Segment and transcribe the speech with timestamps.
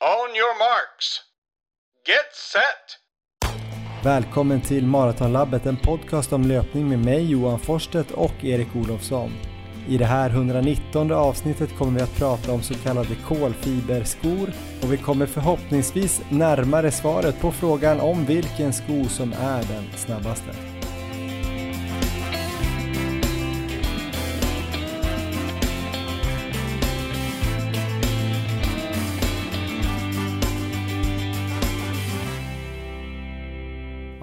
[0.00, 1.20] On your marks.
[2.06, 2.98] Get set!
[4.04, 9.32] Välkommen till Maratonlabbet, en podcast om löpning med mig Johan Forsstedt och Erik Olofsson.
[9.88, 14.96] I det här 119 avsnittet kommer vi att prata om så kallade kolfiberskor och vi
[14.96, 20.77] kommer förhoppningsvis närmare svaret på frågan om vilken sko som är den snabbaste.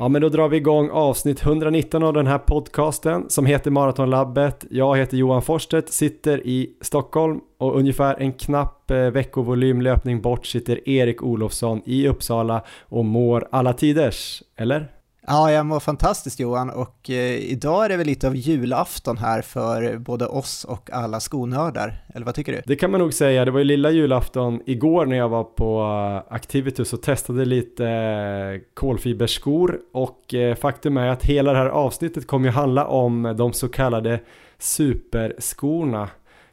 [0.05, 4.66] Ja men då drar vi igång avsnitt 119 av den här podcasten som heter Maratonlabbet.
[4.70, 10.45] Jag heter Johan Forsstedt, sitter i Stockholm och ungefär en knapp eh, veckovolym löpning bort
[10.45, 14.95] sitter Erik Olofsson i Uppsala och mår alla tiders, eller?
[15.28, 19.42] Ja, jag mår fantastiskt Johan och eh, idag är det väl lite av julafton här
[19.42, 22.62] för både oss och alla skonördar, eller vad tycker du?
[22.66, 25.82] Det kan man nog säga, det var ju lilla julafton igår när jag var på
[25.82, 31.66] eh, Activitus och testade lite eh, kolfiberskor och eh, faktum är att hela det här
[31.66, 34.20] avsnittet kommer ju handla om de så kallade
[34.58, 36.10] superskorna,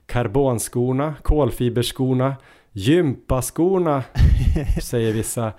[0.06, 2.34] karbonskorna, kolfiberskorna,
[2.72, 4.02] gympaskorna
[4.82, 5.52] säger vissa.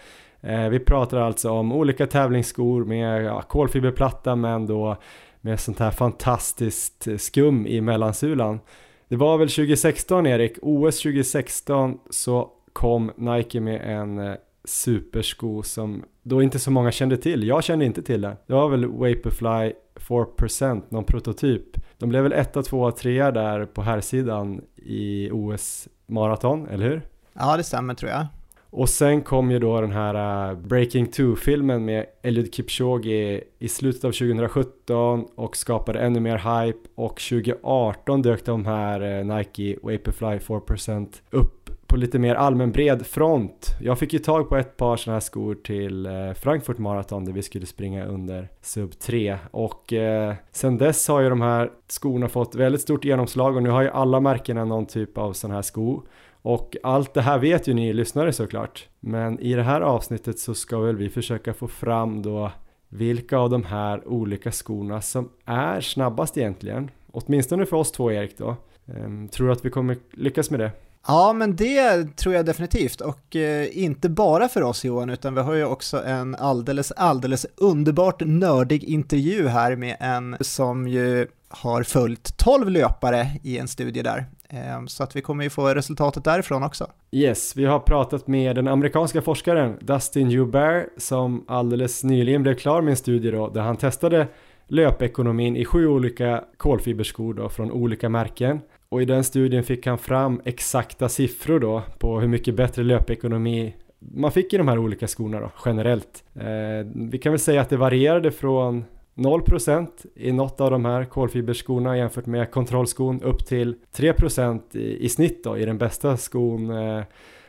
[0.44, 4.97] Eh, vi pratar alltså om olika tävlingsskor med ja, kolfiberplatta men då
[5.41, 8.59] med sånt här fantastiskt skum i mellansulan.
[9.08, 14.33] Det var väl 2016 Erik, OS 2016 så kom Nike med en eh,
[14.66, 17.47] supersko som då inte så många kände till.
[17.47, 18.38] Jag kände inte till det.
[18.47, 21.64] Det var väl Vaporfly 4% någon prototyp.
[21.97, 27.02] De blev väl 1, 2, 3 där på här sidan i OS maraton, eller hur?
[27.33, 28.27] Ja, det stämmer tror jag.
[28.75, 34.03] Och sen kom ju då den här uh, Breaking 2-filmen med Eliud Kipchoge i slutet
[34.03, 36.80] av 2017 och skapade ännu mer hype.
[36.95, 43.05] Och 2018 dök de här uh, Nike Vaporfly 4% upp på lite mer allmän bred
[43.05, 43.67] front.
[43.81, 47.33] Jag fick ju tag på ett par sådana här skor till uh, Frankfurt Marathon där
[47.33, 52.27] vi skulle springa under sub 3 och uh, sen dess har ju de här skorna
[52.27, 55.61] fått väldigt stort genomslag och nu har ju alla märkena någon typ av sån här
[55.61, 56.02] sko
[56.43, 58.87] och allt det här vet ju ni lyssnare såklart.
[58.99, 62.52] Men i det här avsnittet så ska väl vi försöka få fram då
[62.89, 66.92] vilka av de här olika skorna som är snabbast egentligen.
[67.11, 68.55] Åtminstone för oss två Erik då.
[68.87, 70.71] Ehm, tror du att vi kommer lyckas med det?
[71.08, 75.42] Ja, men det tror jag definitivt och eh, inte bara för oss Johan, utan vi
[75.42, 81.83] har ju också en alldeles, alldeles underbart nördig intervju här med en som ju har
[81.83, 84.25] följt 12 löpare i en studie där.
[84.53, 86.87] Ehm, så att vi kommer ju få resultatet därifrån också.
[87.11, 92.81] Yes, vi har pratat med den amerikanska forskaren Dustin Joubert som alldeles nyligen blev klar
[92.81, 94.27] med en studie då, där han testade
[94.67, 98.61] löpekonomin i sju olika kolfiberskor då, från olika märken.
[98.89, 103.75] Och i den studien fick han fram exakta siffror då på hur mycket bättre löpekonomi
[103.99, 106.23] man fick i de här olika skorna då, generellt.
[106.36, 111.05] Eh, vi kan väl säga att det varierade från 0% i något av de här
[111.05, 116.69] kolfiberskorna jämfört med kontrollskon upp till 3% i, i snitt då i den bästa skon.
[116.69, 117.03] Eh,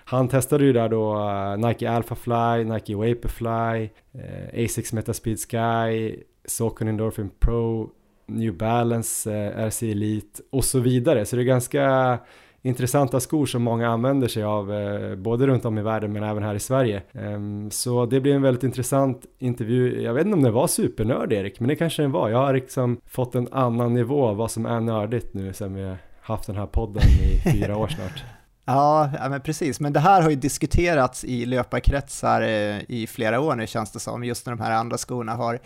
[0.05, 5.39] han testade ju där då eh, Nike Alpha Fly, Nike Vaporfly, eh, uh, Asics Metaspeed
[5.39, 7.91] Sky, Saucony Endorphin Pro,
[8.27, 11.27] New Balance, eh, RC Elite och så vidare.
[11.27, 12.19] Så det är ganska
[12.65, 16.43] intressanta skor som många använder sig av eh, både runt om i världen men även
[16.43, 17.03] här i Sverige.
[17.13, 20.03] Um, så det blir en väldigt intressant intervju.
[20.03, 22.29] Jag vet inte om det var supernörd Erik, men det kanske den var.
[22.29, 25.83] Jag har liksom fått en annan nivå av vad som är nördigt nu sen vi
[25.83, 28.25] har haft den här podden i fyra år snart.
[28.65, 29.81] Ja, ja, men precis.
[29.81, 34.01] Men det här har ju diskuterats i löparkretsar eh, i flera år nu känns det
[34.01, 35.59] som, just när de här andra skorna har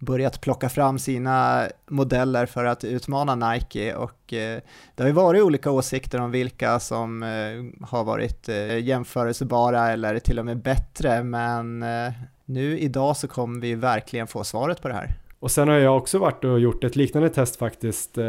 [0.00, 4.60] börjat plocka fram sina modeller för att utmana Nike och eh,
[4.94, 10.18] det har ju varit olika åsikter om vilka som eh, har varit eh, jämförelsebara eller
[10.18, 12.12] till och med bättre men eh,
[12.44, 15.16] nu idag så kommer vi verkligen få svaret på det här.
[15.40, 18.18] Och sen har jag också varit och gjort ett liknande test faktiskt.
[18.18, 18.24] Eh,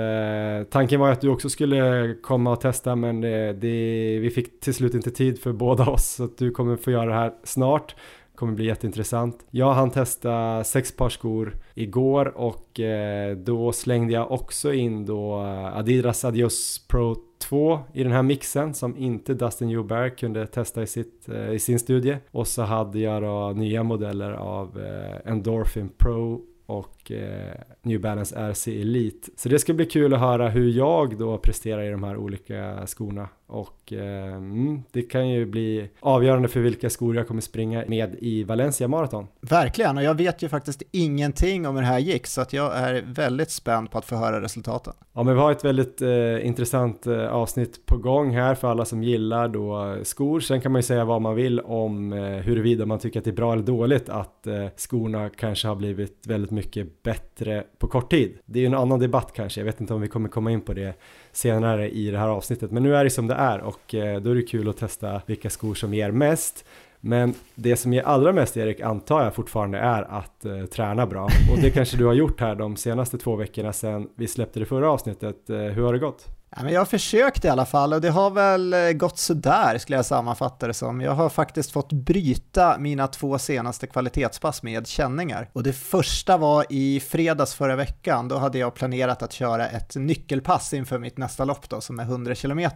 [0.70, 4.74] tanken var att du också skulle komma och testa men det, det, vi fick till
[4.74, 7.96] slut inte tid för båda oss så att du kommer få göra det här snart
[8.42, 9.46] kommer bli jätteintressant.
[9.52, 15.44] Jag hann testa sex par skor igår och eh, då slängde jag också in då
[15.44, 20.84] eh, Adidas Adios Pro 2 i den här mixen som inte Dustin Joubert kunde testa
[20.84, 22.18] i, sitt, eh, i sin studie.
[22.32, 24.80] Och så hade jag då nya modeller av
[25.26, 26.42] Endorphin Pro
[26.72, 29.32] och eh, New Balance RC Elite.
[29.36, 32.88] Så det ska bli kul att höra hur jag då presterar i de här olika
[32.88, 37.84] skorna och eh, mm, det kan ju bli avgörande för vilka skor jag kommer springa
[37.88, 39.28] med i Valencia Marathon.
[39.42, 42.78] Verkligen, och jag vet ju faktiskt ingenting om hur det här gick så att jag
[42.78, 44.94] är väldigt spänd på att få höra resultaten.
[45.14, 48.86] Ja, men vi har ett väldigt eh, intressant eh, avsnitt på gång här för alla
[48.86, 50.40] som gillar då skor.
[50.40, 53.32] Sen kan man ju säga vad man vill om eh, huruvida man tycker att det
[53.32, 58.12] är bra eller dåligt att eh, skorna kanske har blivit väldigt mycket bättre på kort
[58.12, 58.38] tid.
[58.46, 60.62] Det är ju en annan debatt kanske, jag vet inte om vi kommer komma in
[60.62, 60.94] på det
[61.32, 62.72] senare i det här avsnittet.
[62.72, 65.22] Men nu är det som det är och eh, då är det kul att testa
[65.26, 66.66] vilka skor som ger mest.
[67.00, 71.24] Men det som ger allra mest Erik antar jag fortfarande är att eh, träna bra
[71.24, 74.66] och det kanske du har gjort här de senaste två veckorna sedan vi släppte det
[74.66, 75.50] förra avsnittet.
[75.50, 76.41] Eh, hur har det gått?
[76.56, 79.78] Ja, men jag har försökt i alla fall och det har väl eh, gått sådär
[79.78, 81.02] skulle jag sammanfatta det som.
[81.02, 85.50] Jag har faktiskt fått bryta mina två senaste kvalitetspass med känningar.
[85.54, 89.96] Och det första var i fredags förra veckan, då hade jag planerat att köra ett
[89.96, 92.70] nyckelpass inför mitt nästa lopp då, som är 100 km.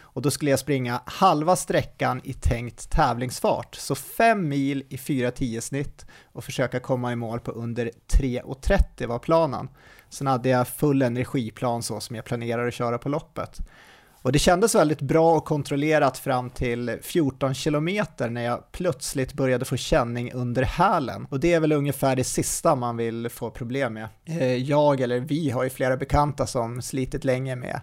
[0.00, 5.60] Och då skulle jag springa halva sträckan i tänkt tävlingsfart, så 5 mil i 4.10
[5.60, 9.68] snitt och försöka komma i mål på under 3.30 var planen.
[10.10, 13.60] Sen hade jag full energiplan så som jag planerar att köra på loppet.
[14.26, 19.64] Och det kändes väldigt bra och kontrollerat fram till 14 kilometer när jag plötsligt började
[19.64, 21.26] få känning under hälen.
[21.30, 24.08] Och det är väl ungefär det sista man vill få problem med.
[24.24, 27.80] Eh, jag eller vi har ju flera bekanta som slitit länge med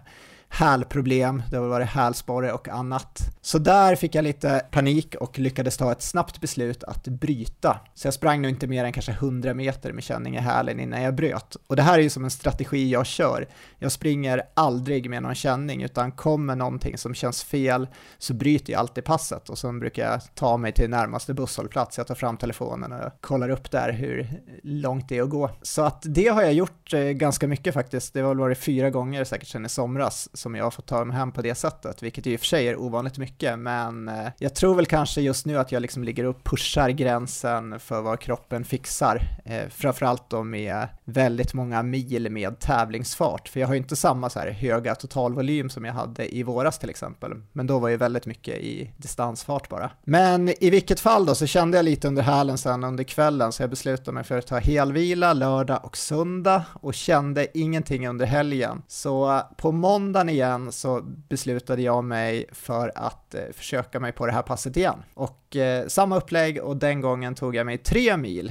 [0.54, 3.18] hälproblem, det har varit hälsporre och annat.
[3.40, 7.80] Så där fick jag lite panik och lyckades ta ett snabbt beslut att bryta.
[7.94, 11.02] Så jag sprang nog inte mer än kanske 100 meter med känning i hälen innan
[11.02, 11.56] jag bröt.
[11.66, 13.48] Och det här är ju som en strategi jag kör.
[13.78, 18.80] Jag springer aldrig med någon känning, utan kommer någonting som känns fel så bryter jag
[18.80, 21.98] alltid passet och sen brukar jag ta mig till närmaste busshållplats.
[21.98, 25.50] Jag tar fram telefonen och kollar upp där hur långt det är att gå.
[25.62, 28.14] Så att det har jag gjort eh, ganska mycket faktiskt.
[28.14, 31.16] Det har varit fyra gånger säkert sedan i somras som jag har fått ta mig
[31.16, 34.54] hem på det sättet, vilket i och för sig är ovanligt mycket, men eh, jag
[34.54, 38.64] tror väl kanske just nu att jag liksom ligger och pushar gränsen för vad kroppen
[38.64, 43.96] fixar, eh, framförallt då med väldigt många mil med tävlingsfart, för jag har ju inte
[43.96, 47.88] samma så här höga totalvolym som jag hade i våras till exempel, men då var
[47.88, 49.90] ju väldigt mycket i distansfart bara.
[50.04, 53.62] Men i vilket fall då så kände jag lite under hälen sen under kvällen så
[53.62, 58.82] jag beslutade mig för att ta helvila lördag och söndag och kände ingenting under helgen.
[58.88, 64.26] Så på måndag måndagen igen så beslutade jag mig för att eh, försöka mig på
[64.26, 65.02] det här passet igen.
[65.14, 68.50] Och eh, samma upplägg och den gången tog jag mig tre mil.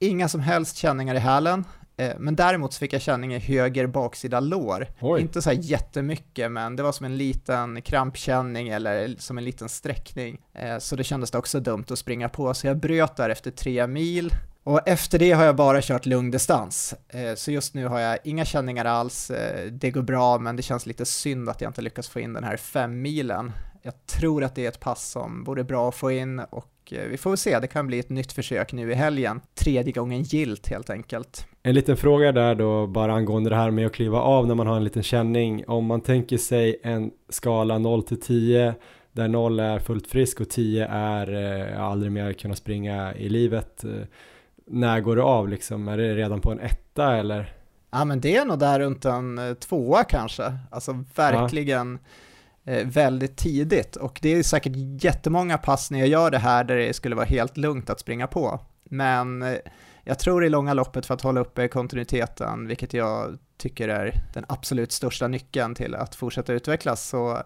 [0.00, 1.64] Inga som helst känningar i hälen,
[1.96, 4.86] eh, men däremot så fick jag känning i höger baksida lår.
[5.00, 5.20] Oj.
[5.20, 9.68] Inte så här jättemycket, men det var som en liten krampkänning eller som en liten
[9.68, 10.38] sträckning.
[10.54, 13.50] Eh, så det kändes det också dumt att springa på, så jag bröt där efter
[13.50, 14.32] tre mil
[14.64, 16.94] och efter det har jag bara kört lugn distans.
[17.08, 20.62] Eh, så just nu har jag inga känningar alls, eh, det går bra men det
[20.62, 23.52] känns lite synd att jag inte lyckas få in den här fem milen.
[23.82, 27.08] Jag tror att det är ett pass som vore bra att få in och eh,
[27.08, 29.40] vi får väl se, det kan bli ett nytt försök nu i helgen.
[29.54, 31.46] Tredje gången gilt helt enkelt.
[31.62, 34.66] En liten fråga där då bara angående det här med att kliva av när man
[34.66, 35.64] har en liten känning.
[35.66, 38.74] Om man tänker sig en skala 0 till 10
[39.12, 41.34] där 0 är fullt frisk och 10 är
[41.70, 43.84] eh, aldrig mer kunna springa i livet
[44.72, 45.88] när går det av liksom?
[45.88, 47.54] Är det redan på en etta eller?
[47.90, 51.98] Ja men det är nog där runt en eh, tvåa kanske, alltså verkligen
[52.62, 52.72] ja.
[52.72, 54.72] eh, väldigt tidigt och det är säkert
[55.04, 58.26] jättemånga pass när jag gör det här där det skulle vara helt lugnt att springa
[58.26, 58.60] på.
[58.84, 59.56] Men eh,
[60.04, 64.44] jag tror i långa loppet för att hålla uppe kontinuiteten, vilket jag tycker är den
[64.48, 67.42] absolut största nyckeln till att fortsätta utvecklas, så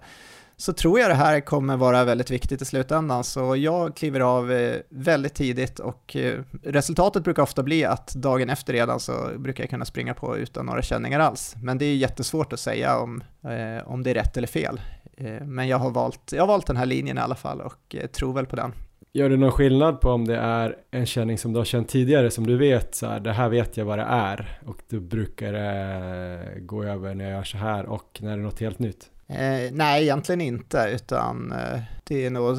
[0.59, 3.25] så tror jag det här kommer vara väldigt viktigt i slutändan.
[3.25, 8.51] Så jag kliver av eh, väldigt tidigt och eh, resultatet brukar ofta bli att dagen
[8.51, 11.55] efter redan så brukar jag kunna springa på utan några känningar alls.
[11.63, 14.81] Men det är jättesvårt att säga om, eh, om det är rätt eller fel.
[15.43, 18.33] Men jag har, valt, jag har valt den här linjen i alla fall och tror
[18.33, 18.73] väl på den.
[19.13, 22.31] Gör det någon skillnad på om det är en känning som du har känt tidigare
[22.31, 25.53] som du vet så här, det här vet jag vad det är och då brukar
[25.53, 29.11] det gå över när jag gör så här och när det är något helt nytt?
[29.29, 32.57] Eh, nej, egentligen inte, utan eh, det är nog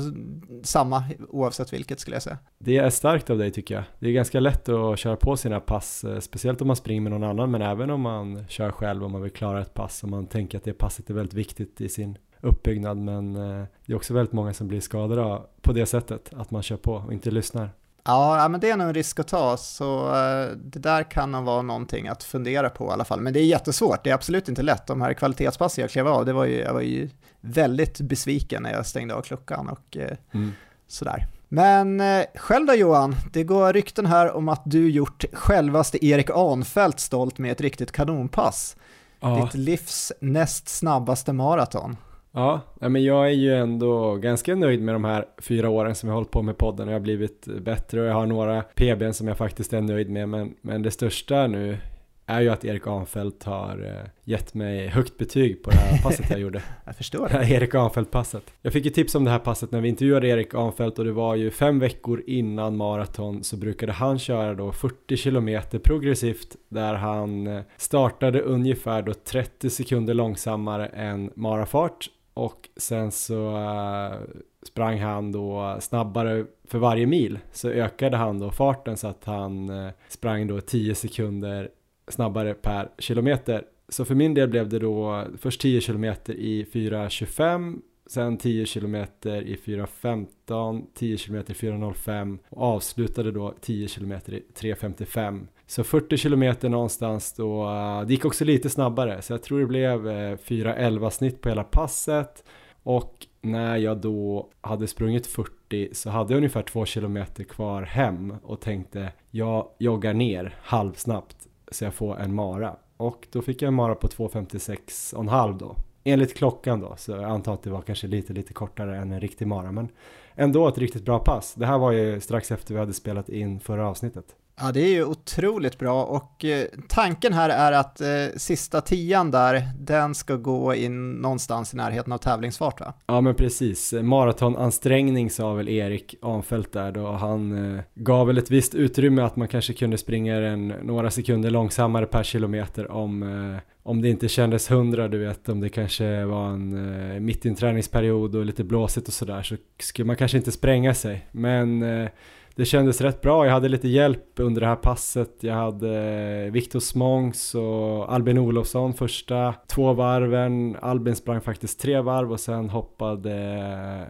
[0.63, 2.37] samma oavsett vilket skulle jag säga.
[2.57, 3.83] Det är starkt av dig tycker jag.
[3.99, 7.11] Det är ganska lätt att köra på sina pass, eh, speciellt om man springer med
[7.11, 10.09] någon annan, men även om man kör själv och man vill klara ett pass och
[10.09, 12.97] man tänker att det passet är väldigt viktigt i sin uppbyggnad.
[12.97, 16.63] Men eh, det är också väldigt många som blir skadade på det sättet, att man
[16.63, 17.69] kör på och inte lyssnar.
[18.07, 21.43] Ja, men det är nog en risk att ta, så eh, det där kan nog
[21.43, 23.21] vara någonting att fundera på i alla fall.
[23.21, 24.87] Men det är jättesvårt, det är absolut inte lätt.
[24.87, 27.09] De här kvalitetspassen jag klev av, det var ju, jag var ju
[27.41, 30.51] väldigt besviken när jag stängde av klockan och eh, mm.
[30.87, 31.27] sådär.
[31.49, 36.29] Men eh, själv då Johan, det går rykten här om att du gjort självaste Erik
[36.29, 38.75] Anfält stolt med ett riktigt kanonpass.
[39.19, 39.43] Ja.
[39.43, 41.97] Ditt livs näst snabbaste maraton.
[42.37, 46.13] Ja, men jag är ju ändå ganska nöjd med de här fyra åren som jag
[46.13, 46.87] har hållit på med podden.
[46.87, 50.29] Jag har blivit bättre och jag har några PBn som jag faktiskt är nöjd med.
[50.29, 51.77] Men, men det största nu
[52.25, 56.29] är ju att Erik Anfeldt har eh, gett mig högt betyg på det här passet
[56.29, 56.63] jag gjorde.
[56.85, 57.49] jag förstår det.
[57.49, 58.53] Erik Anfeldt-passet.
[58.61, 61.11] Jag fick ju tips om det här passet när vi intervjuade Erik Anfeldt och det
[61.11, 66.93] var ju fem veckor innan maraton så brukade han köra då 40 kilometer progressivt där
[66.93, 74.19] han eh, startade ungefär då 30 sekunder långsammare än marafart och sen så uh,
[74.63, 79.69] sprang han då snabbare för varje mil så ökade han då farten så att han
[79.69, 81.69] uh, sprang då 10 sekunder
[82.07, 83.63] snabbare per kilometer.
[83.89, 89.41] Så för min del blev det då först 10 kilometer i 4.25, sen 10 kilometer
[89.41, 95.47] i 4.15, 10 kilometer i 4.05 och avslutade då 10 kilometer i 3.55.
[95.69, 99.65] Så 40 kilometer någonstans då, eh, det gick också lite snabbare så jag tror det
[99.65, 102.43] blev eh, 4.11 snitt på hela passet
[102.83, 108.33] och när jag då hade sprungit 40 så hade jag ungefär 2 kilometer kvar hem
[108.43, 111.37] och tänkte jag joggar ner halvsnabbt
[111.71, 112.75] så jag får en mara.
[112.97, 115.75] Och då fick jag en mara på 2.56,5 då.
[116.03, 119.21] Enligt klockan då, så jag antar att det var kanske lite, lite kortare än en
[119.21, 119.71] riktig mara.
[119.71, 119.89] Men
[120.35, 121.53] ändå ett riktigt bra pass.
[121.53, 124.35] Det här var ju strax efter vi hade spelat in förra avsnittet.
[124.61, 129.31] Ja, det är ju otroligt bra och eh, tanken här är att eh, sista tian
[129.31, 132.93] där, den ska gå in någonstans i närheten av tävlingsfart va?
[133.07, 138.51] Ja men precis, maratonansträngning sa väl Erik Anfält där då han eh, gav väl ett
[138.51, 143.59] visst utrymme att man kanske kunde springa den några sekunder långsammare per kilometer om, eh,
[143.83, 147.49] om det inte kändes hundra, du vet, om det kanske var en eh, mitt i
[147.49, 151.27] en träningsperiod och lite blåsigt och sådär så skulle man kanske inte spränga sig.
[151.31, 152.09] Men eh,
[152.57, 153.45] det kändes rätt bra.
[153.45, 155.31] Jag hade lite hjälp under det här passet.
[155.39, 155.99] Jag hade
[156.45, 160.75] eh, Viktor Smångs och Albin Olofsson första två varven.
[160.81, 163.33] Albin sprang faktiskt tre varv och sen hoppade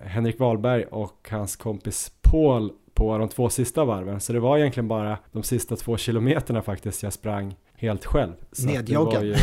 [0.02, 4.20] eh, Henrik Wahlberg och hans kompis Paul på de två sista varven.
[4.20, 8.34] Så det var egentligen bara de sista två kilometerna faktiskt jag sprang helt själv.
[8.66, 9.26] Nedjoggad.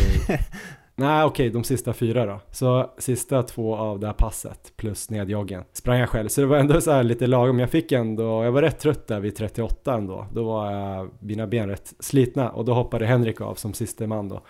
[0.96, 2.40] Nej okej, okay, de sista fyra då.
[2.50, 6.28] Så sista två av det här passet plus nedjoggen sprang jag själv.
[6.28, 7.58] Så det var ändå så här lite lagom.
[7.58, 10.26] Jag fick ändå, jag var rätt trött där vid 38 ändå.
[10.32, 14.28] Då var jag, mina ben rätt slitna och då hoppade Henrik av som sista man
[14.28, 14.42] då.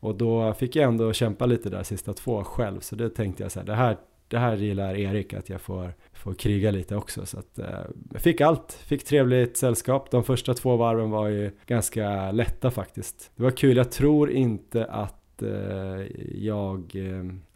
[0.00, 2.80] Och då fick jag ändå kämpa lite där sista två själv.
[2.80, 3.96] Så det tänkte jag så här, det här,
[4.28, 7.26] det här gillar Erik att jag får, får kriga lite också.
[7.26, 7.66] Så att eh,
[8.12, 10.10] jag fick allt, fick trevligt sällskap.
[10.10, 13.30] De första två varven var ju ganska lätta faktiskt.
[13.36, 16.92] Det var kul, jag tror inte att Eh, jag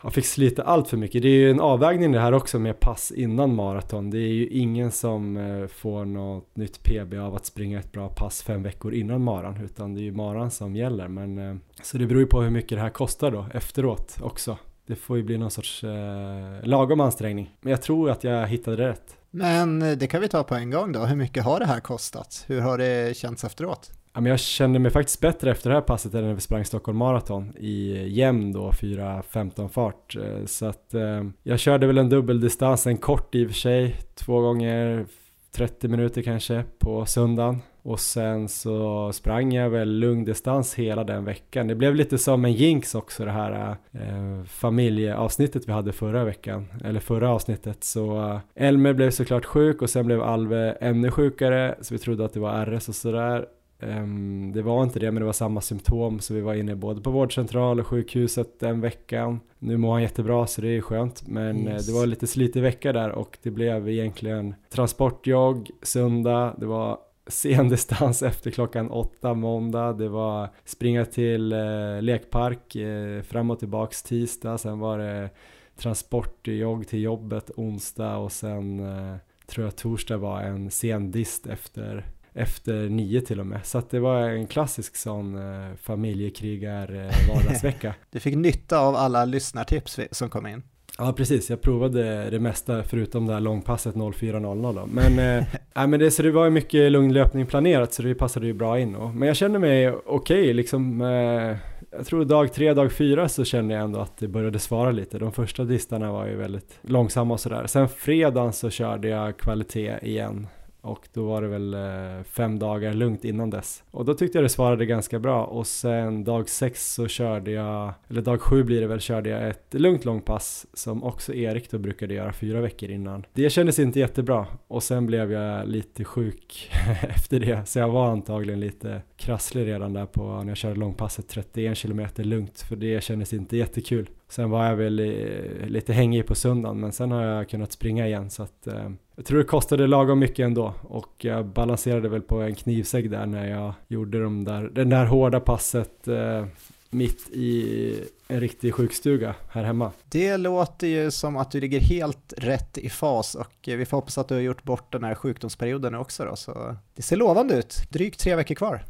[0.03, 1.23] eh, fick slita allt för mycket.
[1.23, 4.11] Det är ju en avvägning det här också med pass innan maraton.
[4.11, 8.09] Det är ju ingen som eh, får något nytt PB av att springa ett bra
[8.09, 11.09] pass fem veckor innan maran utan det är ju maran som gäller.
[11.09, 14.57] Men, eh, så det beror ju på hur mycket det här kostar då efteråt också.
[14.87, 17.51] Det får ju bli någon sorts eh, lagom ansträngning.
[17.61, 19.17] Men jag tror att jag hittade rätt.
[19.31, 21.01] Men eh, det kan vi ta på en gång då.
[21.01, 22.45] Hur mycket har det här kostat?
[22.47, 23.91] Hur har det känts efteråt?
[24.15, 26.65] Ja, men jag kände mig faktiskt bättre efter det här passet än när vi sprang
[26.65, 30.17] Stockholm Marathon i jämn då 4.15 fart.
[30.17, 33.97] Eh, så att eh, jag körde väl en dubbeldistans, en kort i och för sig,
[34.15, 35.07] två gånger
[35.53, 37.59] 30 minuter kanske på söndagen.
[37.83, 41.67] Och sen så sprang jag väl lungdistans hela den veckan.
[41.67, 46.67] Det blev lite som en jinx också det här eh, familjeavsnittet vi hade förra veckan.
[46.85, 47.85] Eller förra avsnittet.
[47.85, 51.75] Så eh, Elmer blev såklart sjuk och sen blev Alve ännu sjukare.
[51.81, 53.47] Så vi trodde att det var RS och sådär.
[53.83, 57.01] Um, det var inte det, men det var samma symptom så vi var inne både
[57.01, 59.41] på vårdcentral och sjukhuset den veckan.
[59.59, 61.87] Nu mår han jättebra så det är skönt, men eh, yes.
[61.87, 67.69] det var lite slitig vecka där och det blev egentligen transportjogg söndag, det var sen
[67.69, 74.03] distans efter klockan åtta måndag, det var springa till eh, lekpark eh, fram och tillbaks
[74.03, 75.31] tisdag, sen var det
[75.77, 82.07] transportjogg till jobbet onsdag och sen eh, tror jag torsdag var en sen dist efter
[82.35, 83.67] efter nio till och med.
[83.67, 87.95] Så att det var en klassisk sån eh, familjekrigar eh, vardagsvecka.
[88.11, 90.63] du fick nytta av alla lyssnartips som kom in.
[90.99, 94.87] Ja precis, jag provade det mesta förutom det här långpasset 04.00 då.
[94.87, 95.45] Men, eh,
[95.83, 98.53] äh, men det, så det var ju mycket lugn löpning planerat så det passade ju
[98.53, 98.95] bra in.
[98.95, 101.01] Och, men jag kände mig okej okay, liksom.
[101.01, 101.57] Eh,
[101.97, 105.19] jag tror dag tre, dag fyra så kände jag ändå att det började svara lite.
[105.19, 107.67] De första distarna var ju väldigt långsamma och sådär.
[107.67, 110.47] Sen fredagen så körde jag kvalitet igen
[110.83, 113.85] och då var det väl eh, fem dagar lugnt innan dess.
[113.91, 117.93] Och då tyckte jag det svarade ganska bra och sen dag sex så körde jag,
[118.09, 121.79] eller dag sju blir det väl, körde jag ett lugnt långpass som också Erik då
[121.79, 123.27] brukade göra fyra veckor innan.
[123.33, 126.71] Det kändes inte jättebra och sen blev jag lite sjuk
[127.03, 131.29] efter det så jag var antagligen lite krasslig redan där på när jag körde långpasset
[131.29, 134.11] 31 km lugnt för det kändes inte jättekul.
[134.33, 138.07] Sen var jag väl eh, lite hängig på söndagen men sen har jag kunnat springa
[138.07, 142.23] igen så att eh, jag tror det kostade lagom mycket ändå och jag balanserade väl
[142.23, 146.47] på en knivsegg där när jag gjorde de där, den där hårda passet eh,
[146.91, 147.95] mitt i
[148.29, 149.93] en riktig sjukstuga här hemma.
[150.09, 153.97] Det låter ju som att du ligger helt rätt i fas och eh, vi får
[153.97, 157.55] hoppas att du har gjort bort den här sjukdomsperioden också då, så det ser lovande
[157.55, 157.77] ut.
[157.91, 158.85] Drygt tre veckor kvar.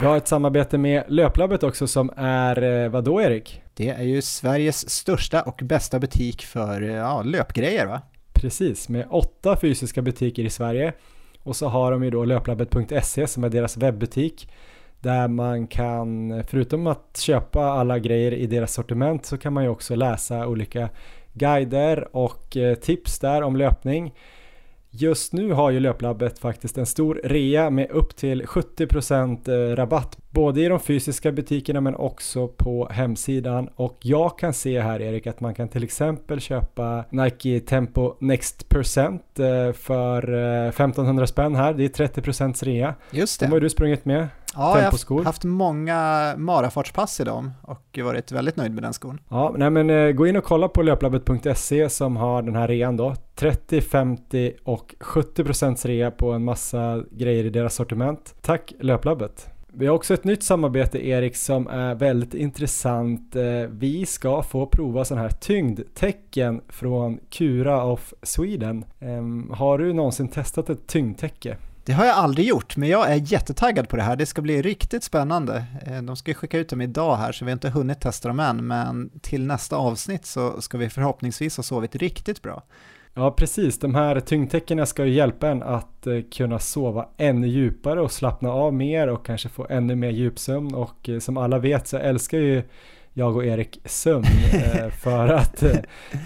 [0.00, 3.62] Vi har ett samarbete med Löplabbet också som är, eh, vad då Erik?
[3.74, 8.02] Det är ju Sveriges största och bästa butik för ja, löpgrejer va?
[8.32, 10.92] Precis, med åtta fysiska butiker i Sverige
[11.42, 14.50] och så har de ju då löplabbet.se som är deras webbutik
[15.00, 19.70] där man kan, förutom att köpa alla grejer i deras sortiment så kan man ju
[19.70, 20.88] också läsa olika
[21.32, 24.14] guider och eh, tips där om löpning.
[24.90, 30.18] Just nu har ju Löplabbet faktiskt en stor rea med upp till 70% eh, rabatt
[30.38, 35.26] både i de fysiska butikerna men också på hemsidan och jag kan se här Erik
[35.26, 40.32] att man kan till exempel köpa Nike Tempo Next Percent eh, för
[40.68, 42.94] 1500 spänn här, det är 30% rea.
[43.10, 43.46] Just det.
[43.46, 44.28] De har du sprungit med.
[44.54, 49.20] Ja, jag har haft många marafartspass i dem och varit väldigt nöjd med den skon.
[49.28, 52.96] Ja, nej men eh, gå in och kolla på löplabbet.se som har den här rean
[52.96, 53.14] då.
[53.34, 58.34] 30, 50 och 70% rea på en massa grejer i deras sortiment.
[58.42, 59.57] Tack Löplabbet!
[59.78, 63.36] Vi har också ett nytt samarbete Erik som är väldigt intressant.
[63.36, 68.84] Eh, vi ska få prova sådana här tyngdtecken från Cura of Sweden.
[69.00, 71.56] Ehm, har du någonsin testat ett tyngdtäcke?
[71.84, 74.16] Det har jag aldrig gjort, men jag är jättetaggad på det här.
[74.16, 75.64] Det ska bli riktigt spännande.
[75.86, 78.40] Eh, de ska skicka ut dem idag här, så vi har inte hunnit testa dem
[78.40, 82.62] än, men till nästa avsnitt så ska vi förhoppningsvis ha sovit riktigt bra.
[83.18, 83.78] Ja, precis.
[83.78, 88.50] De här tyngdtäckena ska ju hjälpa en att eh, kunna sova ännu djupare och slappna
[88.52, 92.38] av mer och kanske få ännu mer djupsömn och eh, som alla vet så älskar
[92.38, 92.62] ju
[93.12, 95.62] jag och Erik sömn eh, för att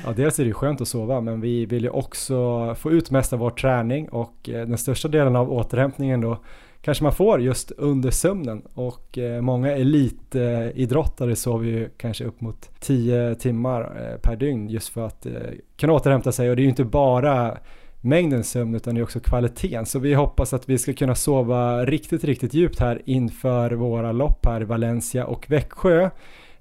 [0.05, 3.33] ja, dels är det skönt att sova men vi vill ju också få ut mest
[3.33, 6.39] av vår träning och den största delen av återhämtningen då
[6.83, 12.71] kanske man får just under sömnen och eh, många elitidrottare sover ju kanske upp mot
[12.81, 15.33] 10 timmar eh, per dygn just för att eh,
[15.77, 17.59] kunna återhämta sig och det är ju inte bara
[18.01, 19.87] mängden sömn utan det är också kvaliteten.
[19.87, 24.47] Så vi hoppas att vi ska kunna sova riktigt, riktigt djupt här inför våra lopp
[24.47, 26.11] här i Valencia och Växjö.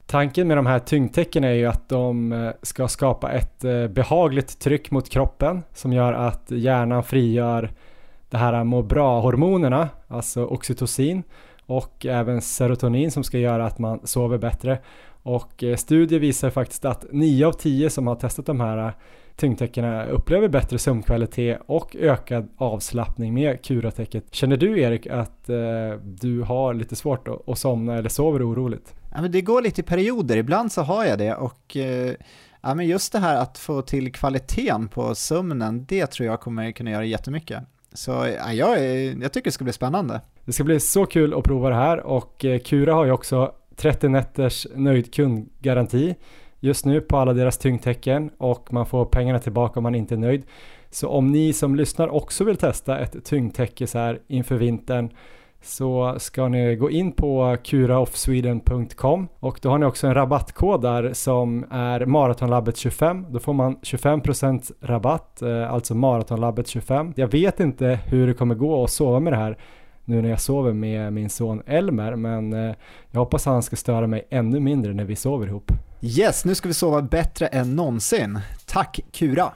[0.05, 5.09] Tanken med de här tyngdtäcken är ju att de ska skapa ett behagligt tryck mot
[5.09, 7.71] kroppen som gör att hjärnan frigör
[8.31, 11.23] det här må bra-hormonerna, alltså oxytocin
[11.65, 14.79] och även serotonin som ska göra att man sover bättre.
[15.23, 18.93] Och eh, studier visar faktiskt att 9 av 10 som har testat de här eh,
[19.35, 24.35] tyngdtäckena upplever bättre sömnkvalitet och ökad avslappning med kuratäcket.
[24.35, 25.57] Känner du Erik att eh,
[26.03, 28.93] du har lite svårt att, att somna eller sover oroligt?
[29.13, 32.13] Ja, men det går lite i perioder, ibland så har jag det och eh,
[32.61, 36.71] ja, men just det här att få till kvaliteten på sömnen, det tror jag kommer
[36.71, 37.63] kunna göra jättemycket.
[37.93, 38.83] Så ja, jag,
[39.21, 40.21] jag tycker det ska bli spännande.
[40.45, 43.51] Det ska bli så kul att prova det här och eh, Kura har ju också
[43.75, 46.15] 30 nätters nöjd kundgaranti
[46.59, 50.17] just nu på alla deras tyngdtecken och man får pengarna tillbaka om man inte är
[50.17, 50.43] nöjd.
[50.89, 55.09] Så om ni som lyssnar också vill testa ett tyngdtäcke så här inför vintern
[55.61, 61.13] så ska ni gå in på kuraoffsweden.com och då har ni också en rabattkod där
[61.13, 63.25] som är maratonlabbet 25.
[63.29, 67.13] Då får man 25% rabatt, eh, alltså maratonlabbet 25.
[67.15, 69.57] Jag vet inte hur det kommer gå att sova med det här
[70.05, 72.75] nu när jag sover med min son Elmer men eh,
[73.11, 75.71] jag hoppas han ska störa mig ännu mindre när vi sover ihop.
[76.01, 78.39] Yes, nu ska vi sova bättre än någonsin.
[78.65, 79.51] Tack Kura!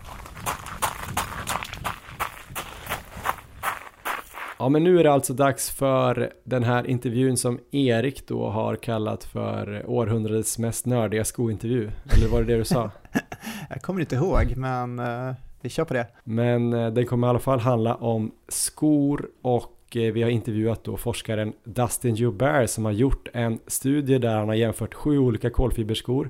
[4.58, 8.76] Ja men nu är det alltså dags för den här intervjun som Erik då har
[8.76, 11.92] kallat för århundradets mest nördiga skointervju.
[12.14, 12.92] Eller var det det du sa?
[13.70, 16.08] Jag kommer inte ihåg men uh, vi kör på det.
[16.24, 20.84] Men uh, den kommer i alla fall handla om skor och uh, vi har intervjuat
[20.84, 25.50] då forskaren Dustin Joubert som har gjort en studie där han har jämfört sju olika
[25.50, 26.30] kolfiberskor.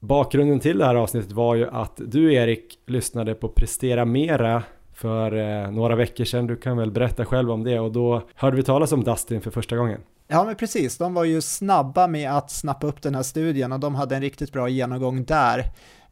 [0.00, 4.62] Bakgrunden till det här avsnittet var ju att du Erik lyssnade på Prestera Mera
[4.96, 6.46] för eh, några veckor sedan.
[6.46, 9.50] Du kan väl berätta själv om det och då hörde vi talas om Dustin för
[9.50, 10.00] första gången.
[10.28, 13.80] Ja men precis, de var ju snabba med att snappa upp den här studien och
[13.80, 15.64] de hade en riktigt bra genomgång där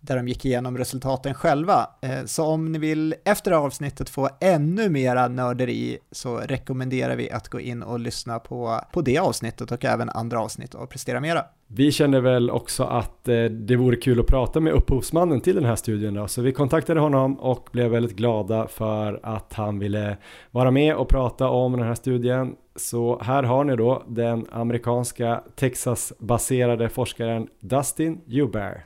[0.06, 1.86] där de gick igenom resultaten själva.
[2.00, 7.48] Eh, så om ni vill efter avsnittet få ännu mera nörderi så rekommenderar vi att
[7.48, 11.44] gå in och lyssna på, på det avsnittet och även andra avsnitt av Prestera Mera.
[11.66, 15.64] Vi kände väl också att eh, det vore kul att prata med upphovsmannen till den
[15.64, 20.16] här studien då, så vi kontaktade honom och blev väldigt glada för att han ville
[20.50, 22.54] vara med och prata om den här studien.
[22.76, 28.84] Så här har ni då den amerikanska Texas-baserade forskaren Dustin Huber.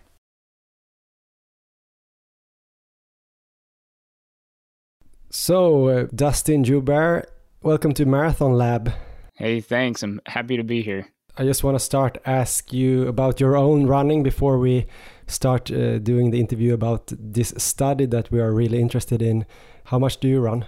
[5.31, 7.27] So, uh, Dustin Eubair,
[7.63, 8.95] welcome to Marathon Lab.
[9.35, 10.03] Hey, thanks.
[10.03, 11.07] I'm happy to be here.
[11.37, 14.87] I just want to start ask you about your own running before we
[15.27, 19.45] start uh, doing the interview about this study that we are really interested in.
[19.85, 20.65] How much do you run?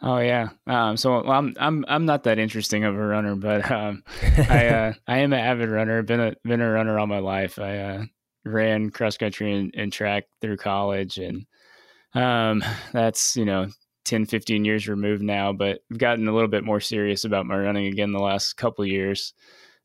[0.00, 0.50] Oh yeah.
[0.68, 4.04] Um, so well, I'm I'm I'm not that interesting of a runner, but um,
[4.48, 6.02] I uh, I am an avid runner.
[6.02, 7.58] Been a been a runner all my life.
[7.58, 8.04] I uh,
[8.44, 11.44] ran cross country and, and, track through college, and
[12.14, 13.66] um, that's you know
[14.06, 15.52] 10, 15 years removed now.
[15.52, 18.86] But I've gotten a little bit more serious about my running again the last couple
[18.86, 19.34] years.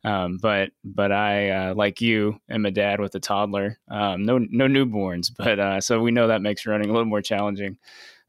[0.03, 3.77] Um, but but I uh, like you am a dad with a toddler.
[3.89, 7.21] Um, no no newborns, but uh, so we know that makes running a little more
[7.21, 7.77] challenging.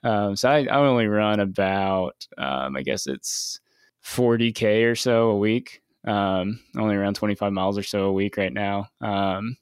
[0.05, 3.61] Um, so I, I, only run about um, I guess it's
[4.05, 5.81] 40k or so a week.
[6.05, 8.89] Um, only around 25 miles or so a week right now.
[9.01, 9.57] Um,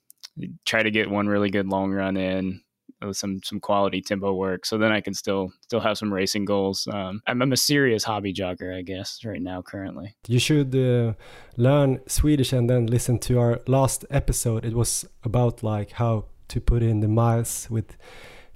[0.64, 2.62] try to get one really good long run in
[3.02, 6.44] with some some quality tempo work, so then I can still still have some racing
[6.44, 6.88] goals.
[6.92, 10.16] Um, I'm, I'm, a serious hobby jogger, I guess, right now currently.
[10.26, 11.14] You should uh,
[11.56, 14.64] learn Swedish and then listen to our last episode.
[14.64, 17.96] It was about like how to put in the miles with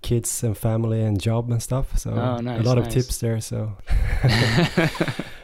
[0.03, 1.99] kids and family and job and stuff.
[1.99, 2.87] So oh, nice, a lot nice.
[2.87, 3.41] of tips there.
[3.41, 3.77] So.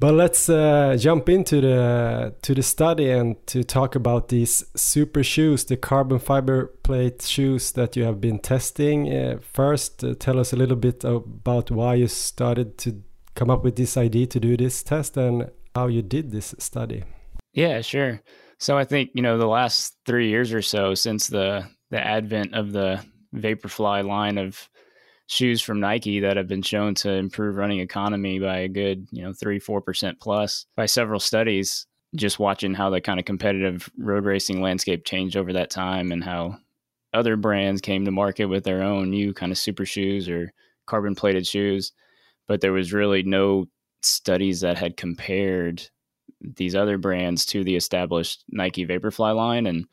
[0.00, 5.22] But let's uh, jump into the to the study and to talk about these super
[5.22, 9.12] shoes, the carbon fiber plate shoes that you have been testing.
[9.12, 13.02] Uh, first, uh, tell us a little bit about why you started to
[13.34, 17.04] come up with this idea to do this test and how you did this study.
[17.52, 18.22] Yeah, sure.
[18.58, 22.54] So I think you know the last three years or so since the the advent
[22.54, 24.66] of the Vaporfly line of
[25.30, 29.22] shoes from Nike that have been shown to improve running economy by a good, you
[29.22, 31.86] know, three, four percent plus by several studies.
[32.16, 36.24] Just watching how the kind of competitive road racing landscape changed over that time and
[36.24, 36.58] how
[37.14, 40.52] other brands came to market with their own new kind of super shoes or
[40.86, 41.92] carbon plated shoes.
[42.48, 43.66] But there was really no
[44.02, 45.88] studies that had compared
[46.40, 49.66] these other brands to the established Nike Vaporfly line.
[49.66, 49.86] And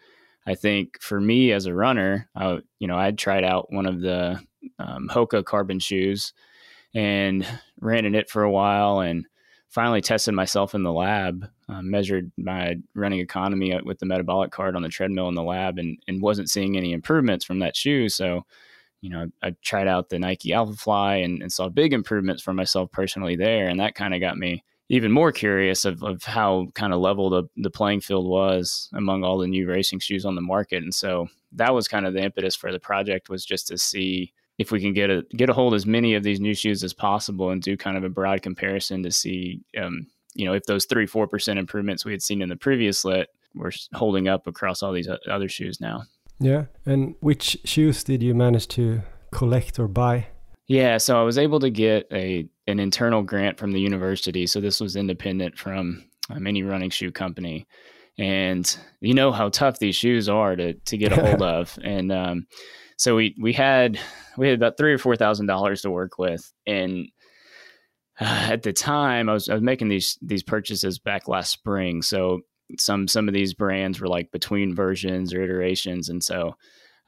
[0.47, 4.01] I think for me as a runner, I, you know, I'd tried out one of
[4.01, 4.41] the
[4.79, 6.33] um, Hoka carbon shoes
[6.93, 7.45] and
[7.79, 9.25] ran in it for a while and
[9.69, 14.75] finally tested myself in the lab, uh, measured my running economy with the metabolic card
[14.75, 18.07] on the treadmill in the lab and, and wasn't seeing any improvements from that shoe.
[18.09, 18.45] So,
[19.01, 22.53] you know, I, tried out the Nike Alpha Fly and, and saw big improvements for
[22.53, 23.67] myself personally there.
[23.67, 27.29] And that kind of got me even more curious of, of how kind of level
[27.29, 30.81] the, the playing field was among all the new racing shoes on the market.
[30.81, 34.33] And so that was kind of the impetus for the project was just to see
[34.57, 36.93] if we can get a get a hold as many of these new shoes as
[36.93, 40.85] possible and do kind of a broad comparison to see um, you know if those
[40.85, 44.83] three four percent improvements we had seen in the previous lit were holding up across
[44.83, 46.03] all these other shoes now.
[46.39, 46.65] Yeah.
[46.85, 50.27] And which shoes did you manage to collect or buy?
[50.67, 50.97] Yeah.
[50.97, 54.45] So i was able to get a an internal grant from the university.
[54.45, 57.65] So this was independent from um, any running shoe company.
[58.19, 61.77] And you know how tough these shoes are to to get a hold of.
[61.83, 62.47] And um,
[62.97, 63.99] so we we had
[64.37, 67.07] we had about three or four thousand dollars to work with, and
[68.19, 72.01] uh, at the time I was I was making these these purchases back last spring.
[72.01, 72.41] So
[72.77, 76.55] some some of these brands were like between versions or iterations, and so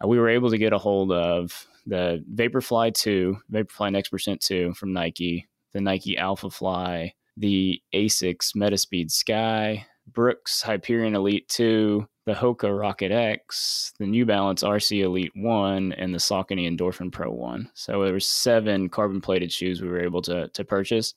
[0.04, 4.42] uh, we were able to get a hold of the Vaporfly two, Vaporfly Next Percent
[4.42, 12.08] two from Nike, the Nike Alpha Fly, the Asics Metaspeed Sky, Brooks Hyperion Elite 2,
[12.30, 17.32] the Hoka Rocket X, the New Balance RC Elite 1, and the Saucony Endorphin Pro
[17.32, 17.72] 1.
[17.74, 21.16] So there were seven carbon plated shoes we were able to, to purchase.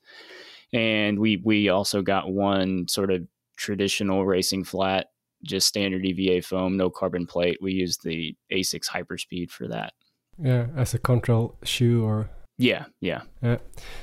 [0.73, 5.09] And we, we also got one sort of traditional racing flat,
[5.45, 7.59] just standard EVA foam, no carbon plate.
[7.61, 9.93] We used the Asics Hyperspeed for that.
[10.39, 13.23] Yeah, as a control shoe or yeah, yeah.
[13.43, 13.57] Uh,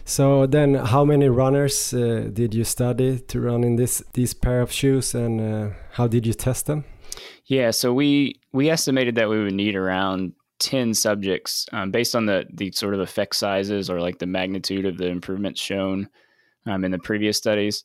[0.05, 4.61] so then, how many runners uh, did you study to run in this these pair
[4.61, 6.83] of shoes, and uh, how did you test them?
[7.49, 12.27] Yeah, so we we estimated that we would need around ten subjects um, based on
[12.27, 16.07] the the sort of effect sizes or like the magnitude of the improvements shown
[16.67, 17.83] um, in the previous studies.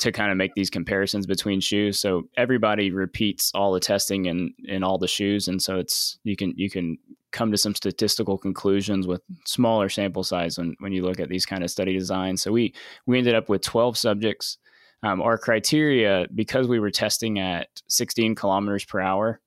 [0.00, 2.00] to kind of make these comparisons between shoes.
[2.00, 6.34] So everybody repeats all the testing in in all the shoes, and so it's you
[6.34, 6.96] can you can
[7.30, 11.46] come to some statistical conclusions with smaller sample size when when you look at these
[11.46, 12.42] kind of study designs.
[12.42, 12.74] So we
[13.06, 14.56] we ended up with 12 subjects.
[15.04, 19.38] Um, our criteria, because we were testing at 16 kilometers per hour,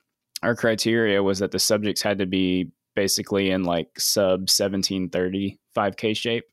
[0.44, 6.16] our criteria was that the subjects had to be basically in like sub 1730 5K
[6.16, 6.46] shape,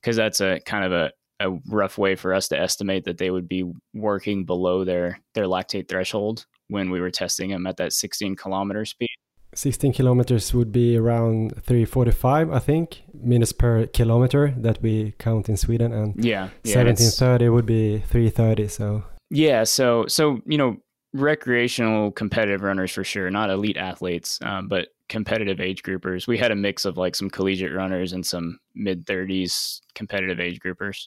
[0.00, 3.30] because that's a kind of a a rough way for us to estimate that they
[3.30, 7.92] would be working below their their lactate threshold when we were testing them at that
[7.92, 9.15] 16 kilometer speed.
[9.56, 15.56] 16 kilometers would be around 345 i think minutes per kilometer that we count in
[15.56, 19.02] sweden and yeah, yeah 1730 would be 330 so.
[19.30, 20.76] Yeah so so you know
[21.12, 26.26] recreational competitive runners for sure not elite athletes um, but competitive age groupers.
[26.26, 30.58] We had a mix of like some collegiate runners and some mid 30s competitive age
[30.60, 31.06] groupers.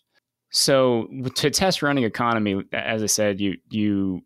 [0.52, 4.22] So to test running economy, as I said, you you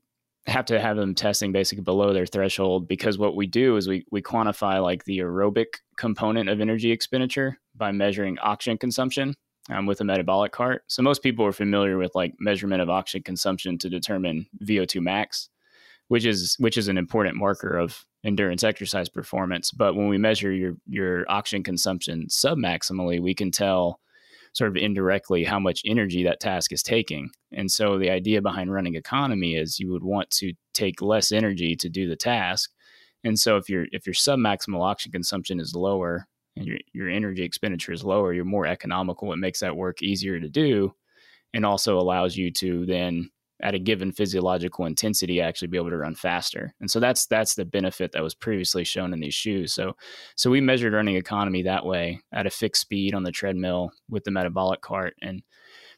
[0.48, 4.06] have to have them testing basically below their threshold because what we do is we
[4.12, 9.36] we quantify like the aerobic component of energy expenditure by measuring oxygen consumption
[9.70, 10.84] um, with a metabolic cart.
[10.88, 15.50] So most people are familiar with like measurement of oxygen consumption to determine VO2 max,
[16.10, 19.72] which is which is an important marker of endurance exercise performance.
[19.72, 24.00] But when we measure your your oxygen consumption submaximally, we can tell
[24.54, 27.30] sort of indirectly how much energy that task is taking.
[27.52, 31.76] And so the idea behind running economy is you would want to take less energy
[31.76, 32.72] to do the task.
[33.24, 37.44] And so if your if your submaximal oxygen consumption is lower and your your energy
[37.44, 39.34] expenditure is lower, you're more economical.
[39.34, 40.94] It makes that work easier to do
[41.54, 43.30] and also allows you to then
[43.62, 46.74] at a given physiological intensity actually be able to run faster.
[46.80, 49.74] And so that's that's the benefit that was previously shown in these shoes.
[49.74, 49.96] So
[50.36, 54.24] so we measured running economy that way at a fixed speed on the treadmill with
[54.24, 55.44] the metabolic cart and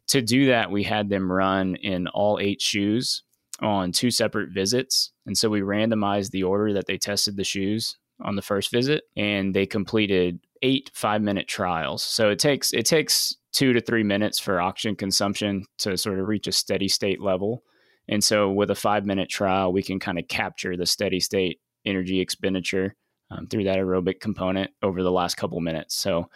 [0.08, 3.24] to do that we had them run in all eight shoes
[3.62, 5.12] on two separate visits.
[5.26, 9.04] And so we randomized the order that they tested the shoes on the first visit
[9.15, 12.04] and they completed eight 5-minute trials.
[12.04, 16.28] So it takes it takes two to three minutes for oxygen consumption to sort of
[16.28, 17.63] reach a steady state level.
[18.10, 21.60] And so, with a five minute trial, we can kind of capture the steady state
[21.86, 22.96] energy expenditure
[23.32, 25.96] um, through that aerobic component over the last couple minutes.
[25.96, 26.30] So,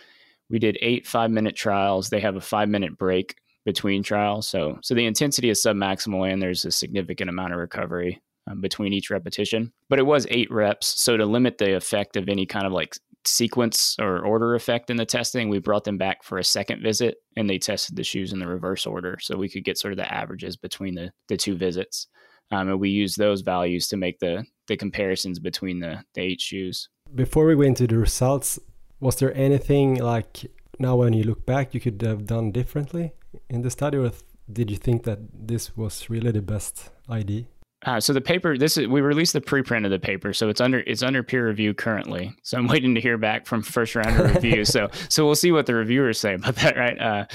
[0.50, 2.10] we did eight five minute trials.
[2.10, 4.48] They have a five minute break between trials.
[4.48, 8.94] So, so the intensity is submaximal and there's a significant amount of recovery um, between
[8.94, 9.72] each repetition.
[9.90, 10.88] But it was eight reps.
[10.88, 14.98] So, to limit the effect of any kind of like sequence or order effect in
[14.98, 18.34] the testing, we brought them back for a second visit and they tested the shoes
[18.34, 19.18] in the reverse order.
[19.22, 22.08] So we could get sort of the averages between the, the two visits.
[22.52, 26.42] Um, and we used those values to make the, the comparisons between the, the eight
[26.42, 26.90] shoes.
[27.14, 28.60] Before we go into the results,
[29.00, 30.46] was there anything like
[30.80, 33.14] now when you look back you could have done differently
[33.50, 34.12] in the study, or
[34.52, 37.46] did you think that this was really the best idea?
[37.86, 40.60] Uh, so the paper, this is we released the preprint of the paper, so it's
[40.60, 42.36] under it's under peer review currently.
[42.44, 44.66] So I'm waiting to hear back from first round of review.
[44.66, 47.00] so so we'll see what the reviewers say about that, right?
[47.00, 47.26] Uh,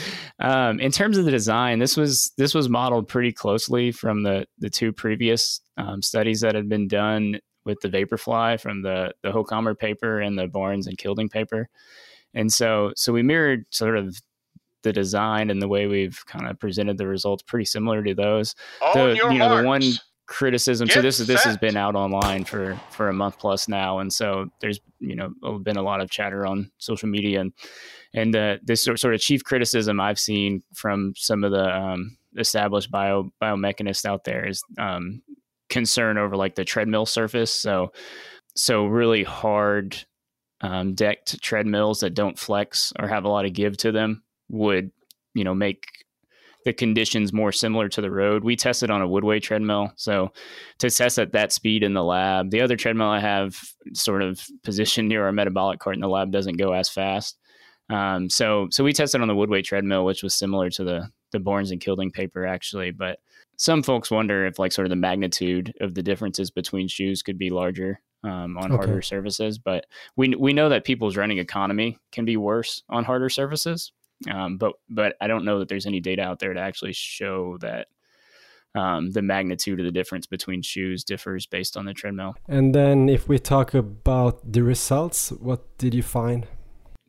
[0.40, 4.46] um, in terms of the design, this was this was modeled pretty closely from the
[4.58, 9.30] the two previous um, studies that had been done with the Vaporfly from the the
[9.30, 11.70] Hochhammer paper and the Barnes and Kilding paper,
[12.34, 14.20] and so so we mirrored sort of
[14.82, 18.54] the design and the way we've kind of presented the results pretty similar to those.
[18.82, 19.62] On the, you know, marks.
[19.62, 19.82] the one
[20.26, 20.86] criticism.
[20.86, 23.98] Get so this is this has been out online for for a month plus now,
[23.98, 27.52] and so there's you know been a lot of chatter on social media and
[28.14, 32.90] and uh, this sort of chief criticism I've seen from some of the um, established
[32.90, 35.22] bio biomechanists out there is um,
[35.68, 37.52] concern over like the treadmill surface.
[37.52, 37.92] So
[38.54, 40.04] so really hard
[40.60, 44.90] um, decked treadmills that don't flex or have a lot of give to them would
[45.34, 46.03] you know make
[46.64, 48.44] the conditions more similar to the road.
[48.44, 49.92] We tested on a Woodway treadmill.
[49.96, 50.32] So
[50.78, 53.60] to test at that speed in the lab, the other treadmill I have
[53.92, 57.38] sort of positioned near our metabolic cart in the lab doesn't go as fast.
[57.90, 61.40] Um, so so we tested on the Woodway treadmill, which was similar to the the
[61.40, 63.18] Barnes and Kilding paper actually, but
[63.56, 67.38] some folks wonder if like sort of the magnitude of the differences between shoes could
[67.38, 68.76] be larger um, on okay.
[68.76, 69.58] harder surfaces.
[69.58, 73.92] But we we know that people's running economy can be worse on harder surfaces.
[74.30, 77.58] Um, but but I don't know that there's any data out there to actually show
[77.60, 77.88] that
[78.74, 82.34] um, the magnitude of the difference between shoes differs based on the treadmill.
[82.48, 86.46] And then if we talk about the results, what did you find?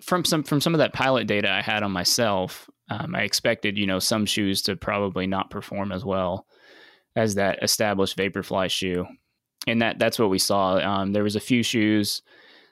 [0.02, 3.78] From some from some of that pilot data I had on myself, um, I expected
[3.78, 6.46] you know some shoes to probably not perform as well
[7.16, 9.08] as that established Vaporfly shoe,
[9.68, 10.76] and that that's what we saw.
[10.78, 12.22] Um, there was a few shoes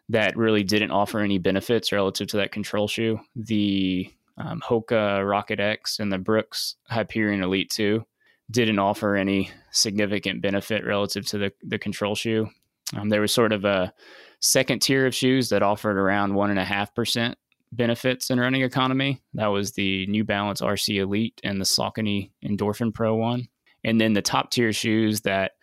[0.10, 3.20] that really didn't offer any benefits relative to that control shoe.
[3.36, 8.04] The um, Hoka Rocket X and the Brooks Hyperion Elite 2.
[8.50, 12.50] didn't offer any significant benefit relative to the, the control shoe.
[12.96, 13.94] Um, there was sort of a
[14.40, 17.38] second tier of shoes that offered around one and a half percent
[17.72, 19.22] benefits in running economy.
[19.34, 23.48] That was the New Balance RC Elite and the Saucony Endorphin Pro one.
[23.84, 25.54] And then the top tier shoes that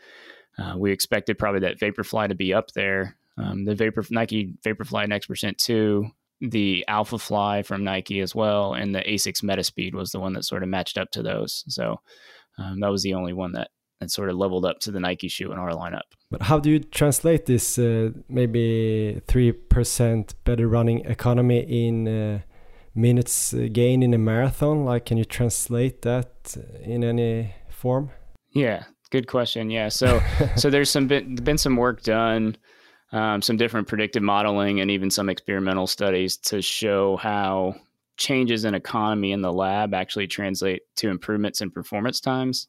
[0.59, 3.16] uh, we expected probably that Vaporfly to be up there.
[3.38, 8.74] Um, the Vapor Nike Vaporfly Next Percent Two, the Alpha Fly from Nike as well,
[8.74, 11.64] and the Asics Metaspeed was the one that sort of matched up to those.
[11.68, 12.00] So
[12.59, 13.68] um, that was the only one that
[14.00, 16.09] that sort of leveled up to the Nike shoe in our lineup.
[16.31, 22.40] But how do you translate this uh, maybe three percent better running economy in uh,
[22.94, 24.85] minutes uh, gain in a marathon?
[24.85, 28.11] Like, can you translate that in any form?
[28.53, 29.70] Yeah, good question.
[29.70, 30.20] Yeah, so
[30.57, 32.57] so there's some been, been some work done,
[33.12, 37.75] um, some different predictive modeling, and even some experimental studies to show how
[38.16, 42.68] changes in economy in the lab actually translate to improvements in performance times.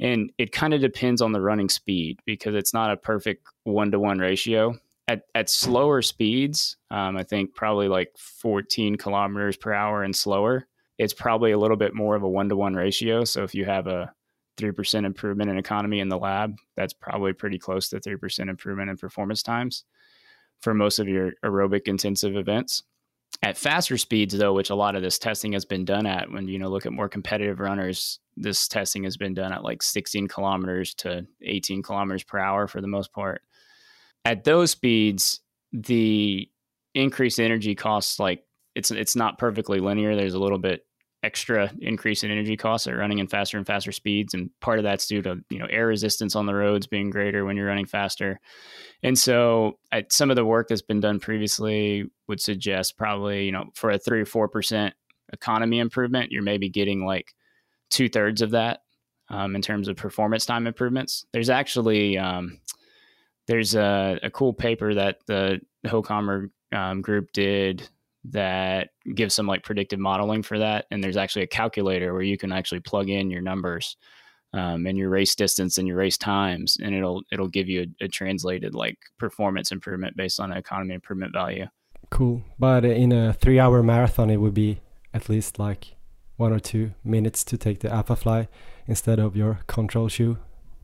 [0.00, 3.90] And it kind of depends on the running speed because it's not a perfect one
[3.90, 4.78] to one ratio.
[5.06, 10.66] At, at slower speeds, um, I think probably like 14 kilometers per hour and slower,
[10.98, 13.24] it's probably a little bit more of a one to one ratio.
[13.24, 14.12] So if you have a
[14.58, 18.96] 3% improvement in economy in the lab, that's probably pretty close to 3% improvement in
[18.96, 19.84] performance times
[20.60, 22.82] for most of your aerobic intensive events.
[23.42, 26.48] At faster speeds, though, which a lot of this testing has been done at, when
[26.48, 30.28] you know look at more competitive runners, this testing has been done at like 16
[30.28, 33.42] kilometers to 18 kilometers per hour for the most part.
[34.24, 35.40] At those speeds,
[35.72, 36.50] the
[36.94, 40.16] increased energy costs like it's it's not perfectly linear.
[40.16, 40.84] There's a little bit
[41.22, 44.84] extra increase in energy costs at running in faster and faster speeds and part of
[44.84, 47.86] that's due to you know air resistance on the roads being greater when you're running
[47.86, 48.40] faster.
[49.02, 53.52] And so I, some of the work that's been done previously would suggest probably you
[53.52, 54.94] know for a three or four percent
[55.32, 57.34] economy improvement you're maybe getting like
[57.90, 58.80] two thirds of that
[59.28, 61.26] um, in terms of performance time improvements.
[61.32, 62.60] There's actually um,
[63.46, 67.88] there's a, a, cool paper that the Hochhammer um, group did
[68.24, 70.86] that gives some like predictive modeling for that.
[70.90, 73.96] And there's actually a calculator where you can actually plug in your numbers
[74.52, 78.04] um, and your race distance and your race times, and it'll it'll give you a,
[78.04, 81.66] a translated like performance improvement based on economy improvement value.
[82.10, 84.80] Cool, but in a three-hour marathon, it would be
[85.14, 85.94] at least like
[86.36, 88.48] one or two minutes to take the Alpha Fly
[88.86, 90.38] instead of your control shoe.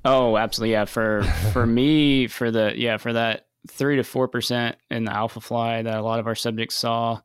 [0.04, 0.72] Oh, absolutely.
[0.72, 0.84] Yeah.
[0.84, 5.40] For for me, for the yeah, for that three to four percent in the alpha
[5.40, 7.20] fly that a lot of our subjects saw.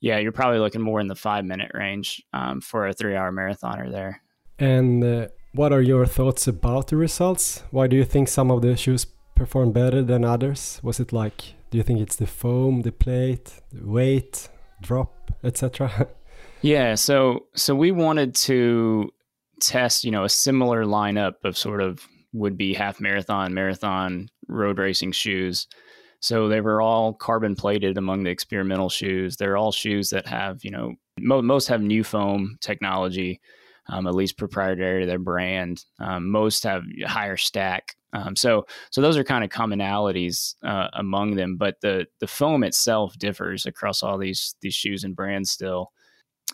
[0.00, 3.32] Yeah, you're probably looking more in the five minute range um, for a three hour
[3.32, 4.22] marathoner there.
[4.58, 7.62] And uh, what are your thoughts about the results?
[7.70, 10.80] Why do you think some of the shoes perform better than others?
[10.82, 14.48] Was it like, do you think it's the foam, the plate, the weight,
[14.80, 16.08] drop, etc.?
[16.62, 19.10] yeah, so so we wanted to
[19.60, 24.78] test, you know, a similar lineup of sort of would be half marathon, marathon, road
[24.78, 25.66] racing shoes.
[26.20, 29.36] So they were all carbon plated among the experimental shoes.
[29.36, 33.40] They're all shoes that have, you know, mo- most have new foam technology,
[33.88, 35.84] um, at least proprietary to their brand.
[35.98, 37.96] Um, most have higher stack.
[38.12, 41.56] Um, so, so those are kind of commonalities uh, among them.
[41.56, 45.90] But the the foam itself differs across all these these shoes and brands still.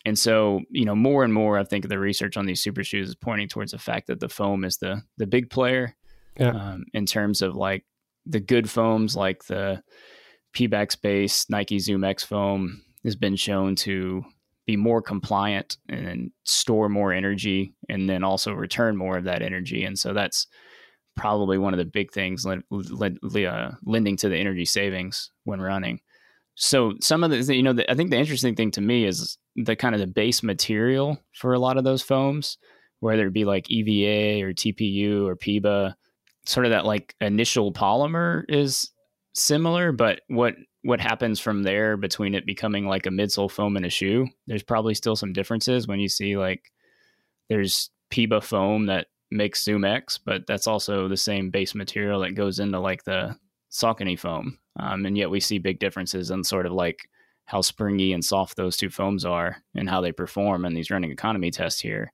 [0.05, 3.09] And so, you know, more and more, I think the research on these super shoes
[3.09, 5.97] is pointing towards the fact that the foam is the the big player
[6.39, 6.51] yeah.
[6.51, 7.85] um, in terms of like
[8.27, 9.83] the good foams, like the
[10.55, 14.25] Pebax base Nike Zoom X foam, has been shown to
[14.67, 19.85] be more compliant and store more energy, and then also return more of that energy.
[19.85, 20.47] And so that's
[21.17, 26.01] probably one of the big things uh, lending to the energy savings when running
[26.59, 29.39] so some of the you know the, i think the interesting thing to me is
[29.65, 32.59] the kind of the base material for a lot of those foams
[33.01, 35.95] whether it be like eva or tpu or PIBA,
[36.47, 38.91] sort of that like initial polymer is
[39.35, 43.85] similar but what what happens from there between it becoming like a midsole foam in
[43.85, 46.73] a shoe there's probably still some differences when you see like
[47.49, 52.35] there's PIBA foam that makes zoom x but that's also the same base material that
[52.35, 53.37] goes into like the
[53.71, 54.59] saucony foam.
[54.79, 57.09] Um, and yet we see big differences in sort of like
[57.49, 61.11] how springy and soft those two foams are and how they perform in these running
[61.11, 62.13] economy tests here.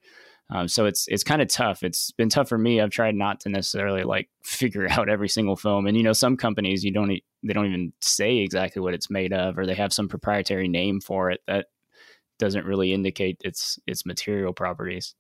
[0.50, 1.82] Um, so it's it's kind of tough.
[1.82, 2.80] It's been tough for me.
[2.80, 5.86] I've tried not to necessarily like figure out every single foam.
[5.86, 7.08] And you know, some companies you don't
[7.42, 11.00] they don't even say exactly what it's made of, or they have some proprietary name
[11.00, 11.66] for it that
[12.38, 15.14] doesn't really indicate its its material properties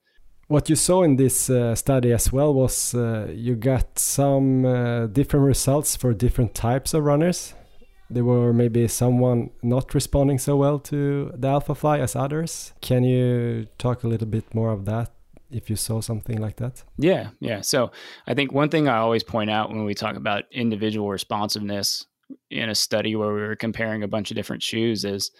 [0.48, 5.06] what you saw in this uh, study as well was uh, you got some uh,
[5.06, 7.54] different results for different types of runners.
[8.10, 12.72] There were maybe someone not responding so well to the alpha fly as others.
[12.80, 15.10] Can you talk a little bit more of that
[15.50, 16.84] if you saw something like that?
[16.98, 17.60] Yeah, yeah.
[17.60, 17.92] So
[18.26, 22.06] I think one thing I always point out when we talk about individual responsiveness
[22.50, 25.30] in a study where we were comparing a bunch of different shoes is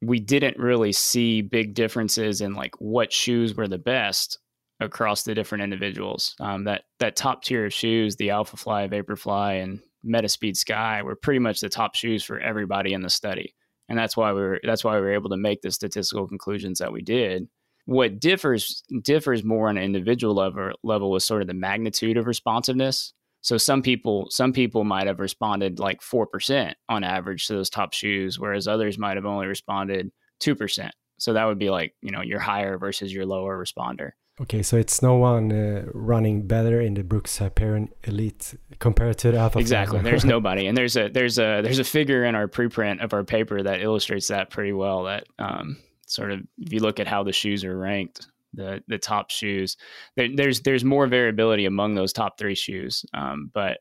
[0.00, 4.38] we didn't really see big differences in like what shoes were the best
[4.80, 6.34] across the different individuals.
[6.40, 11.38] Um, that that top tier of shoes, the Alphafly, Vaporfly, and Metaspeed Sky, were pretty
[11.38, 13.54] much the top shoes for everybody in the study,
[13.88, 16.78] and that's why we were that's why we were able to make the statistical conclusions
[16.78, 17.48] that we did.
[17.84, 22.26] What differs differs more on an individual level level was sort of the magnitude of
[22.26, 23.12] responsiveness.
[23.40, 27.70] So some people some people might have responded like four percent on average to those
[27.70, 30.94] top shoes, whereas others might have only responded two percent.
[31.18, 34.10] So that would be like you know your higher versus your lower responder.
[34.40, 39.30] Okay, so it's no one uh, running better in the Brooks Hyperion Elite compared to
[39.30, 39.58] the Alpha.
[39.58, 40.00] Exactly.
[40.02, 43.24] there's nobody, and there's a there's a there's a figure in our preprint of our
[43.24, 45.04] paper that illustrates that pretty well.
[45.04, 45.76] That um,
[46.06, 49.76] sort of if you look at how the shoes are ranked, the the top shoes,
[50.16, 53.80] there, there's there's more variability among those top three shoes, um, but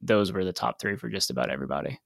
[0.00, 2.00] those were the top three for just about everybody.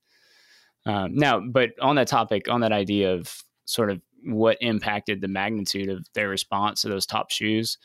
[0.86, 3.32] Um, now, but on that topic, on that idea of
[3.64, 7.78] sort of what impacted the magnitude of their response to those top shoes.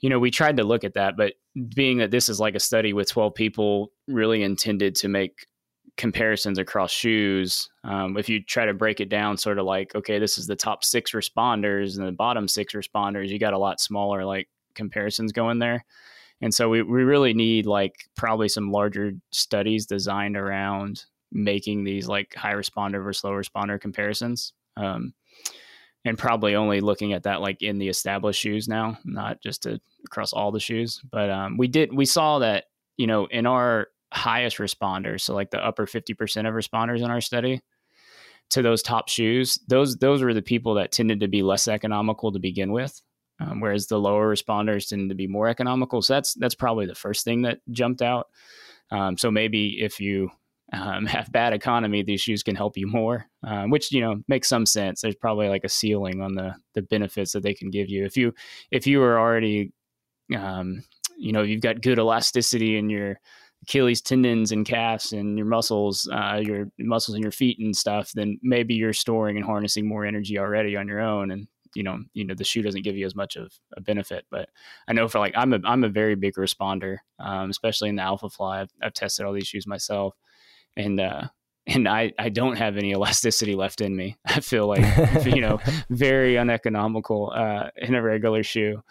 [0.00, 1.34] You know, we tried to look at that, but
[1.74, 5.46] being that this is like a study with 12 people really intended to make
[5.96, 7.70] comparisons across shoes.
[7.82, 10.56] Um, if you try to break it down, sort of like, okay, this is the
[10.56, 15.32] top six responders and the bottom six responders, you got a lot smaller like comparisons
[15.32, 15.84] going there.
[16.42, 22.08] And so we, we really need like probably some larger studies designed around making these
[22.08, 24.52] like high responder versus low responder comparisons.
[24.76, 25.14] Um,
[26.06, 29.80] and probably only looking at that like in the established shoes now, not just to,
[30.06, 31.02] across all the shoes.
[31.10, 35.50] But um, we did we saw that you know in our highest responders, so like
[35.50, 37.60] the upper fifty percent of responders in our study
[38.50, 42.32] to those top shoes, those those were the people that tended to be less economical
[42.32, 43.02] to begin with.
[43.38, 46.00] Um, whereas the lower responders tended to be more economical.
[46.00, 48.28] So that's that's probably the first thing that jumped out.
[48.92, 50.30] Um, so maybe if you
[50.72, 54.48] um, have bad economy, these shoes can help you more, um, which you know makes
[54.48, 55.00] some sense.
[55.00, 58.04] There's probably like a ceiling on the the benefits that they can give you.
[58.04, 58.32] If you
[58.70, 59.72] if you are already,
[60.36, 60.82] um,
[61.18, 63.20] you know, you've got good elasticity in your
[63.62, 68.12] Achilles tendons and calves and your muscles, uh, your muscles in your feet and stuff,
[68.12, 71.98] then maybe you're storing and harnessing more energy already on your own, and you know,
[72.14, 74.24] you know, the shoe doesn't give you as much of a benefit.
[74.30, 74.48] But
[74.88, 78.02] I know for like I'm a I'm a very big responder, um, especially in the
[78.02, 78.62] Alphafly.
[78.62, 80.14] I've, I've tested all these shoes myself
[80.76, 81.28] and uh,
[81.66, 84.16] and I, I don't have any elasticity left in me.
[84.26, 84.84] I feel like,
[85.26, 85.58] you know,
[85.90, 88.82] very uneconomical uh, in a regular shoe.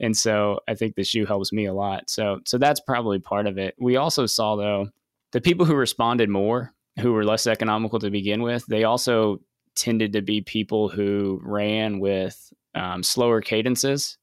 [0.00, 2.10] And so I think the shoe helps me a lot.
[2.10, 3.74] So, so that's probably part of it.
[3.78, 4.88] We also saw though,
[5.32, 9.40] the people who responded more, who were less economical to begin with, they also
[9.76, 14.18] tended to be people who ran with um, slower cadences.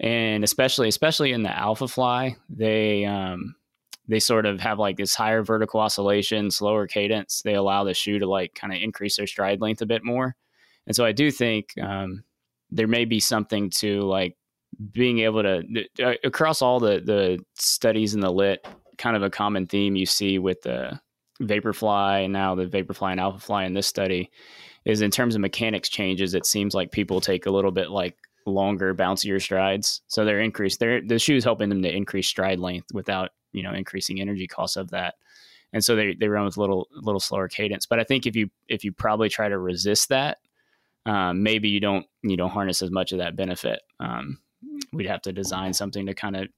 [0.00, 3.54] And especially, especially in the alpha fly, they, um,
[4.06, 7.42] they sort of have like this higher vertical oscillation, slower cadence.
[7.42, 10.36] They allow the shoe to like kind of increase their stride length a bit more.
[10.86, 12.24] And so I do think um,
[12.70, 14.36] there may be something to like
[14.92, 18.66] being able to uh, across all the the studies in the lit,
[18.98, 21.00] kind of a common theme you see with the
[21.40, 24.30] Vaporfly and now the Vaporfly and Alphafly in this study
[24.84, 26.34] is in terms of mechanics changes.
[26.34, 30.78] It seems like people take a little bit like longer, bouncier strides, so they're increased.
[30.78, 34.76] They're the shoes helping them to increase stride length without you know increasing energy costs
[34.76, 35.14] of that.
[35.72, 37.86] And so they, they run with a little little slower cadence.
[37.86, 40.38] But i think if you if you probably try to resist that
[41.06, 43.80] um, maybe you don't you don't harness as much of that benefit.
[44.00, 44.38] Um,
[44.92, 46.48] we'd have to design something to kind of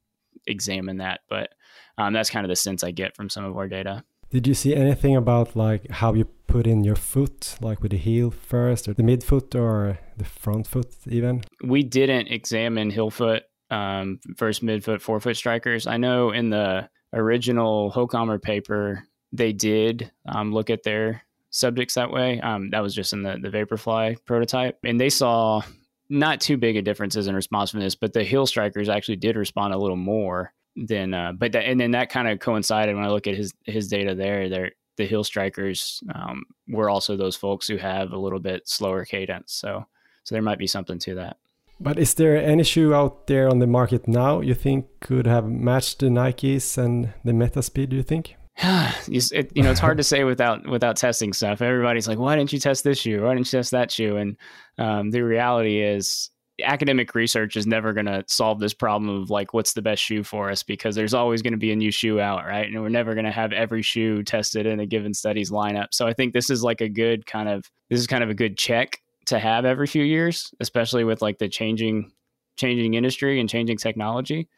[0.46, 1.20] examine that.
[1.28, 1.50] But
[1.98, 4.04] um, that's kind of the sense i get from some of our data.
[4.30, 7.98] Did you see anything about like how you put in your foot like with the
[7.98, 11.44] heel first or the midfoot or the front foot even?
[11.62, 15.86] We didn't examine heel foot um, versus midfoot, forefoot strikers.
[15.86, 22.10] I know in the original Hochhammer paper, they did um, look at their subjects that
[22.10, 22.40] way.
[22.40, 24.78] Um, that was just in the, the Vaporfly prototype.
[24.84, 25.62] And they saw
[26.08, 29.78] not too big of differences in responsiveness, but the heel strikers actually did respond a
[29.78, 33.26] little more than, uh, but that, and then that kind of coincided when I look
[33.26, 37.76] at his, his data there, there, the heel strikers um, were also those folks who
[37.76, 39.52] have a little bit slower cadence.
[39.52, 39.84] So,
[40.24, 41.36] so there might be something to that.
[41.78, 45.46] But is there any shoe out there on the market now you think could have
[45.46, 47.90] matched the Nikes and the Metaspeed?
[47.90, 48.36] Do you think?
[48.58, 51.60] it, you know, it's hard to say without without testing stuff.
[51.60, 53.22] Everybody's like, "Why didn't you test this shoe?
[53.22, 54.36] Why didn't you test that shoe?" And
[54.78, 56.30] um, the reality is,
[56.64, 60.22] academic research is never going to solve this problem of like what's the best shoe
[60.22, 62.66] for us because there's always going to be a new shoe out, right?
[62.66, 65.88] And we're never going to have every shoe tested in a given study's lineup.
[65.92, 68.34] So I think this is like a good kind of this is kind of a
[68.34, 72.12] good check to have every few years, especially with like the changing
[72.56, 74.48] changing industry and changing technology.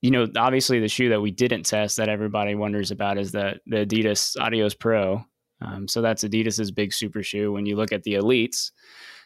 [0.00, 3.58] You know, obviously the shoe that we didn't test that everybody wonders about is the
[3.66, 5.24] the Adidas Adios Pro.
[5.60, 7.52] Um, so that's Adidas's big super shoe.
[7.52, 8.70] When you look at the elites,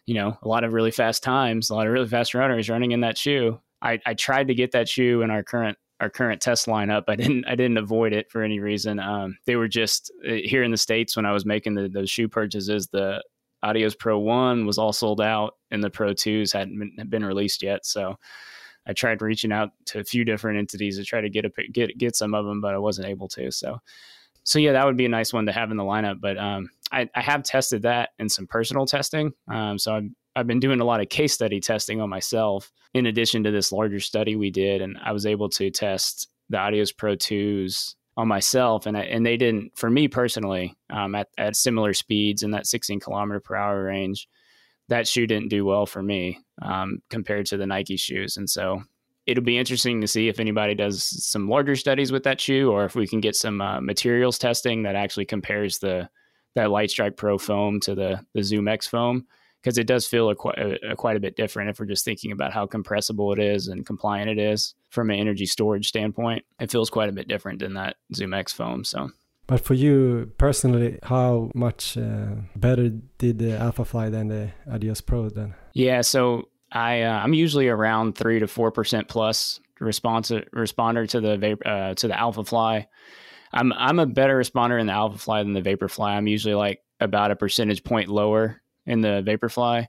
[0.07, 2.93] you know, a lot of really fast times, a lot of really fast runners running
[2.93, 3.61] in that shoe.
[3.83, 7.05] I, I tried to get that shoe in our current our current test lineup.
[7.09, 8.99] I didn't I didn't avoid it for any reason.
[8.99, 12.11] Um, they were just uh, here in the states when I was making the, those
[12.11, 12.89] shoe purchases.
[12.89, 13.23] The
[13.63, 17.63] Adios Pro One was all sold out, and the Pro Twos hadn't been, been released
[17.63, 17.87] yet.
[17.87, 18.17] So
[18.87, 21.97] I tried reaching out to a few different entities to try to get a get
[21.99, 23.51] get some of them, but I wasn't able to.
[23.51, 23.79] So
[24.45, 26.21] so yeah, that would be a nice one to have in the lineup.
[26.21, 29.33] But um, I, I have tested that in some personal testing.
[29.49, 33.07] Um, so I've, I've been doing a lot of case study testing on myself in
[33.07, 36.97] addition to this larger study we did, and I was able to test the Audios
[36.97, 41.57] Pro 2s on myself, and I, and they didn't for me personally um, at at
[41.57, 44.29] similar speeds in that 16 kilometer per hour range.
[44.89, 48.83] That shoe didn't do well for me um, compared to the Nike shoes, and so
[49.27, 52.85] it'll be interesting to see if anybody does some larger studies with that shoe or
[52.85, 56.09] if we can get some uh, materials testing that actually compares the
[56.55, 59.27] that Lightstrike Pro foam to the the Zoom X foam
[59.63, 62.33] because it does feel a, a, a, quite a bit different if we're just thinking
[62.33, 66.45] about how compressible it is and compliant it is from an energy storage standpoint.
[66.59, 68.85] It feels quite a bit different than that Zoom X foam.
[68.85, 69.11] So.
[69.47, 75.29] But for you personally, how much uh, better did the Alphafly than the Adios Pro
[75.29, 75.55] then?
[75.75, 81.21] Yeah, so I uh, I'm usually around three to four percent plus response responder to
[81.21, 82.87] the uh, to the Alphafly.
[83.53, 86.11] I'm I'm a better responder in the Alphafly than the Vaporfly.
[86.11, 89.87] I'm usually like about a percentage point lower in the Vaporfly.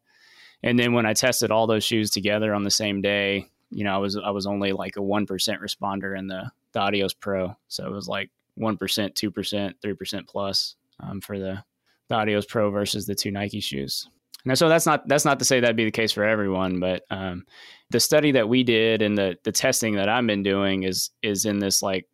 [0.62, 3.94] And then when I tested all those shoes together on the same day, you know,
[3.94, 7.56] I was I was only like a one percent responder in the the Adios Pro.
[7.68, 11.64] So it was like one percent, two percent, three percent plus um, for the
[12.08, 14.08] the Adios Pro versus the two Nike shoes.
[14.46, 17.04] Now, so that's not that's not to say that'd be the case for everyone, but
[17.10, 17.46] um,
[17.90, 21.46] the study that we did and the the testing that I've been doing is is
[21.46, 22.08] in this like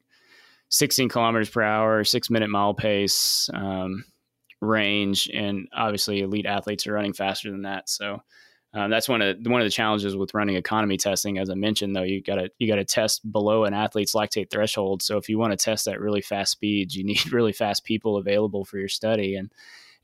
[0.69, 4.05] 16 kilometers per hour, six minute mile pace um,
[4.61, 7.89] range, and obviously elite athletes are running faster than that.
[7.89, 8.21] So
[8.73, 11.37] um, that's one of the, one of the challenges with running economy testing.
[11.37, 14.49] As I mentioned, though, you got to you got to test below an athlete's lactate
[14.51, 15.01] threshold.
[15.01, 18.17] So if you want to test at really fast speeds, you need really fast people
[18.17, 19.51] available for your study and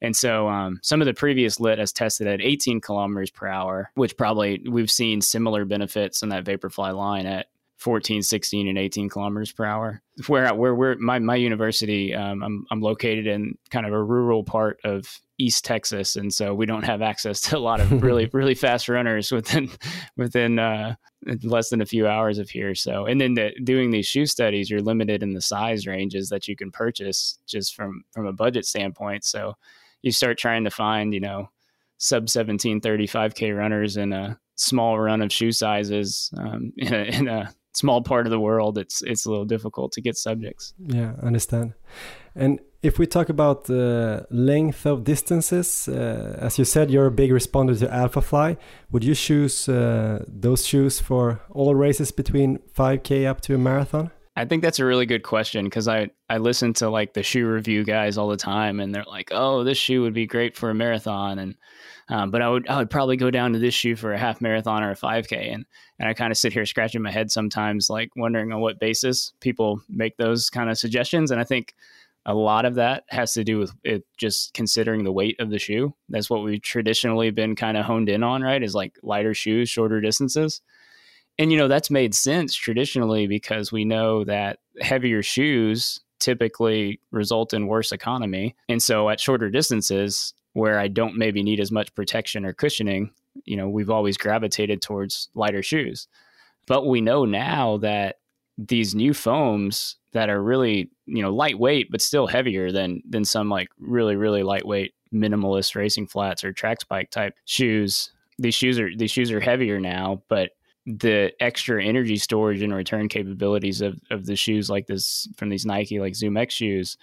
[0.01, 3.91] and so um, some of the previous lit has tested at 18 kilometers per hour,
[3.95, 7.47] which probably we've seen similar benefits in that Vaporfly line at
[7.77, 10.01] 14, 16, and 18 kilometers per hour.
[10.27, 14.43] Where where we're my my university, um, I'm I'm located in kind of a rural
[14.43, 18.29] part of East Texas, and so we don't have access to a lot of really
[18.33, 19.69] really fast runners within
[20.15, 20.95] within uh,
[21.43, 22.75] less than a few hours of here.
[22.75, 26.47] So, and then the, doing these shoe studies, you're limited in the size ranges that
[26.47, 29.25] you can purchase just from from a budget standpoint.
[29.25, 29.55] So
[30.01, 31.49] you start trying to find, you know,
[31.97, 37.53] sub 1735k runners in a small run of shoe sizes um, in, a, in a
[37.75, 40.73] small part of the world, it's it's a little difficult to get subjects.
[40.79, 41.73] Yeah, I understand.
[42.35, 47.11] And if we talk about the length of distances, uh, as you said, you're a
[47.11, 48.57] big responder to Alphafly.
[48.91, 54.11] Would you choose uh, those shoes for all races between 5K up to a marathon?
[54.37, 57.47] I think that's a really good question because I, I listen to like the shoe
[57.47, 60.69] review guys all the time and they're like, oh, this shoe would be great for
[60.69, 61.39] a marathon.
[61.39, 61.55] And,
[62.09, 64.41] um, but I would, I would probably go down to this shoe for a half
[64.41, 65.53] marathon or a 5K.
[65.53, 65.65] And,
[65.99, 69.31] and I kind of sit here scratching my head sometimes, like wondering on what basis
[69.39, 71.31] people make those kind of suggestions.
[71.31, 71.73] And I think
[72.25, 75.59] a lot of that has to do with it just considering the weight of the
[75.59, 75.93] shoe.
[76.09, 78.61] That's what we've traditionally been kind of honed in on, right?
[78.61, 80.61] Is like lighter shoes, shorter distances
[81.37, 87.53] and you know that's made sense traditionally because we know that heavier shoes typically result
[87.53, 88.55] in worse economy.
[88.69, 93.11] And so at shorter distances where i don't maybe need as much protection or cushioning
[93.43, 96.07] you know we've always gravitated towards lighter shoes.
[96.67, 98.17] But we know now that
[98.57, 103.49] these new foams that are really you know lightweight but still heavier than than some
[103.49, 108.89] like really really lightweight minimalist racing flats or track spike type shoes these shoes are
[108.95, 110.51] these shoes are heavier now but
[110.85, 115.65] the extra energy storage and return capabilities of, of the shoes like this from these
[115.65, 116.97] Nike like Zoom X shoes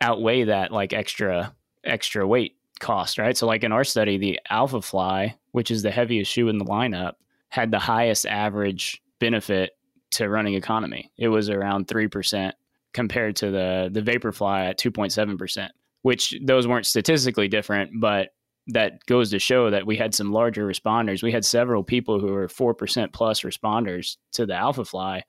[0.00, 1.54] outweigh that like extra
[1.84, 3.36] extra weight cost, right?
[3.36, 6.64] So like in our study, the Alpha Fly, which is the heaviest shoe in the
[6.64, 7.12] lineup,
[7.48, 9.72] had the highest average benefit
[10.12, 11.10] to running economy.
[11.16, 12.54] It was around three percent
[12.92, 17.92] compared to the the Vaporfly at two point seven percent, which those weren't statistically different,
[18.00, 18.30] but
[18.68, 21.22] that goes to show that we had some larger responders.
[21.22, 25.24] We had several people who were 4% plus responders to the alpha fly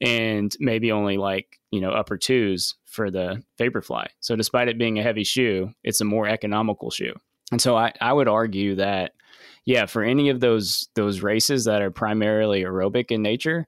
[0.00, 4.08] and maybe only like, you know, upper twos for the vapor fly.
[4.20, 7.14] So despite it being a heavy shoe, it's a more economical shoe.
[7.52, 9.12] And so I, I would argue that
[9.64, 13.66] yeah, for any of those those races that are primarily aerobic in nature,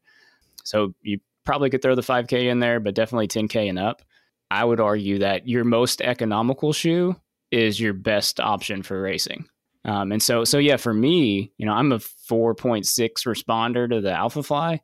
[0.63, 4.03] so you probably could throw the 5K in there, but definitely 10K and up.
[4.51, 7.17] I would argue that your most economical shoe
[7.57, 9.49] is your best option for racing.
[9.87, 12.85] Um, and so, so yeah, for me, you know, I'm a 4.6
[13.25, 14.81] responder to the Alphafly.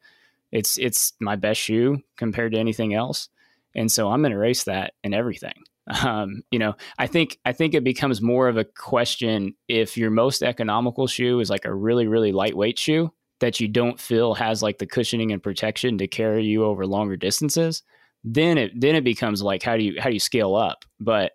[0.53, 3.29] It's it's my best shoe compared to anything else,
[3.75, 5.55] and so I'm going to race that in everything.
[6.05, 10.13] Um, you know, I think I think it becomes more of a question if your
[10.13, 14.63] most economical shoe is like a really really lightweight shoe that you don't feel has
[14.63, 17.83] like the cushioning and protection to carry you over longer distances.
[18.23, 20.85] Then it then it becomes like how do you how do you scale up?
[21.01, 21.33] But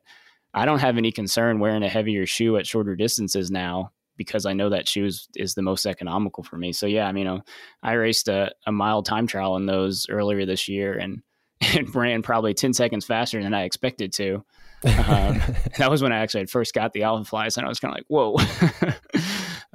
[0.58, 4.54] I don't have any concern wearing a heavier shoe at shorter distances now because I
[4.54, 6.74] know that shoe is, is the most economical for me.
[6.74, 7.44] So yeah, I mean,
[7.84, 11.22] I raced a, a mile time trial in those earlier this year and,
[11.62, 14.44] and ran probably 10 seconds faster than I expected to.
[14.84, 15.42] Um,
[15.78, 18.06] that was when I actually first got the Alphaflies and I was kind of like,
[18.08, 18.38] whoa.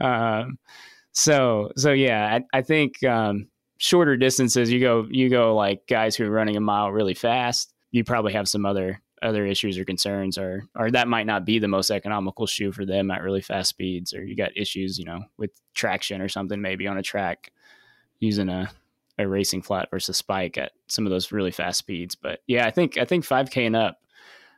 [0.05, 0.59] um,
[1.12, 3.47] so, so yeah, I, I think, um,
[3.78, 7.72] shorter distances, you go, you go like guys who are running a mile really fast,
[7.93, 11.59] you probably have some other other issues or concerns or or that might not be
[11.59, 15.05] the most economical shoe for them at really fast speeds or you got issues you
[15.05, 17.53] know with traction or something maybe on a track
[18.20, 18.70] using a
[19.18, 22.14] a racing flat versus spike at some of those really fast speeds.
[22.14, 23.99] But yeah i think i think 5k and up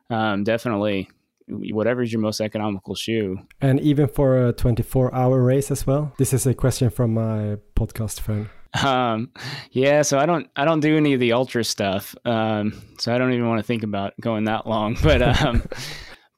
[0.09, 1.09] um, definitely
[1.47, 3.39] whatever's your most economical shoe.
[3.59, 7.57] And even for a 24 hour race as well this is a question from my
[7.75, 8.49] podcast friend
[8.83, 9.31] um,
[9.71, 12.15] yeah, so I don't I don't do any of the ultra stuff.
[12.25, 14.97] Um, so I don't even want to think about going that long.
[15.03, 15.63] But um,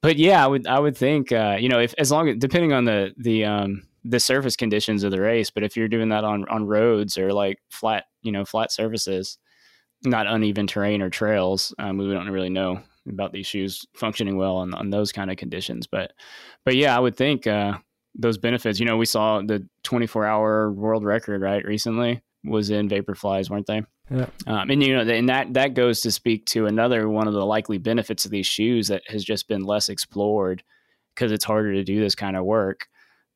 [0.02, 2.74] but yeah, I would I would think uh, you know if as long as depending
[2.74, 6.24] on the the um the surface conditions of the race, but if you're doing that
[6.24, 9.38] on on roads or like flat you know flat surfaces,
[10.04, 14.58] not uneven terrain or trails, um, we don't really know about these shoes functioning well
[14.58, 15.88] on, on those kind of conditions.
[15.88, 16.12] But
[16.66, 17.78] but yeah, I would think uh,
[18.16, 18.80] those benefits.
[18.80, 23.68] You know, we saw the 24 hour world record right recently was in Vaporflies, weren't
[23.68, 23.84] they?
[24.10, 24.28] Yeah.
[24.46, 27.46] Um, and you know, and that that goes to speak to another one of the
[27.46, 30.64] likely benefits of these shoes that has just been less explored
[31.14, 32.88] because it's harder to do this kind of work.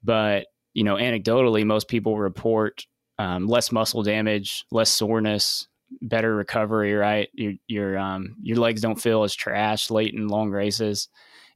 [0.04, 2.86] But you know, anecdotally, most people report
[3.20, 5.68] um, less muscle damage, less soreness,
[6.02, 6.94] better recovery.
[6.94, 11.10] Right, your your um, your legs don't feel as trash late in long races,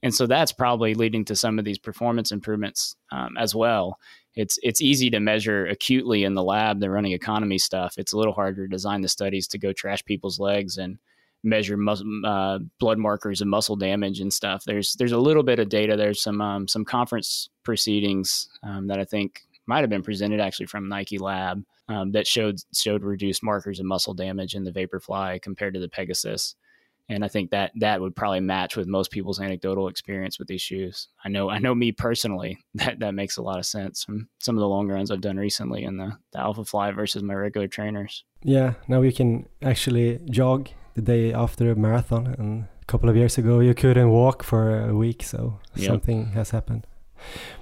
[0.03, 3.97] and so that's probably leading to some of these performance improvements um, as well
[4.35, 7.95] it's it's easy to measure acutely in the lab the running economy stuff.
[7.97, 10.97] It's a little harder to design the studies to go trash people's legs and
[11.43, 14.63] measure mus- uh, blood markers and muscle damage and stuff.
[14.65, 15.95] There's there's a little bit of data.
[15.95, 20.67] There's some um, some conference proceedings um, that I think might have been presented actually
[20.67, 25.41] from Nike Lab um, that showed showed reduced markers of muscle damage in the Vaporfly
[25.41, 26.55] compared to the Pegasus
[27.09, 30.61] and I think that that would probably match with most people's anecdotal experience with these
[30.61, 31.07] shoes.
[31.23, 34.55] I know I know me personally that that makes a lot of sense from some
[34.55, 38.23] of the long runs I've done recently in the, the Alphafly versus my regular trainers.
[38.43, 43.15] Yeah, now you can actually jog the day after a marathon, and a couple of
[43.15, 45.87] years ago you couldn't walk for a week, so yep.
[45.87, 46.87] something has happened.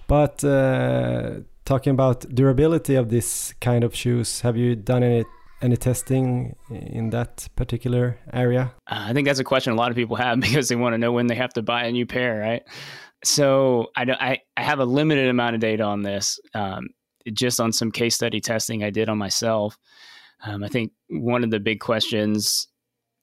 [0.08, 5.26] But uh, talking about durability of this kind of shoes, have you done any
[5.64, 8.74] any testing in that particular area?
[8.86, 10.98] Uh, I think that's a question a lot of people have because they want to
[10.98, 12.64] know when they have to buy a new pair, right?
[13.24, 16.90] So I, I, I have a limited amount of data on this, um,
[17.32, 19.78] just on some case study testing I did on myself.
[20.44, 22.68] Um, I think one of the big questions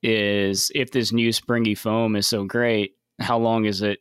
[0.02, 3.98] is if this new springy foam is so great, how long is it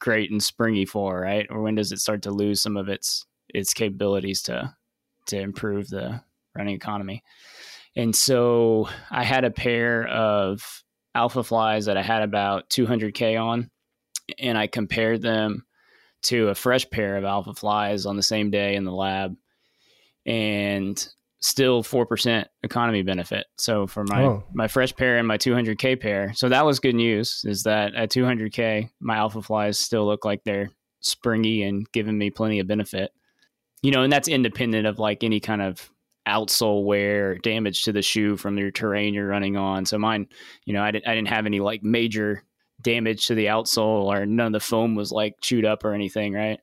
[0.00, 1.46] great and springy for, right?
[1.50, 4.74] Or when does it start to lose some of its its capabilities to
[5.26, 6.22] to improve the
[6.56, 7.22] running economy?
[7.96, 10.62] And so I had a pair of
[11.14, 13.70] alpha flies that I had about 200K on,
[14.38, 15.64] and I compared them
[16.24, 19.36] to a fresh pair of alpha flies on the same day in the lab,
[20.24, 21.06] and
[21.40, 23.46] still 4% economy benefit.
[23.58, 24.44] So for my, oh.
[24.54, 26.32] my fresh pair and my 200K pair.
[26.34, 30.44] So that was good news is that at 200K, my alpha flies still look like
[30.44, 30.70] they're
[31.00, 33.10] springy and giving me plenty of benefit.
[33.82, 35.90] You know, and that's independent of like any kind of
[36.26, 39.84] outsole wear, damage to the shoe from your terrain you're running on.
[39.86, 40.28] So mine,
[40.64, 42.44] you know, I didn't I didn't have any like major
[42.80, 46.32] damage to the outsole or none of the foam was like chewed up or anything,
[46.32, 46.60] right?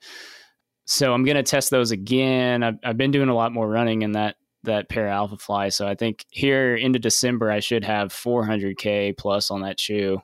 [0.85, 2.63] So I'm gonna test those again.
[2.63, 5.71] I've, I've been doing a lot more running in that that pair of Alphafly.
[5.71, 10.19] So I think here into December I should have 400k plus on that shoe,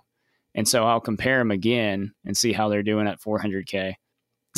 [0.53, 3.93] and so I'll compare them again and see how they're doing at 400k.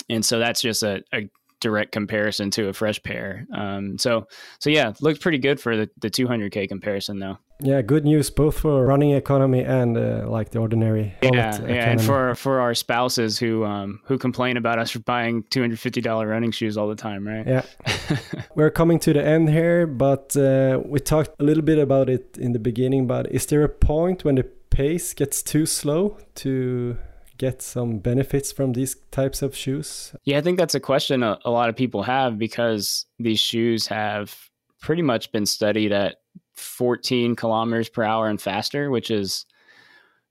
[0.09, 1.29] And so that's just a, a
[1.59, 3.47] direct comparison to a fresh pair.
[3.53, 4.27] Um, so
[4.59, 7.37] so yeah, looked pretty good for the, the 200k comparison though.
[7.59, 11.15] Yeah, good news both for running economy and uh, like the ordinary.
[11.23, 15.61] Yeah, yeah, and for for our spouses who um who complain about us buying two
[15.61, 17.47] hundred fifty dollar running shoes all the time, right?
[17.47, 17.65] Yeah,
[18.55, 22.37] we're coming to the end here, but uh, we talked a little bit about it
[22.37, 23.07] in the beginning.
[23.07, 26.97] But is there a point when the pace gets too slow to
[27.37, 30.13] get some benefits from these types of shoes?
[30.23, 33.87] Yeah, I think that's a question a, a lot of people have because these shoes
[33.87, 34.35] have
[34.81, 36.17] pretty much been studied at
[36.55, 39.45] 14 kilometers per hour and faster, which is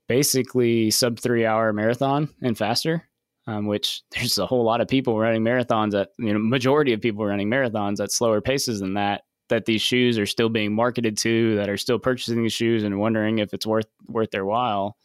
[0.09, 3.05] basically sub three hour marathon and faster.
[3.49, 7.01] Um, which there's a whole lot of people running marathons at you know majority of
[7.01, 11.17] people running marathons at slower paces than that that these shoes are still being marketed
[11.19, 14.97] to that are still purchasing these shoes and wondering if it's worth worth their while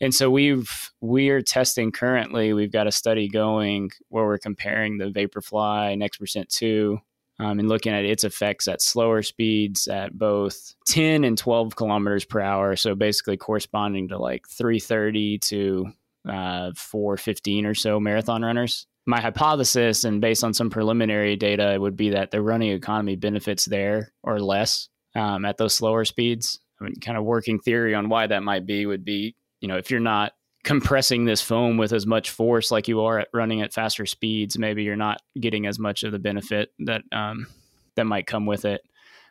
[0.00, 5.06] and so we've we're testing currently we've got a study going where we're comparing the
[5.06, 7.00] vaporfly next percent 2
[7.38, 12.24] um, and looking at its effects at slower speeds at both 10 and 12 kilometers
[12.24, 12.76] per hour.
[12.76, 15.86] So basically corresponding to like 330 to
[16.28, 18.86] uh, 415 or so marathon runners.
[19.08, 23.64] My hypothesis, and based on some preliminary data, would be that the running economy benefits
[23.64, 26.58] there or less um, at those slower speeds.
[26.80, 29.36] I mean, kind of working theory on why that might be would be,
[29.66, 33.18] you know, if you're not compressing this foam with as much force like you are
[33.18, 37.02] at running at faster speeds, maybe you're not getting as much of the benefit that
[37.10, 37.48] um,
[37.96, 38.80] that might come with it.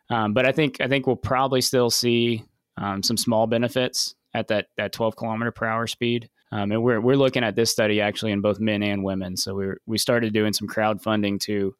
[0.09, 2.43] Um, but I think I think we'll probably still see
[2.75, 6.29] um, some small benefits at that that 12 kilometer per hour speed.
[6.51, 9.37] Um, and we're we're looking at this study actually in both men and women.
[9.37, 11.73] So we we started doing some crowdfunding to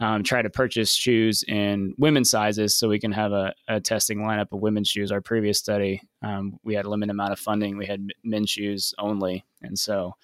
[0.00, 4.20] um, try to purchase shoes in women's sizes so we can have a, a testing
[4.20, 5.12] lineup of women's shoes.
[5.12, 7.76] Our previous study, um, we had a limited amount of funding.
[7.76, 9.44] We had men's shoes only.
[9.62, 10.14] And so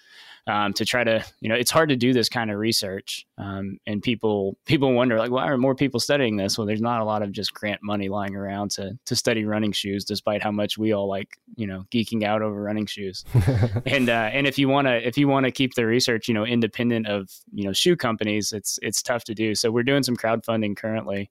[0.48, 3.26] um, to try to, you know, it's hard to do this kind of research.
[3.36, 6.56] Um, and people people wonder, like, why are more people studying this?
[6.56, 9.72] Well, there's not a lot of just grant money lying around to to study running
[9.72, 13.24] shoes, despite how much we all like, you know, geeking out over running shoes.
[13.86, 16.34] and uh, and if you want to if you want to keep the research, you
[16.34, 19.54] know, independent of you know shoe companies, it's it's tough to do.
[19.54, 21.30] So we're doing some crowdfunding currently.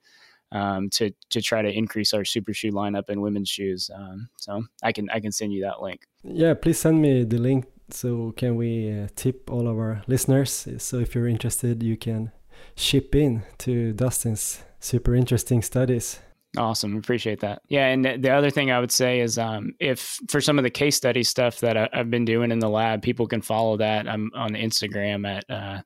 [0.51, 3.89] Um, to to try to increase our super shoe lineup in women's shoes.
[3.93, 6.05] Um, so I can I can send you that link.
[6.23, 10.67] Yeah, please send me the link so can we uh, tip all of our listeners?
[10.77, 12.31] So if you're interested, you can
[12.75, 16.19] ship in to Dustin's super interesting studies.
[16.57, 17.61] Awesome, appreciate that.
[17.67, 20.69] Yeah, and the other thing I would say is, um, if for some of the
[20.69, 24.07] case study stuff that I, have been doing in the lab, people can follow that.
[24.07, 25.81] I'm on Instagram at uh,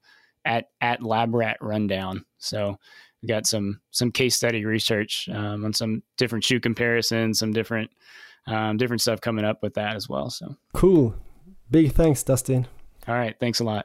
[0.45, 2.23] at at LabRat Rundown.
[2.37, 2.77] So
[3.21, 7.89] we got some some case study research um, on some different shoe comparisons, some different
[8.47, 10.29] um, different stuff coming up with that as well.
[10.29, 11.15] So cool.
[11.71, 12.65] Big thanks Dustin.
[13.05, 13.83] All right, thanks a lot.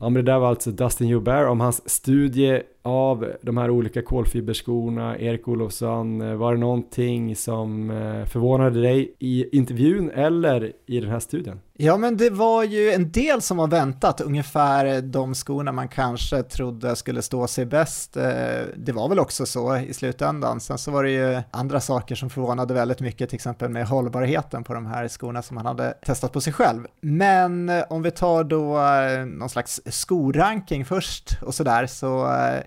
[0.00, 4.02] Ja, men det där var alltså Dustin Joubert om hans studie av de här olika
[4.02, 5.18] kolfiberskorna.
[5.18, 11.10] Erik Olofsson, eh, var det någonting som eh, förvånade dig i intervjun eller i den
[11.10, 11.60] här studien?
[11.80, 15.88] Ja, men det var ju en del som var väntat, ungefär eh, de skorna man
[15.88, 18.14] kanske trodde skulle stå sig bäst.
[18.76, 20.60] Det var väl också så i slutändan.
[20.60, 24.64] Sen så var det ju andra saker som förvånade väldigt mycket, till exempel med hållbarheten
[24.64, 26.86] på de här skorna som man hade testat på sig själv.
[27.00, 28.78] Men om vi tar då
[29.38, 32.62] någon slags skoranking först och sådär, så Eh,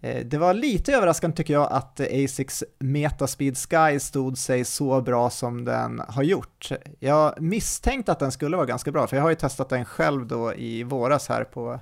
[0.00, 5.64] det var lite överraskande tycker jag att Asics Metaspeed Sky stod sig så bra som
[5.64, 6.68] den har gjort.
[6.98, 10.26] Jag misstänkte att den skulle vara ganska bra, för jag har ju testat den själv
[10.26, 11.80] då i våras här på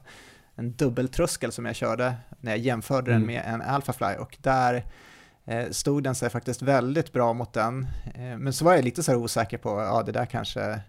[0.54, 3.22] en dubbeltröskel som jag körde när jag jämförde mm.
[3.22, 4.84] den med en Alphafly och där
[5.44, 7.86] eh, stod den sig faktiskt väldigt bra mot den.
[8.14, 10.80] Eh, men så var jag lite så osäker på, ja det där kanske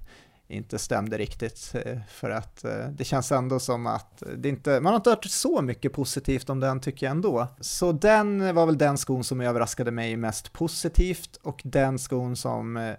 [0.47, 1.75] inte stämde riktigt.
[1.85, 5.25] Eh, för att eh, det känns ändå som att det inte, man har inte hört
[5.25, 7.47] så mycket positivt om den tycker jag ändå.
[7.59, 12.77] Så den var väl den skon som överraskade mig mest positivt och den skon som
[12.77, 12.93] eh,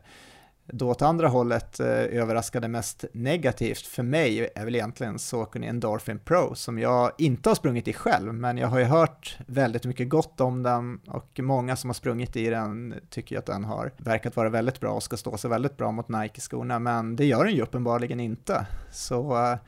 [0.72, 6.18] då åt andra hållet eh, överraskade mest negativt för mig är väl egentligen Saucony Endorphin
[6.18, 10.08] Pro som jag inte har sprungit i själv, men jag har ju hört väldigt mycket
[10.08, 14.36] gott om den och många som har sprungit i den tycker att den har verkat
[14.36, 17.54] vara väldigt bra och ska stå sig väldigt bra mot Nike-skorna, men det gör den
[17.54, 18.66] ju uppenbarligen inte.
[18.92, 19.58] Så eh,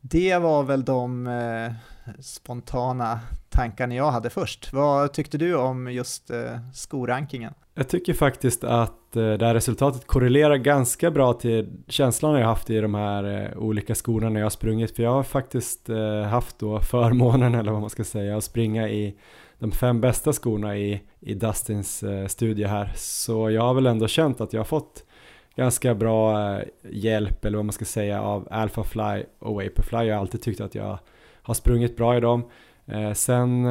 [0.00, 1.72] det var väl de eh,
[2.20, 4.72] spontana tankarna jag hade först.
[4.72, 7.54] Vad tyckte du om just eh, skorankingen?
[7.74, 12.70] Jag tycker faktiskt att Eh, det här resultatet korrelerar ganska bra till känslan jag haft
[12.70, 14.96] i de här eh, olika skorna när jag har sprungit.
[14.96, 18.88] För jag har faktiskt eh, haft då förmånen, eller vad man ska säga, att springa
[18.88, 19.16] i
[19.58, 22.92] de fem bästa skorna i, i Dustins studie här.
[22.96, 25.04] Så jag har väl ändå känt att jag har fått
[25.56, 29.98] ganska bra hjälp eller vad man ska säga av Alphafly och Vaporfly.
[29.98, 30.98] Jag har alltid tyckt att jag
[31.42, 32.50] har sprungit bra i dem.
[33.14, 33.66] Sen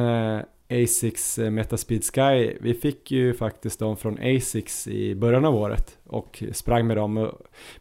[0.70, 5.98] Asics eh, Metaspeed Sky, vi fick ju faktiskt dem från Asics i början av året
[6.06, 7.30] och sprang med dem.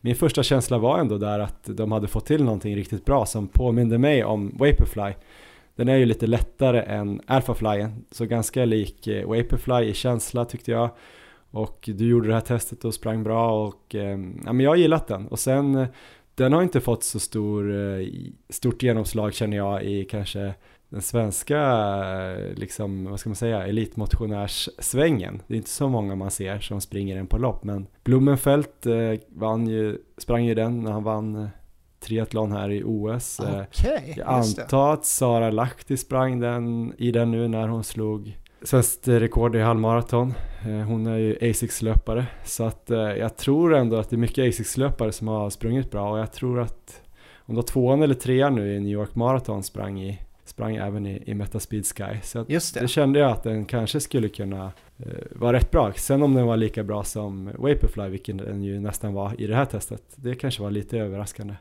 [0.02, 3.48] Min första känsla var ändå där att de hade fått till någonting riktigt bra som
[3.48, 5.14] påminde mig om Vaporfly.
[5.76, 10.72] Den är ju lite lättare än Alphaflyen, så ganska lik eh, Vaporfly i känsla tyckte
[10.72, 10.90] jag.
[11.52, 14.76] Och du gjorde det här testet och sprang bra och ehm, ja, men jag har
[14.76, 15.28] gillat den.
[15.28, 15.88] Och sen eh,
[16.36, 17.74] den har inte fått så stor,
[18.50, 20.54] stort genomslag känner jag i kanske
[20.90, 21.62] den svenska,
[22.56, 25.42] liksom, vad ska man säga, elitmotionärssvängen.
[25.48, 29.20] Det är inte så många man ser som springer den på lopp, men Blumenfelt eh,
[29.30, 31.48] vann ju, sprang ju den när han vann eh,
[32.00, 33.40] triathlon här i OS.
[33.40, 38.38] Eh, okay, Jag antar att Sara Lahti sprang den i den nu när hon slog
[38.64, 40.34] svenskt rekord i halvmaraton.
[40.68, 42.86] Eh, hon är ju Asics-löpare, så att
[43.18, 46.60] jag tror ändå att det är mycket Asics-löpare som har sprungit bra och jag tror
[46.60, 47.02] att
[47.38, 50.20] om det var tvåan eller trean nu i New York Marathon sprang i
[50.60, 52.20] sprang även i, i Metaspeed Sky.
[52.24, 52.74] Så det.
[52.74, 55.94] det kände jag att den kanske skulle kunna eh, vara rätt bra.
[55.94, 59.56] Sen om den var lika bra som Vaporfly, vilken den ju nästan var i det
[59.56, 61.54] här testet, det kanske var lite överraskande.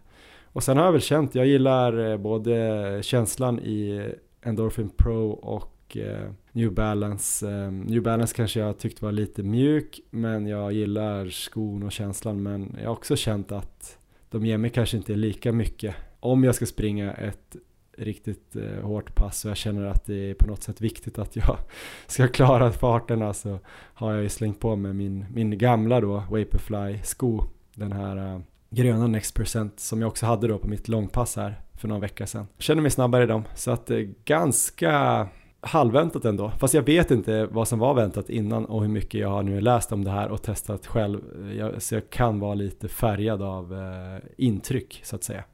[0.44, 4.08] Och sen har jag väl känt, jag gillar eh, både känslan i
[4.42, 7.50] Endorphin Pro och eh, New Balance.
[7.50, 12.42] Eh, New Balance kanske jag tyckte var lite mjuk, men jag gillar skon och känslan.
[12.42, 13.98] Men jag har också känt att
[14.30, 17.56] de ger mig kanske inte lika mycket om jag ska springa ett
[17.98, 21.36] riktigt eh, hårt pass och jag känner att det är på något sätt viktigt att
[21.36, 21.56] jag
[22.06, 26.14] ska klara farterna så alltså, har jag ju slängt på mig min, min gamla då
[26.30, 27.44] Vaporfly sko,
[27.74, 28.40] den här eh,
[28.70, 32.26] gröna Next Percent som jag också hade då på mitt långpass här för någon vecka
[32.26, 32.46] sedan.
[32.56, 35.28] Jag känner mig snabbare i dem så att det är ganska
[35.60, 36.50] halvväntat ändå.
[36.50, 39.60] Fast jag vet inte vad som var väntat innan och hur mycket jag har nu
[39.60, 41.20] läst om det här och testat själv.
[41.44, 45.44] Eh, jag, så jag kan vara lite färgad av eh, intryck så att säga.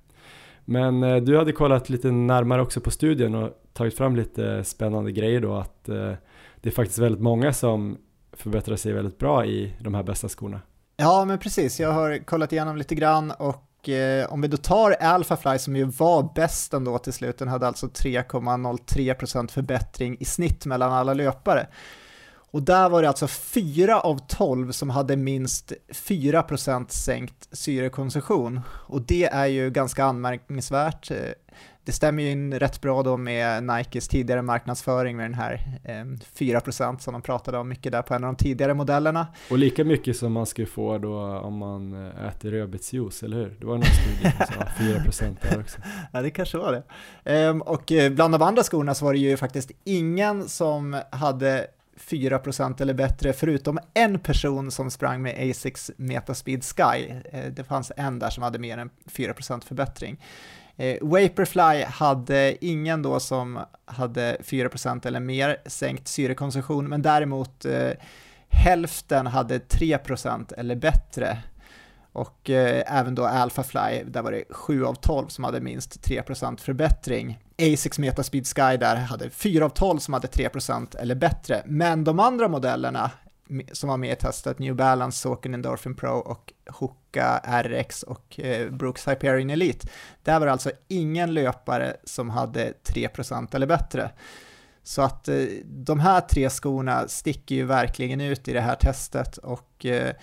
[0.65, 5.13] Men eh, du hade kollat lite närmare också på studien och tagit fram lite spännande
[5.13, 6.13] grejer då att eh,
[6.61, 7.99] det är faktiskt väldigt många som
[8.33, 10.61] förbättrar sig väldigt bra i de här bästa skorna.
[10.97, 11.81] Ja, men precis.
[11.81, 15.85] Jag har kollat igenom lite grann och eh, om vi då tar Alphafly som ju
[15.85, 21.67] var bäst ändå till slut, den hade alltså 3,03% förbättring i snitt mellan alla löpare.
[22.55, 28.61] Och där var det alltså 4 av 12 som hade minst 4% sänkt syrekonsumtion.
[28.69, 31.11] Och det är ju ganska anmärkningsvärt.
[31.85, 35.79] Det stämmer ju in rätt bra då med Nikes tidigare marknadsföring med den här
[36.39, 39.27] 4% eh, som de pratade om mycket där på en av de tidigare modellerna.
[39.51, 43.57] Och lika mycket som man skulle få då om man eh, äter rödbetsjuice, eller hur?
[43.61, 45.79] Det var någon studie som sa 4% där också.
[46.13, 46.83] ja, det kanske var det.
[47.33, 51.67] Ehm, och eh, bland de andra skorna så var det ju faktiskt ingen som hade
[51.97, 57.13] 4% eller bättre, förutom en person som sprang med Asics Metaspeed Sky.
[57.33, 60.21] Eh, det fanns en där som hade mer än 4% förbättring.
[60.77, 67.91] Eh, Vaporfly hade ingen då som hade 4% eller mer sänkt syrekonsumtion, men däremot eh,
[68.49, 71.39] hälften hade 3% eller bättre.
[72.15, 76.57] Och eh, även då Alphafly, där var det 7 av 12 som hade minst 3%
[76.61, 77.39] förbättring.
[77.59, 81.63] Asics Metaspeed Sky där hade 4 av 12 som hade 3% eller bättre.
[81.67, 83.11] Men de andra modellerna
[83.73, 88.71] som var med i testet, New Balance, Saucony Endorphin Pro och Hoka RX och eh,
[88.71, 89.89] Brooks Hyperion Elite,
[90.23, 94.11] där var det alltså ingen löpare som hade 3% eller bättre.
[94.83, 99.37] Så att eh, de här tre skorna sticker ju verkligen ut i det här testet
[99.37, 100.15] och eh,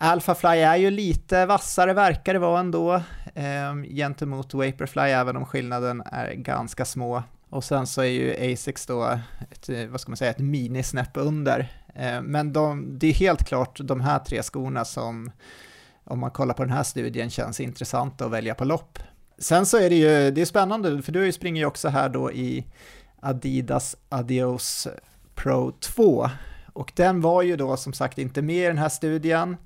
[0.00, 2.94] Alphafly är ju lite vassare verkar det vara ändå
[3.34, 7.22] eh, gentemot Vaporfly, även om skillnaden är ganska små.
[7.50, 9.18] Och sen så är ju Asics då,
[9.50, 11.72] ett, vad ska man säga, ett minisnäpp under.
[11.94, 15.30] Eh, men de, det är helt klart de här tre skorna som,
[16.04, 18.98] om man kollar på den här studien, känns intressanta att välja på lopp.
[19.38, 22.32] Sen så är det ju, det är spännande, för du springer ju också här då
[22.32, 22.66] i
[23.20, 24.88] Adidas Adios
[25.34, 26.30] Pro 2.
[26.78, 29.56] Och den var ju då som sagt inte med i den här studien.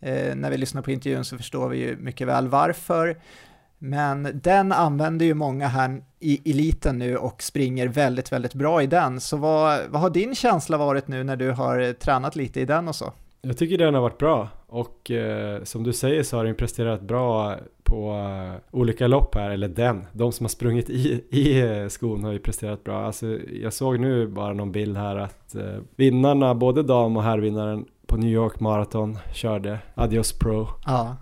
[0.00, 3.18] Eh, när vi lyssnar på intervjun så förstår vi ju mycket väl varför.
[3.78, 8.86] Men den använder ju många här i eliten nu och springer väldigt, väldigt bra i
[8.86, 9.20] den.
[9.20, 12.88] Så vad, vad har din känsla varit nu när du har tränat lite i den
[12.88, 13.12] och så?
[13.40, 17.00] Jag tycker den har varit bra och eh, som du säger så har den presterat
[17.00, 21.88] bra på uh, olika lopp här, eller den, de som har sprungit i, i uh,
[21.88, 23.06] skon har ju presterat bra.
[23.06, 27.84] Alltså, jag såg nu bara någon bild här att uh, vinnarna, både dam och herrvinnaren
[28.06, 31.16] på New York Marathon körde Adios Pro ja.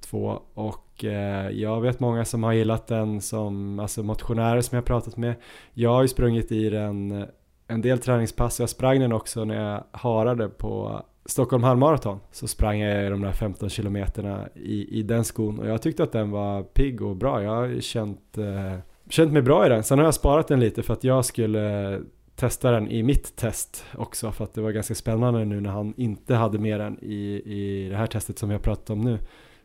[0.00, 1.04] 2 um, och
[1.50, 5.34] jag vet många som har gillat den som, alltså motionärer som jag pratat med.
[5.74, 7.26] Jag har ju sprungit i den
[7.66, 12.80] en del träningspass, jag sprang den också när jag harade på Stockholm halvmaraton så sprang
[12.80, 16.62] jag de där 15 kilometerna i, i den skon och jag tyckte att den var
[16.62, 17.42] pigg och bra.
[17.42, 19.82] Jag har känt, eh, känt mig bra i den.
[19.82, 21.98] Sen har jag sparat den lite för att jag skulle
[22.36, 25.94] testa den i mitt test också för att det var ganska spännande nu när han
[25.96, 29.18] inte hade med den i, i det här testet som vi har pratat om nu.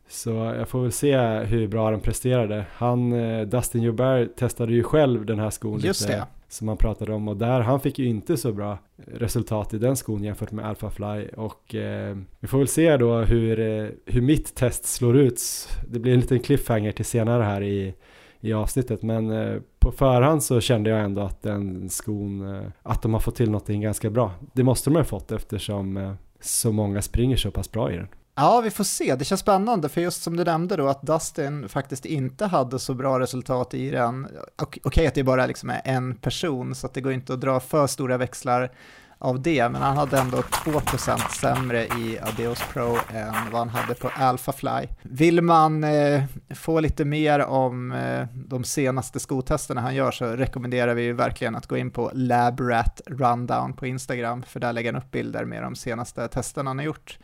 [0.10, 2.66] Så jag får väl se hur bra den presterade.
[2.74, 6.14] Han, eh, Dustin Joubert testade ju själv den här skon Just lite.
[6.14, 6.28] det.
[6.50, 9.96] Som han pratade om och där, han fick ju inte så bra resultat i den
[9.96, 14.22] skon jämfört med Alpha Fly och eh, vi får väl se då hur, eh, hur
[14.22, 15.42] mitt test slår ut.
[15.88, 17.94] Det blir en liten cliffhanger till senare här i,
[18.40, 23.02] i avsnittet men eh, på förhand så kände jag ändå att den skon, eh, att
[23.02, 24.32] de har fått till någonting ganska bra.
[24.54, 28.08] Det måste de ha fått eftersom eh, så många springer så pass bra i den.
[28.40, 29.16] Ja, vi får se.
[29.16, 32.94] Det känns spännande, för just som du nämnde då, att Dustin faktiskt inte hade så
[32.94, 34.28] bra resultat i den.
[34.56, 37.42] Okej okay, att det bara liksom är en person, så att det går inte att
[37.42, 38.72] dra för stora växlar
[39.20, 43.94] av det, men han hade ändå 2% sämre i Adeos Pro än vad han hade
[43.94, 44.88] på Alphafly.
[45.02, 46.24] Vill man eh,
[46.56, 51.68] få lite mer om eh, de senaste skotesterna han gör så rekommenderar vi verkligen att
[51.68, 55.76] gå in på LabRat Rundown på Instagram, för där lägger han upp bilder med de
[55.76, 57.20] senaste testerna han har gjort.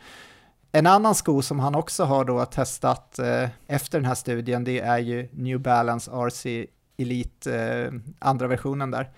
[0.76, 4.80] En annan sko som han också har då testat eh, efter den här studien, det
[4.80, 6.66] är ju New Balance RC
[6.96, 9.10] Elite, eh, andra versionen där.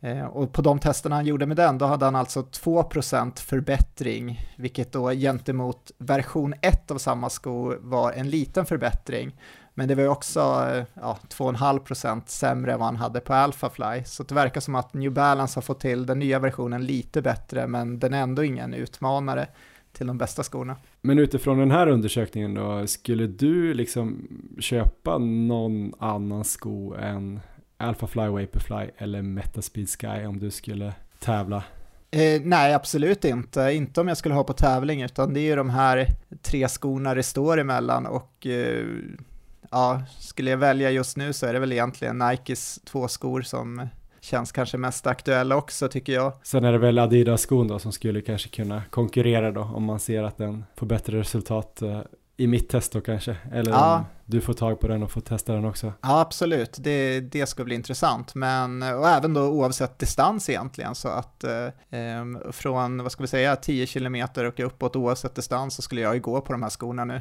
[0.00, 4.40] Eh, och på de testerna han gjorde med den, då hade han alltså 2% förbättring,
[4.56, 9.40] vilket då gentemot version 1 av samma sko var en liten förbättring.
[9.74, 14.04] Men det var ju också eh, ja, 2,5% sämre än vad han hade på Alphafly.
[14.04, 17.66] Så det verkar som att New Balance har fått till den nya versionen lite bättre,
[17.66, 19.48] men den är ändå ingen utmanare
[19.92, 20.76] till de bästa skorna.
[21.00, 24.28] Men utifrån den här undersökningen då, skulle du liksom
[24.58, 27.40] köpa någon annan sko än
[27.76, 31.62] Alpha Fly, Vaporfly eller Metaspeed Sky om du skulle tävla?
[32.10, 33.60] Eh, nej, absolut inte.
[33.72, 36.06] Inte om jag skulle ha på tävling, utan det är ju de här
[36.42, 38.86] tre skorna det står emellan och eh,
[39.70, 43.88] ja, skulle jag välja just nu så är det väl egentligen Nikes två skor som
[44.28, 46.32] känns kanske mest aktuella också tycker jag.
[46.42, 50.22] Sen är det väl Adidas-skon då som skulle kanske kunna konkurrera då om man ser
[50.22, 52.00] att den får bättre resultat eh,
[52.36, 53.96] i mitt test då kanske, eller ja.
[53.96, 55.92] om du får tag på den och får testa den också.
[56.02, 61.08] Ja, absolut, det, det ska bli intressant, men och även då oavsett distans egentligen, så
[61.08, 66.00] att eh, från, vad ska vi säga, 10 kilometer och uppåt oavsett distans så skulle
[66.00, 67.20] jag ju gå på de här skorna nu.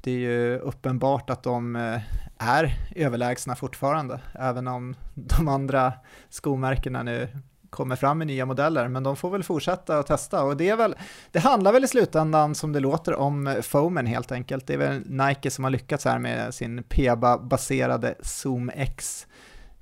[0.00, 2.00] Det är ju uppenbart att de eh,
[2.38, 5.92] är överlägsna fortfarande, även om de andra
[6.28, 7.28] skomärkena nu
[7.70, 10.76] kommer fram med nya modeller, men de får väl fortsätta att testa och det är
[10.76, 10.94] väl,
[11.32, 14.66] det handlar väl i slutändan som det låter om foamen helt enkelt.
[14.66, 19.26] Det är väl Nike som har lyckats här med sin PEBA-baserade Zoom X.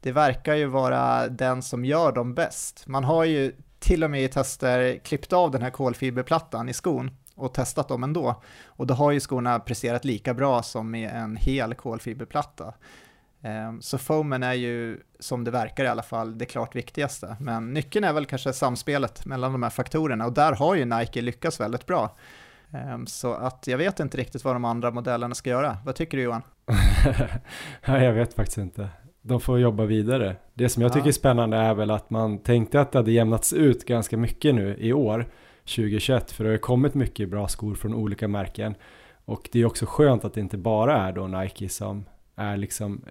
[0.00, 2.84] Det verkar ju vara den som gör dem bäst.
[2.86, 7.10] Man har ju till och med i tester klippt av den här kolfiberplattan i skon
[7.36, 8.42] och testat dem ändå.
[8.66, 12.74] Och då har ju skorna presterat lika bra som med en hel kolfiberplatta.
[13.42, 17.36] Ehm, så foamen är ju, som det verkar i alla fall, det klart viktigaste.
[17.40, 21.20] Men nyckeln är väl kanske samspelet mellan de här faktorerna och där har ju Nike
[21.20, 22.16] lyckats väldigt bra.
[22.72, 25.76] Ehm, så att jag vet inte riktigt vad de andra modellerna ska göra.
[25.84, 26.42] Vad tycker du Johan?
[27.86, 28.88] Nej, jag vet faktiskt inte.
[29.22, 30.36] De får jobba vidare.
[30.54, 33.52] Det som jag tycker är spännande är väl att man tänkte att det hade jämnats
[33.52, 35.26] ut ganska mycket nu i år,
[35.66, 38.74] 2021, för det har kommit mycket bra skor från olika märken.
[39.24, 42.04] Och det är också skönt att det inte bara är då Nike som
[42.36, 43.04] är liksom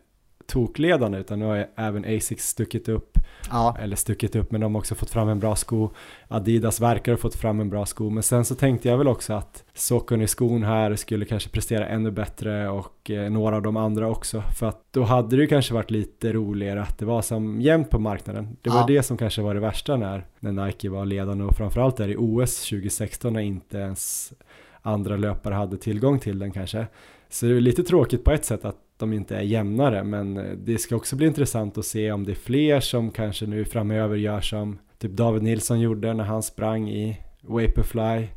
[0.47, 3.17] tokledande utan nu har även Asics stuckit upp,
[3.49, 3.77] ja.
[3.79, 5.89] eller stuckit upp men de har också fått fram en bra sko.
[6.27, 9.33] Adidas verkar ha fått fram en bra sko men sen så tänkte jag väl också
[9.33, 14.41] att Saucony-skon här skulle kanske prestera ännu bättre och eh, några av de andra också
[14.41, 17.89] för att då hade det ju kanske varit lite roligare att det var som jämnt
[17.89, 18.57] på marknaden.
[18.61, 18.85] Det var ja.
[18.87, 22.15] det som kanske var det värsta när, när Nike var ledande och framförallt där i
[22.17, 24.33] OS 2016 när inte ens
[24.81, 26.87] andra löpare hade tillgång till den kanske.
[27.29, 30.57] Så det är lite tråkigt på ett sätt att de inte är jämnare men eh,
[30.57, 34.15] det ska också bli intressant att se om det är fler som kanske nu framöver
[34.15, 38.27] gör som typ David Nilsson gjorde när han sprang i Vaporfly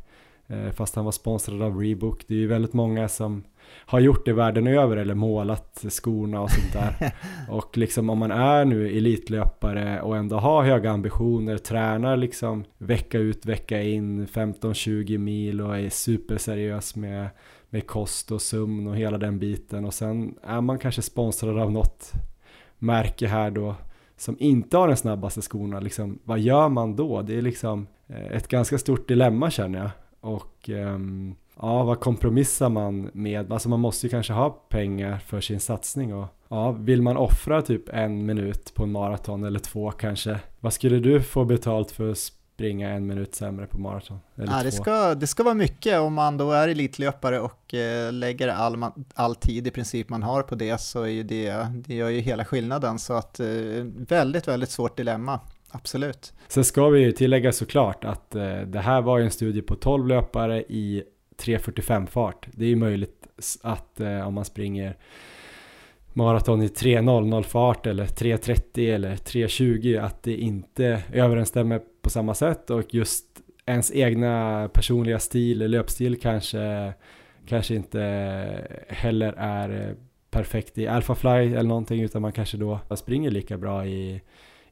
[0.47, 2.23] eh, fast han var sponsrad av Reebok.
[2.27, 3.43] Det är ju väldigt många som
[3.85, 7.13] har gjort det världen över eller målat skorna och sånt där.
[7.49, 13.17] och liksom om man är nu elitlöpare och ändå har höga ambitioner, tränar liksom vecka
[13.17, 17.27] ut vecka in 15-20 mil och är superseriös med
[17.69, 21.71] med kost och sömn och hela den biten och sen är man kanske sponsrad av
[21.71, 22.11] något
[22.79, 23.75] märke här då
[24.19, 27.21] som inte har den snabbaste skorna, liksom, vad gör man då?
[27.21, 29.89] Det är liksom eh, ett ganska stort dilemma känner jag.
[30.21, 33.53] Och um, ja, vad kompromissar man med?
[33.53, 37.61] Alltså man måste ju kanske ha pengar för sin satsning och ja, vill man offra
[37.61, 40.39] typ en minut på en maraton eller två kanske?
[40.59, 42.17] Vad skulle du få betalt för att
[42.59, 44.19] springa en minut sämre på maraton.
[44.35, 48.47] Ja, det, ska, det ska vara mycket om man då är elitlöpare och eh, lägger
[48.47, 52.19] all, all tid i princip man har på det så är det, det gör ju
[52.19, 52.99] hela skillnaden.
[52.99, 53.47] Så att eh,
[54.07, 55.39] väldigt, väldigt svårt dilemma.
[55.71, 56.33] Absolut.
[56.47, 59.75] Sen ska vi ju tillägga såklart att eh, det här var ju en studie på
[59.75, 61.03] 12 löpare i
[61.37, 62.47] 3.45 fart.
[62.51, 63.27] Det är ju möjligt
[63.61, 64.97] att om man springer
[66.13, 72.69] maraton i 3.00 fart eller 3.30 eller 3.20 att det inte överensstämmer på samma sätt
[72.69, 73.25] och just
[73.65, 76.93] ens egna personliga stil, löpstil kanske,
[77.45, 77.99] kanske inte
[78.89, 79.95] heller är
[80.31, 84.21] perfekt i Alphafly eller någonting utan man kanske då springer lika bra i,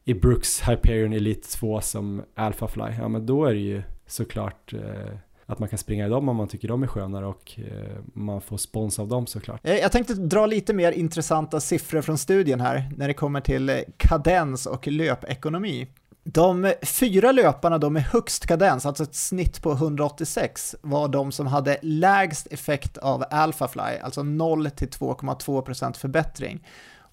[0.04, 2.94] i Brooks Hyperion Elite 2 som Alphafly.
[2.98, 5.18] Ja men då är det ju såklart eh,
[5.48, 8.40] att man kan springa i dem om man tycker de är skönare och eh, man
[8.40, 9.60] får spons av dem såklart.
[9.64, 13.68] Eh, jag tänkte dra lite mer intressanta siffror från studien här när det kommer till
[13.68, 15.86] eh, kadens och löpekonomi.
[16.24, 21.46] De fyra löparna då med högst kadens, alltså ett snitt på 186, var de som
[21.46, 26.66] hade lägst effekt av Alphafly, alltså 0 till 2,2% förbättring.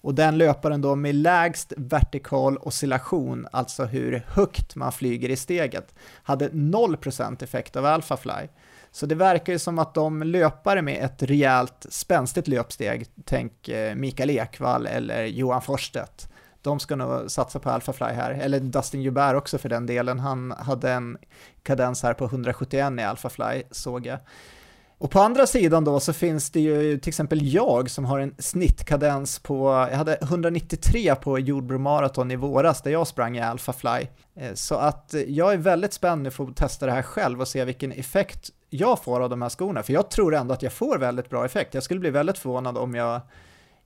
[0.06, 5.94] Och den löparen då med lägst vertikal oscillation, alltså hur högt man flyger i steget,
[6.22, 8.48] hade 0% effekt av Alphafly.
[8.90, 13.94] Så det verkar ju som att de löpare med ett rejält spänstigt löpsteg, tänk eh,
[13.94, 16.28] Mikael Ekvall eller Johan Forsstedt,
[16.62, 20.18] de ska nog satsa på Alphafly här, eller Dustin Joubert också för den delen.
[20.18, 21.18] Han hade en
[21.62, 24.18] kadens här på 171 i Alphafly, såg jag.
[24.98, 28.34] Och på andra sidan då så finns det ju till exempel jag som har en
[28.38, 34.06] snittkadens på, jag hade 193 på Jordbro Marathon i våras där jag sprang i Alphafly.
[34.36, 37.40] Eh, så att eh, jag är väldigt spänd nu för att testa det här själv
[37.40, 40.62] och se vilken effekt jag får av de här skorna, för jag tror ändå att
[40.62, 41.74] jag får väldigt bra effekt.
[41.74, 43.20] Jag skulle bli väldigt förvånad om jag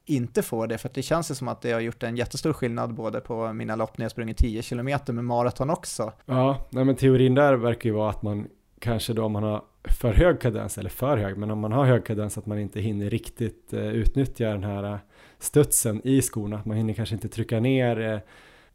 [0.05, 2.95] inte får det, för det känns ju som att det har gjort en jättestor skillnad
[2.95, 6.13] både på mina lopp när jag sprungit 10 km med maraton också.
[6.27, 8.47] Ja, nej men teorin där verkar ju vara att man
[8.79, 11.85] kanske då om man har för hög kadens, eller för hög, men om man har
[11.85, 14.99] hög kadens att man inte hinner riktigt eh, utnyttja den här eh,
[15.39, 16.63] studsen i skorna.
[16.65, 18.19] Man hinner kanske inte trycka ner eh,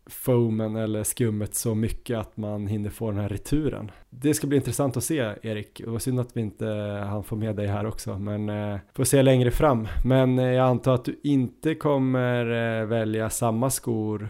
[0.08, 3.91] foamen eller skummet så mycket att man hinner få den här returen.
[4.10, 6.66] Det ska bli intressant att se Erik, och synd att vi inte
[7.10, 9.88] han får med dig här också, men eh, får se längre fram.
[10.06, 12.45] Men eh, jag antar att du inte kommer
[12.82, 14.28] eh, välja samma skor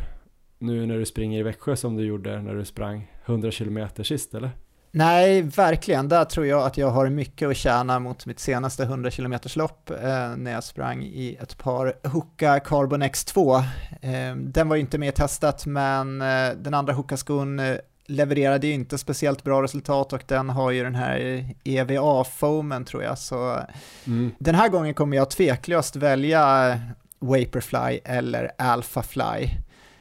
[0.59, 4.35] nu när du springer i Växjö som du gjorde när du sprang 100 km sist
[4.35, 4.49] eller?
[4.97, 6.09] Nej, verkligen.
[6.09, 9.89] Där tror jag att jag har mycket att tjäna mot mitt senaste 100 km lopp
[9.89, 13.57] eh, när jag sprang i ett par Hoka Carbon X2.
[14.01, 17.75] Eh, den var ju inte med i testet, men eh, den andra Hoka-skon eh,
[18.05, 23.17] levererade ju inte speciellt bra resultat och den har ju den här EVA-foamen tror jag.
[23.17, 23.59] Så
[24.05, 24.31] mm.
[24.39, 26.79] den här gången kommer jag tveklöst välja
[27.19, 29.49] Vaporfly eller Alphafly.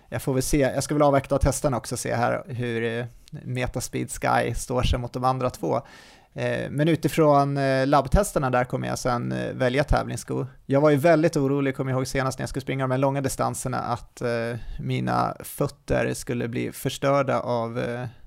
[0.08, 3.06] Jag får väl se, jag ska väl avvakta den också och se här hur eh,
[3.44, 5.80] Metaspeed Sky står sig mot de andra två.
[6.34, 10.46] Eh, men utifrån eh, labbtesterna där kommer jag sen eh, välja tävlingssko.
[10.66, 12.98] Jag var ju väldigt orolig, kommer jag ihåg senast när jag skulle springa de här
[12.98, 14.22] långa distanserna, att
[14.80, 17.80] mina fötter skulle bli förstörda av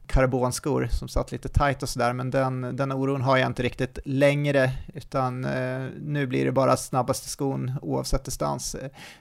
[0.07, 3.99] karbonskor som satt lite tight och sådär, men den, den oron har jag inte riktigt
[4.05, 8.75] längre, utan eh, nu blir det bara snabbaste skon oavsett distans.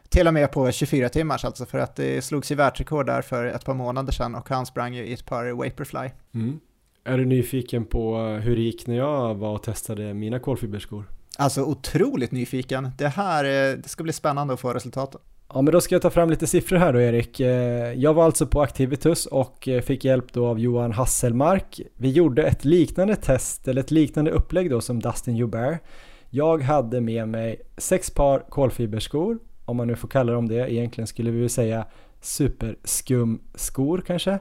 [0.08, 3.44] Till och med på 24 timmars alltså, för att det slogs ju världsrekord där för
[3.44, 6.10] ett par månader sedan och han sprang ju i ett par Vaporfly.
[6.34, 6.60] Mm.
[7.04, 11.04] Är du nyfiken på hur det gick när jag var och testade mina kolfiberskor?
[11.38, 12.90] Alltså otroligt nyfiken.
[12.98, 15.20] Det här eh, det ska bli spännande att få resultaten.
[15.54, 17.40] Ja men då ska jag ta fram lite siffror här då Erik.
[17.40, 21.80] Eh, jag var alltså på Activitus och eh, fick hjälp då av Johan Hasselmark.
[21.96, 25.82] Vi gjorde ett liknande test, eller ett liknande upplägg då som Dustin Joubert.
[26.30, 30.72] Jag hade med mig sex par kolfiberskor, om man nu får kalla dem det.
[30.72, 31.86] Egentligen skulle vi väl säga
[32.20, 34.38] superskumskor kanske.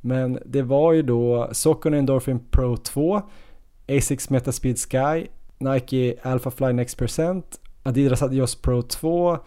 [0.00, 3.22] Men det var ju då Socon Endorphin Pro 2,
[3.88, 5.26] Asics Metaspeed Sky,
[5.58, 9.38] Nike Alpha Fly Next Percent, Adidas Adios Pro 2,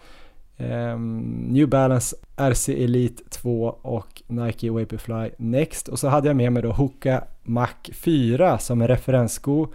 [1.48, 6.62] New Balance RC Elite 2 och Nike Vaporfly Next och så hade jag med mig
[6.62, 9.66] då Hoka Mach 4 som en referenssko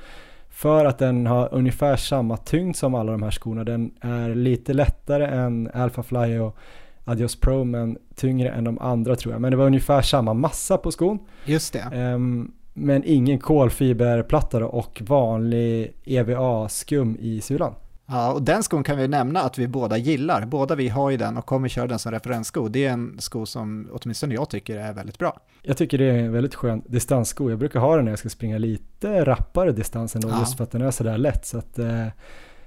[0.50, 3.64] för att den har ungefär samma tyngd som alla de här skorna.
[3.64, 6.58] Den är lite lättare än Alphafly och
[7.06, 9.42] Adios Pro men tyngre än de andra tror jag.
[9.42, 11.20] Men det var ungefär samma massa på skon.
[11.46, 12.14] Just det.
[12.14, 17.74] Um, men ingen kolfiberplatta och vanlig EVA-skum i sulan.
[18.14, 20.46] Ja, och den skon kan vi nämna att vi båda gillar.
[20.46, 22.68] Båda vi har ju den och kommer köra den som referenssko.
[22.68, 25.40] Det är en sko som åtminstone jag tycker är väldigt bra.
[25.62, 27.50] Jag tycker det är en väldigt skön distanssko.
[27.50, 30.40] Jag brukar ha den när jag ska springa lite rappare distans ändå, ja.
[30.40, 31.46] just för att den är sådär lätt.
[31.46, 32.08] Så att, eh,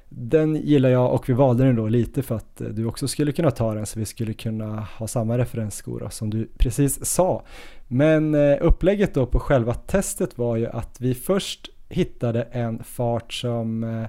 [0.08, 3.32] Den gillar jag och vi valde den då lite för att eh, du också skulle
[3.32, 7.42] kunna ta den så vi skulle kunna ha samma referensskor som du precis sa.
[7.88, 13.32] Men eh, upplägget då på själva testet var ju att vi först hittade en fart
[13.32, 14.06] som eh,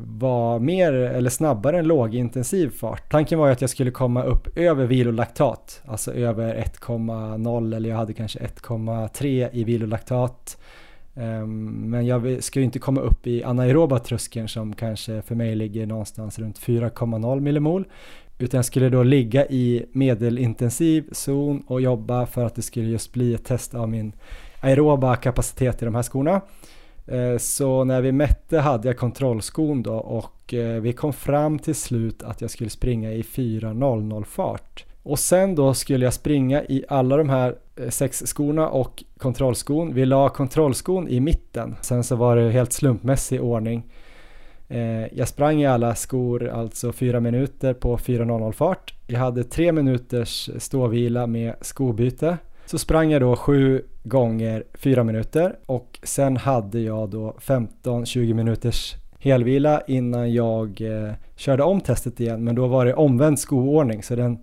[0.00, 3.10] var mer eller snabbare än lågintensiv fart.
[3.10, 7.96] Tanken var ju att jag skulle komma upp över vilolaktat, alltså över 1,0 eller jag
[7.96, 10.58] hade kanske 1,3 i vilolaktat.
[11.14, 15.54] Ehm, men jag ska ju inte komma upp i anaeroba tröskeln som kanske för mig
[15.54, 17.84] ligger någonstans runt 4,0 millimol.
[18.38, 23.12] Utan jag skulle då ligga i medelintensiv zon och jobba för att det skulle just
[23.12, 24.12] bli ett test av min
[24.60, 26.40] aeroba kapacitet i de här skorna.
[27.08, 31.74] Eh, så när vi mätte hade jag kontrollskon då och eh, vi kom fram till
[31.74, 34.84] slut att jag skulle springa i 4.00 fart.
[35.02, 39.94] Och sen då skulle jag springa i alla de här eh, sex skorna och kontrollskon.
[39.94, 41.76] Vi la kontrollskon i mitten.
[41.80, 43.82] Sen så var det helt slumpmässig ordning.
[45.12, 48.94] Jag sprang i alla skor alltså fyra minuter på 4.00 fart.
[49.06, 52.38] Jag hade tre minuters ståvila med skobyte
[52.70, 55.58] så sprang jag då sju gånger fyra minuter.
[55.66, 62.44] Och sen hade jag då 15-20 minuters helvila innan jag eh, körde om testet igen.
[62.44, 64.02] Men då var det omvänd skoordning.
[64.02, 64.38] Så den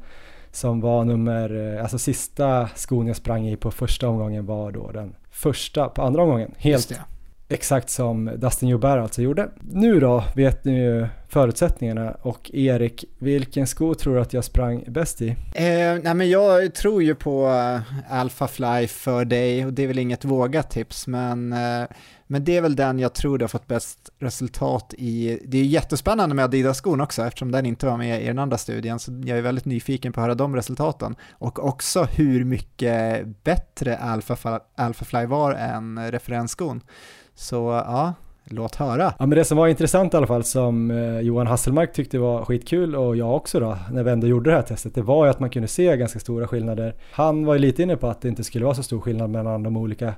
[0.51, 4.91] som var nummer, eh, alltså sista skon jag sprang i på första omgången var då
[4.91, 6.51] den första på andra omgången.
[6.57, 6.99] Helt
[7.49, 9.49] exakt som Dustin Joubert alltså gjorde.
[9.61, 14.83] Nu då vet ni ju förutsättningarna och Erik, vilken sko tror du att jag sprang
[14.87, 15.29] bäst i?
[15.29, 17.81] Eh, nej men jag tror ju på eh,
[18.19, 21.87] Alpha Fly för dig och det är väl inget vågat tips men, eh,
[22.27, 25.39] men det är väl den jag tror du har fått bäst resultat i.
[25.45, 28.99] Det är jättespännande med Adidas-skon också eftersom den inte var med i den andra studien
[28.99, 33.97] så jag är väldigt nyfiken på att höra de resultaten och också hur mycket bättre
[33.97, 36.81] Alpha, Alpha Fly var än referensskon.
[37.35, 37.55] Så
[37.85, 38.13] ja,
[38.43, 39.13] låt höra.
[39.19, 42.45] Ja men det som var intressant i alla fall som eh, Johan Hasselmark tyckte var
[42.45, 45.31] skitkul och jag också då när vi ändå gjorde det här testet det var ju
[45.31, 46.95] att man kunde se ganska stora skillnader.
[47.11, 49.63] Han var ju lite inne på att det inte skulle vara så stor skillnad mellan
[49.63, 50.13] de olika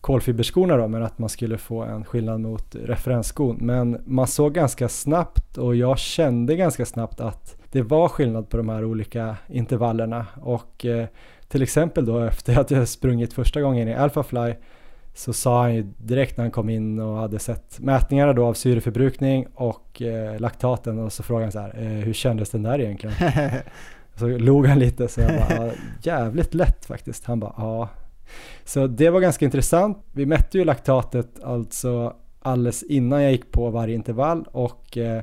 [0.00, 3.58] kolfiberskorna då men att man skulle få en skillnad mot referensskon.
[3.60, 8.56] Men man såg ganska snabbt och jag kände ganska snabbt att det var skillnad på
[8.56, 11.06] de här olika intervallerna och eh,
[11.48, 14.54] till exempel då efter att jag sprungit första gången i Alphafly
[15.14, 18.54] så sa han ju direkt när han kom in och hade sett mätningarna då av
[18.54, 22.80] syreförbrukning och eh, laktaten och så frågade han så här, eh, hur kändes den där
[22.80, 23.16] egentligen?
[24.14, 25.72] så log han lite så jag bara, ja,
[26.02, 27.24] jävligt lätt faktiskt.
[27.24, 27.88] Han bara, ja.
[28.64, 29.98] Så det var ganska intressant.
[30.12, 35.22] Vi mätte ju laktatet alltså alldeles innan jag gick på varje intervall och eh,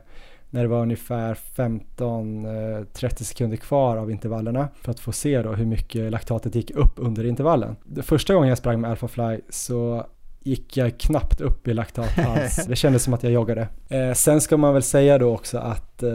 [0.50, 5.54] när det var ungefär 15-30 eh, sekunder kvar av intervallerna för att få se då
[5.54, 7.76] hur mycket laktatet gick upp under intervallen.
[8.04, 10.06] Första gången jag sprang med Alphafly så
[10.44, 12.66] gick jag knappt upp i laktat alls.
[12.68, 13.68] Det kändes som att jag joggade.
[13.90, 16.10] Eh, sen ska man väl säga då också att eh,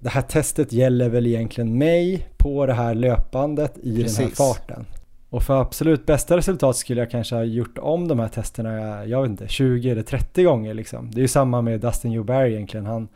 [0.00, 4.16] det här testet gäller väl egentligen mig på det här löpandet i Precis.
[4.16, 4.86] den här farten.
[5.30, 9.22] Och för absolut bästa resultat skulle jag kanske ha gjort om de här testerna, jag
[9.22, 11.10] vet inte, 20 eller 30 gånger liksom.
[11.10, 12.86] Det är ju samma med Dustin Joubert egentligen.
[12.86, 13.08] Han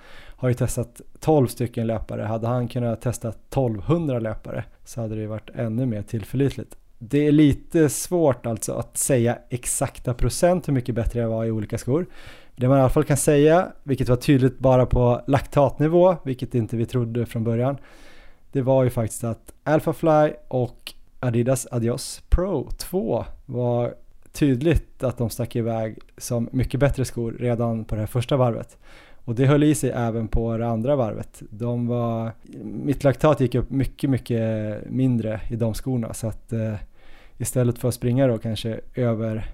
[0.43, 2.23] har ju testat 12 stycken löpare.
[2.23, 6.77] Hade han kunnat testa 1200 löpare så hade det ju varit ännu mer tillförlitligt.
[6.98, 11.51] Det är lite svårt alltså att säga exakta procent hur mycket bättre jag var i
[11.51, 12.06] olika skor.
[12.56, 16.77] Det man i alla fall kan säga, vilket var tydligt bara på laktatnivå, vilket inte
[16.77, 17.77] vi trodde från början,
[18.52, 23.94] det var ju faktiskt att Alphafly och Adidas Adios Pro 2 var
[24.32, 28.78] tydligt att de stack iväg som mycket bättre skor redan på det här första varvet.
[29.24, 31.43] Och det höll i sig även på det andra varvet.
[31.51, 32.32] De var,
[32.62, 36.74] mitt laktat gick upp mycket, mycket mindre i de skorna så att eh,
[37.39, 39.44] istället för att springa då kanske över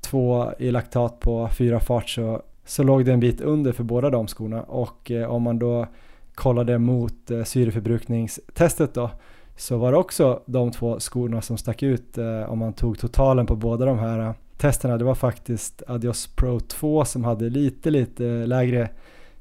[0.00, 4.10] två i laktat på fyra fart så, så låg det en bit under för båda
[4.10, 5.86] de skorna och eh, om man då
[6.34, 9.10] kollade mot eh, syreförbrukningstestet då
[9.56, 13.46] så var det också de två skorna som stack ut eh, om man tog totalen
[13.46, 14.98] på båda de här eh, testerna.
[14.98, 18.88] Det var faktiskt Adios Pro 2 som hade lite, lite lägre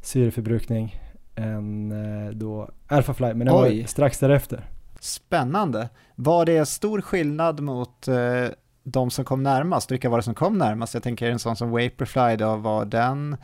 [0.05, 0.99] syreförbrukning
[1.35, 3.81] än eh, då Alphafly, men den Oj.
[3.81, 4.69] var strax därefter.
[4.99, 5.89] Spännande.
[6.15, 8.45] Var det stor skillnad mot eh,
[8.83, 9.91] de som kom närmast?
[9.91, 10.93] Vilka var det som kom närmast?
[10.93, 13.37] Jag tänker en sån som Vaporfly då, var den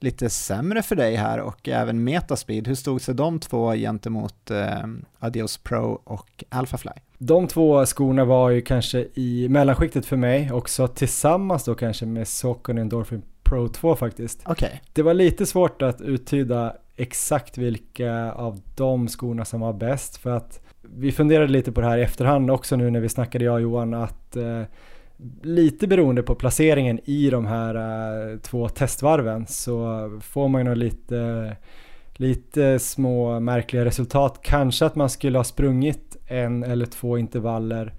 [0.00, 2.68] lite sämre för dig här och även Metaspeed.
[2.68, 4.86] Hur stod sig de två gentemot eh,
[5.18, 6.92] Adios Pro och Alphafly?
[7.18, 12.28] De två skorna var ju kanske i mellanskiktet för mig också tillsammans då kanske med
[12.28, 14.48] Saucony Endorphin Pro 2 faktiskt.
[14.48, 14.70] Okay.
[14.92, 20.30] Det var lite svårt att uttyda exakt vilka av de skorna som var bäst för
[20.30, 23.54] att vi funderade lite på det här i efterhand också nu när vi snackade jag
[23.54, 24.62] och Johan att eh,
[25.42, 30.76] lite beroende på placeringen i de här uh, två testvarven så får man ju nog
[30.76, 31.56] lite,
[32.12, 34.40] lite små märkliga resultat.
[34.42, 37.94] Kanske att man skulle ha sprungit en eller två intervaller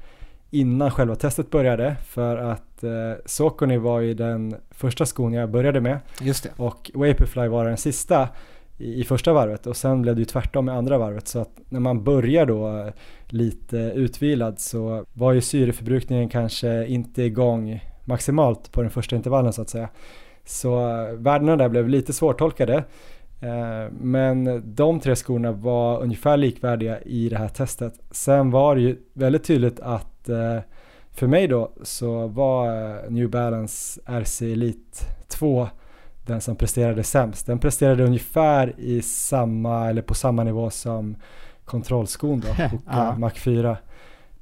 [0.50, 2.92] innan själva testet började för att eh,
[3.26, 6.50] Socony var ju den första skon jag började med Just det.
[6.58, 8.30] och Vaporfly var den sista
[8.78, 11.60] i, i första varvet och sen blev det ju tvärtom i andra varvet så att
[11.70, 12.94] när man börjar då eh,
[13.26, 19.62] lite utvilad så var ju syreförbrukningen kanske inte igång maximalt på den första intervallen så
[19.62, 19.90] att säga.
[20.46, 22.84] Så eh, värdena där blev lite svårtolkade
[23.92, 27.94] men de tre skorna var ungefär likvärdiga i det här testet.
[28.12, 30.60] Sen var det ju väldigt tydligt att eh,
[31.12, 35.68] för mig då så var eh, New Balance RC Elite 2
[36.26, 37.46] den som presterade sämst.
[37.46, 41.16] Den presterade ungefär i samma eller på samma nivå som
[41.66, 43.16] kontrollskon då, Hoka ja.
[43.18, 43.78] Mach 4.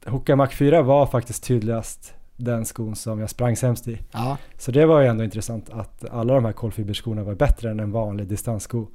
[0.05, 4.01] Hoka Mach 4 var faktiskt tydligast den skon som jag sprang sämst i.
[4.11, 4.37] Ja.
[4.57, 7.91] Så det var ju ändå intressant att alla de här kolfiberskorna var bättre än en
[7.91, 8.87] vanlig distanssko.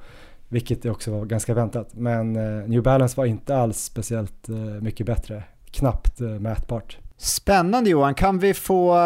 [0.49, 1.95] Vilket också var ganska väntat.
[1.95, 5.43] Men eh, New Balance var inte alls speciellt eh, mycket bättre.
[5.71, 6.99] Knappt eh, mätbart.
[7.17, 8.99] Spännande Johan, kan vi få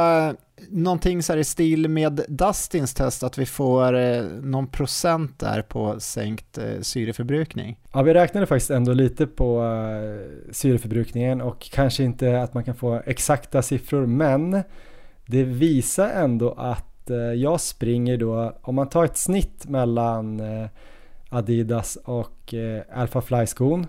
[0.70, 5.62] någonting så här i stil med Dustins test, att vi får eh, någon procent där
[5.62, 7.78] på sänkt eh, syreförbrukning?
[7.92, 12.74] Ja, vi räknade faktiskt ändå lite på eh, syreförbrukningen och kanske inte att man kan
[12.74, 14.62] få exakta siffror, men
[15.26, 20.66] det visar ändå att eh, jag springer då, om man tar ett snitt mellan eh,
[21.28, 23.86] Adidas och eh, Alpha Fly-skon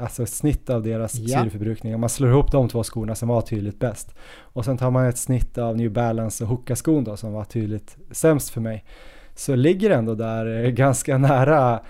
[0.00, 1.40] alltså ett snitt av deras ja.
[1.40, 1.94] syreförbrukning.
[1.94, 4.14] Om man slår ihop de två skorna som var tydligt bäst.
[4.40, 7.96] Och sen tar man ett snitt av New Balance och Hoka-skon då som var tydligt
[8.10, 8.84] sämst för mig.
[9.34, 11.80] Så ligger ändå där eh, ganska nära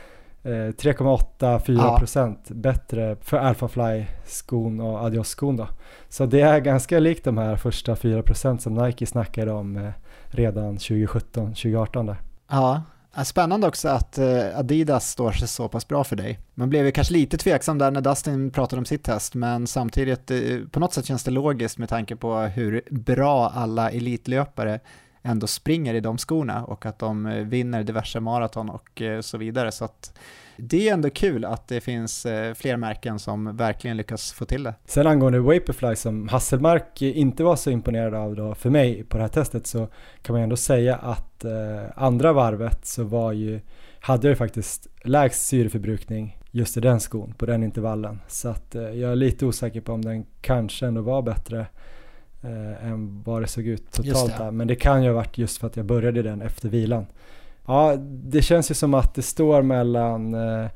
[0.45, 2.55] 3,8-4% eh, procent ja.
[2.55, 5.69] bättre för Alphafly-skon och Adios-skon då.
[6.09, 9.93] Så det är ganska likt de här första 4% som Nike snackade om
[10.27, 12.17] redan 2017-2018 där.
[12.51, 12.83] Ja,
[13.25, 16.39] Spännande också att eh, Adidas står sig så pass bra för dig.
[16.55, 20.31] Man blev ju kanske lite tveksam där när Dustin pratade om sitt test, men samtidigt
[20.31, 20.39] eh,
[20.71, 24.81] på något sätt känns det logiskt med tanke på hur bra alla elitlöpare
[25.23, 29.73] ändå springer i de skorna och att de eh, vinner diverse maraton och så vidare.
[29.73, 30.19] Så att
[30.57, 34.75] det är ändå kul att det finns fler märken som verkligen lyckas få till det.
[34.85, 39.23] Sen angående Vaporfly som Hasselmark inte var så imponerad av då för mig på det
[39.23, 39.89] här testet så
[40.23, 43.61] kan man ändå säga att eh, andra varvet så var ju,
[44.01, 48.21] hade jag ju faktiskt lägst syreförbrukning just i den skon på den intervallen.
[48.29, 51.67] Så att eh, jag är lite osäker på om den kanske ändå var bättre
[52.43, 54.51] eh, än vad det såg ut totalt där.
[54.51, 57.07] Men det kan ju ha varit just för att jag började den efter vilan.
[57.67, 60.67] Ja, det känns ju som att det står mellan eh,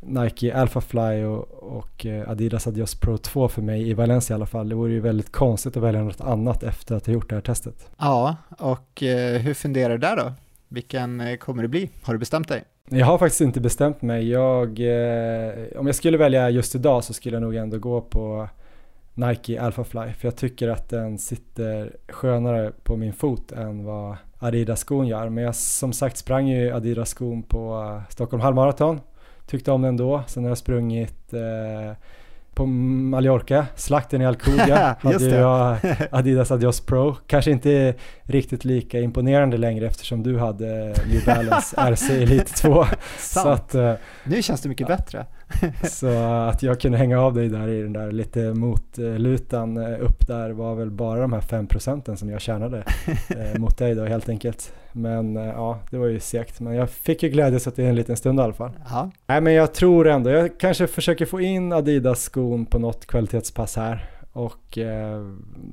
[0.00, 4.46] Nike Alphafly och, och eh, Adidas Adios Pro 2 för mig i Valencia i alla
[4.46, 4.68] fall.
[4.68, 7.42] Det vore ju väldigt konstigt att välja något annat efter att ha gjort det här
[7.42, 7.90] testet.
[7.98, 10.32] Ja, och eh, hur funderar du där då?
[10.68, 11.90] Vilken eh, kommer det bli?
[12.02, 12.64] Har du bestämt dig?
[12.88, 14.30] Jag har faktiskt inte bestämt mig.
[14.30, 14.68] Jag,
[15.78, 18.48] om jag skulle välja just idag så skulle jag nog ändå gå på
[19.14, 25.06] Nike Alphafly för jag tycker att den sitter skönare på min fot än vad Adidas-skon
[25.06, 25.28] gör.
[25.28, 29.00] Men jag som sagt sprang ju Adidas-skon på Stockholm halvmaraton
[29.46, 30.22] tyckte om den då.
[30.26, 31.96] Sen har jag sprungit eh,
[32.54, 35.78] på Mallorca, slakten i Alcudia, hade jag
[36.10, 37.16] Adidas Adios Pro.
[37.26, 42.86] Kanske inte riktigt lika imponerande längre eftersom du hade New Balance RC Elite 2.
[43.18, 43.92] Så att, eh,
[44.24, 45.26] nu känns det mycket bättre.
[45.90, 46.08] så
[46.48, 50.50] att jag kunde hänga av dig där i den där lite motlutan eh, upp där
[50.50, 52.84] var väl bara de här 5 procenten som jag tjänade
[53.28, 54.72] eh, mot dig då helt enkelt.
[54.92, 56.60] Men eh, ja, det var ju segt.
[56.60, 58.72] Men jag fick ju glädjas åt det en liten stund i alla fall.
[58.86, 59.10] Aha.
[59.26, 64.10] Nej men jag tror ändå, jag kanske försöker få in Adidas-skon på något kvalitetspass här
[64.32, 65.26] och eh,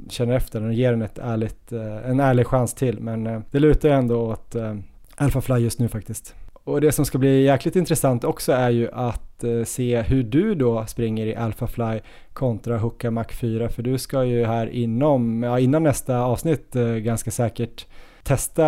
[0.10, 1.72] känner efter den och ger den ett ärligt,
[2.06, 3.00] en ärlig chans till.
[3.00, 4.76] Men det lutar ändå åt eh,
[5.16, 6.36] Alphafly just nu faktiskt.
[6.64, 10.56] Och det som ska bli jäkligt intressant också är ju att eh, se hur du
[10.56, 12.00] då springer i Alphafly
[12.34, 16.86] kontra Hooka Mac 4 för du ska ju här inom, ja, innan nästa avsnitt eh,
[16.86, 17.86] ganska säkert
[18.24, 18.66] testa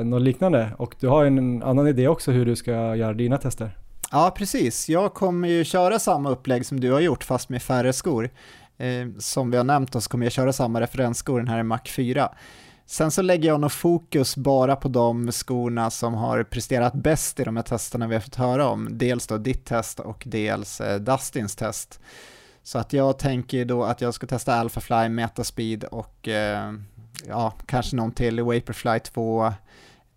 [0.00, 3.78] något liknande och du har en annan idé också hur du ska göra dina tester.
[4.10, 4.88] Ja, precis.
[4.88, 8.30] Jag kommer ju köra samma upplägg som du har gjort fast med färre skor.
[8.78, 11.80] Eh, som vi har nämnt så kommer jag köra samma referensskor den här är Mac
[11.86, 12.28] 4.
[12.86, 17.44] Sen så lägger jag nog fokus bara på de skorna som har presterat bäst i
[17.44, 18.88] de här testerna vi har fått höra om.
[18.90, 22.00] Dels då ditt test och dels eh, Dustins test.
[22.62, 26.72] Så att jag tänker då att jag ska testa Alphafly, Metaspeed och eh,
[27.28, 29.52] ja, kanske någon till Vaporfly 2,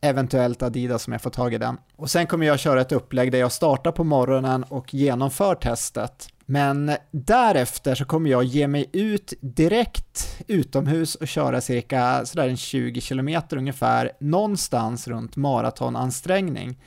[0.02, 1.78] eventuellt Adidas om jag får tag i den.
[1.96, 6.28] Och sen kommer jag köra ett upplägg där jag startar på morgonen och genomför testet
[6.46, 12.58] men därefter så kommer jag ge mig ut direkt utomhus och köra cirka sådär en
[12.58, 16.78] 20 km ungefär någonstans runt maratonansträngning.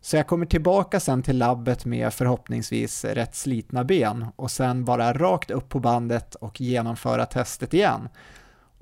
[0.00, 5.12] Så jag kommer tillbaka sen till labbet med förhoppningsvis rätt slitna ben och sen bara
[5.12, 8.08] rakt upp på bandet och genomföra testet igen.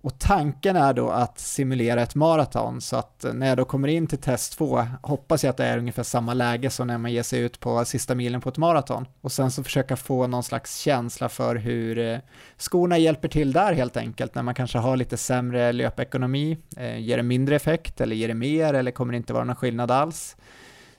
[0.01, 3.89] Och tanken är då att simulera ett maraton så att eh, när jag då kommer
[3.89, 7.13] in till test 2 hoppas jag att det är ungefär samma läge som när man
[7.13, 9.07] ger sig ut på sista milen på ett maraton.
[9.21, 12.19] Och sen så försöka få någon slags känsla för hur eh,
[12.57, 16.59] skorna hjälper till där helt enkelt när man kanske har lite sämre löpekonomi.
[16.77, 19.57] Eh, ger det mindre effekt eller ger det mer eller kommer det inte vara någon
[19.57, 20.37] skillnad alls?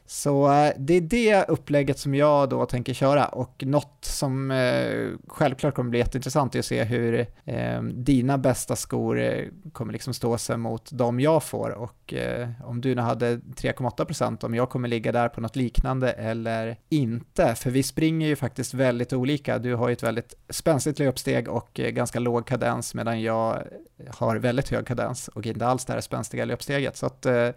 [0.09, 5.07] Så eh, det är det upplägget som jag då tänker köra och något som eh,
[5.27, 10.13] självklart kommer bli jätteintressant är att se hur eh, dina bästa skor eh, kommer liksom
[10.13, 14.69] stå sig mot de jag får och eh, om du nu hade 3,8% om jag
[14.69, 17.55] kommer ligga där på något liknande eller inte.
[17.55, 19.59] För vi springer ju faktiskt väldigt olika.
[19.59, 23.63] Du har ju ett väldigt spänstigt löpsteg och eh, ganska låg kadens medan jag
[24.07, 26.97] har väldigt hög kadens och inte alls det här spänstiga löpsteget.
[26.97, 27.49] Så att eh,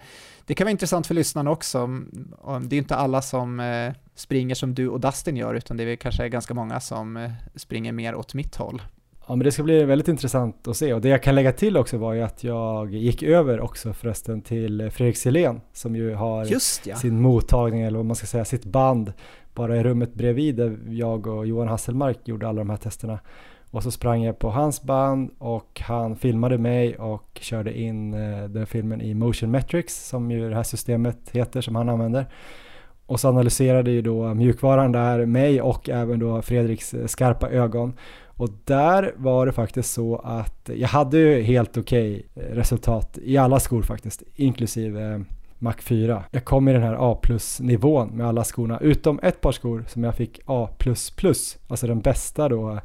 [0.47, 1.87] det kan vara intressant för lyssnarna också.
[2.63, 5.97] Det är inte alla som eh, springer som du och Dustin gör, utan det är
[5.97, 8.83] kanske ganska många som eh, springer mer åt mitt håll.
[9.33, 11.77] Ja men det ska bli väldigt intressant att se och det jag kan lägga till
[11.77, 16.49] också var ju att jag gick över också förresten till Fredrik Selén som ju har
[16.87, 16.97] ja.
[16.97, 19.13] sin mottagning eller vad man ska säga, sitt band
[19.55, 23.19] bara i rummet bredvid där jag och Johan Hasselmark gjorde alla de här testerna.
[23.71, 28.45] Och så sprang jag på hans band och han filmade mig och körde in eh,
[28.45, 32.27] den filmen i Motion Metrics som ju det här systemet heter som han använder.
[33.07, 37.93] Och så analyserade ju då mjukvaran där mig och även då Fredriks eh, skarpa ögon.
[38.37, 43.37] Och där var det faktiskt så att jag hade ju helt okej okay resultat i
[43.37, 45.21] alla skor faktiskt, inklusive eh,
[45.59, 46.25] Mac 4.
[46.31, 49.85] Jag kom i den här A plus nivån med alla skorna, utom ett par skor
[49.89, 50.69] som jag fick A++,
[51.69, 52.81] alltså den bästa då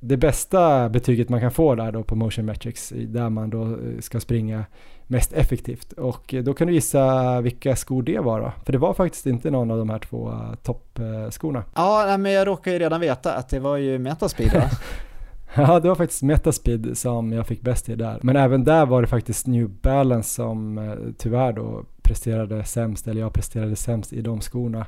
[0.00, 4.00] det bästa betyget man kan få där då på Motion Metrics, där man då eh,
[4.00, 4.64] ska springa
[5.06, 5.92] mest effektivt.
[5.92, 8.52] Och då kan du gissa vilka skor det var då?
[8.64, 11.64] För det var faktiskt inte någon av de här två uh, toppskorna.
[11.74, 14.70] Ja, men jag råkar ju redan veta att det var ju Metaspeed va?
[15.54, 18.18] ja, det var faktiskt Metaspeed som jag fick bäst i där.
[18.22, 23.32] Men även där var det faktiskt New Balance som tyvärr då presterade sämst, eller jag
[23.32, 24.86] presterade sämst i de skorna,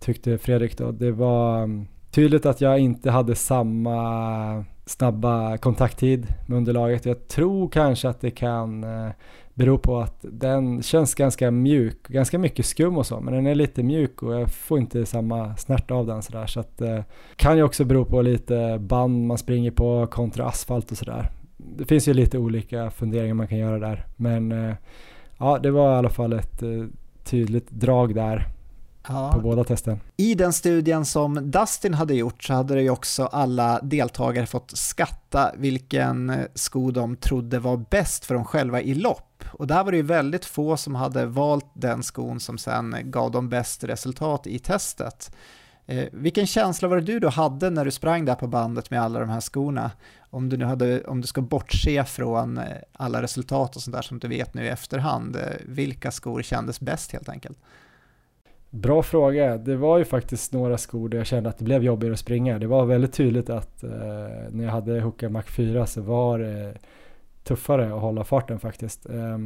[0.00, 0.90] tyckte Fredrik då.
[0.90, 7.06] Det var um, Tydligt att jag inte hade samma snabba kontakttid med underlaget.
[7.06, 9.10] Jag tror kanske att det kan eh,
[9.54, 13.54] bero på att den känns ganska mjuk, ganska mycket skum och så, men den är
[13.54, 16.46] lite mjuk och jag får inte samma snärt av den sådär.
[16.46, 17.00] Så att eh,
[17.36, 21.30] kan ju också bero på lite band man springer på kontra asfalt och sådär.
[21.56, 24.74] Det finns ju lite olika funderingar man kan göra där, men eh,
[25.38, 26.62] ja, det var i alla fall ett
[27.24, 28.48] tydligt drag där
[29.08, 29.32] ja.
[29.32, 30.00] på båda testen.
[30.16, 34.76] I den studien som Dustin hade gjort så hade det ju också alla deltagare fått
[34.76, 39.44] skatta vilken sko de trodde var bäst för dem själva i lopp.
[39.52, 43.30] Och där var det ju väldigt få som hade valt den skon som sen gav
[43.30, 45.34] dem bäst resultat i testet.
[45.86, 49.02] Eh, vilken känsla var det du då hade när du sprang där på bandet med
[49.02, 49.90] alla de här skorna?
[50.30, 54.02] Om du, nu hade, om du ska bortse från eh, alla resultat och sånt där
[54.02, 57.58] som du vet nu i efterhand, eh, vilka skor kändes bäst helt enkelt?
[58.74, 59.56] Bra fråga.
[59.56, 62.58] Det var ju faktiskt några skor där jag kände att det blev jobbigare att springa.
[62.58, 63.90] Det var väldigt tydligt att eh,
[64.50, 66.74] när jag hade Hoka Mac 4 så var det
[67.44, 69.06] tuffare att hålla farten faktiskt.
[69.06, 69.38] Eh,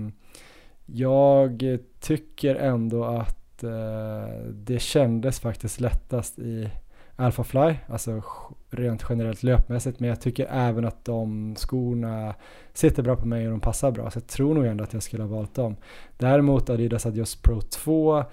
[0.87, 1.65] jag
[2.01, 6.71] tycker ändå att eh, det kändes faktiskt lättast i
[7.17, 8.23] Alpha Fly, alltså
[8.71, 12.35] rent generellt löpmässigt, men jag tycker även att de skorna
[12.73, 15.03] sitter bra på mig och de passar bra, så jag tror nog ändå att jag
[15.03, 15.77] skulle ha valt dem.
[16.19, 18.25] Däremot Adidas Adios Pro 2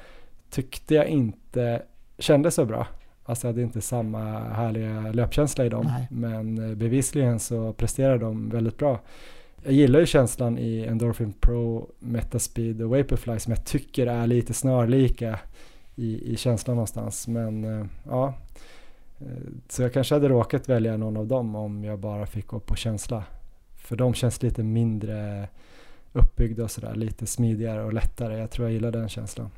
[0.56, 1.82] tyckte jag inte
[2.18, 2.88] kändes så bra.
[3.24, 5.86] Alltså jag hade inte samma härliga löpkänsla i dem.
[5.86, 6.08] Nej.
[6.12, 9.00] Men eh, bevisligen så presterar de väldigt bra.
[9.64, 14.54] Jag gillar ju känslan i Endorphin Pro, Metaspeed och Vaporfly som jag tycker är lite
[14.54, 15.40] snarlika
[15.96, 17.28] i, i känslan någonstans.
[17.28, 18.34] Men eh, ja,
[19.20, 19.28] eh,
[19.70, 22.76] så jag kanske hade råkat välja någon av dem om jag bara fick gå på
[22.76, 23.24] känsla.
[23.76, 25.48] För de känns lite mindre
[26.14, 28.38] uppbyggda och sådär, lite smidigare och lättare.
[28.38, 29.50] Jag tror jag gillar den känslan.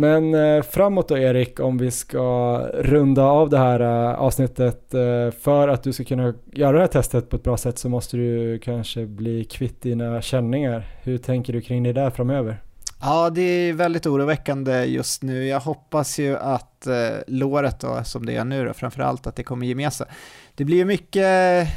[0.00, 4.94] Men eh, framåt då Erik, om vi ska runda av det här eh, avsnittet.
[4.94, 7.88] Eh, för att du ska kunna göra det här testet på ett bra sätt så
[7.88, 10.86] måste du kanske bli kvitt dina känningar.
[11.02, 12.62] Hur tänker du kring det där framöver?
[13.00, 15.46] Ja, det är väldigt oroväckande just nu.
[15.46, 16.94] Jag hoppas ju att eh,
[17.26, 20.06] låret då, som det är nu då, framförallt att det kommer ge med sig.
[20.54, 21.68] Det blir ju mycket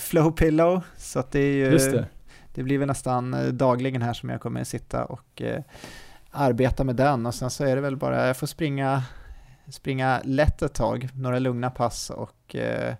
[0.00, 1.70] flow pillow, så att det är ju...
[1.70, 2.06] Just det
[2.60, 5.62] det blir väl nästan eh, dagligen här som jag kommer sitta och eh,
[6.30, 9.02] arbeta med den och sen så är det väl bara, jag får springa,
[9.68, 12.94] springa lätt ett tag, några lugna pass och eh,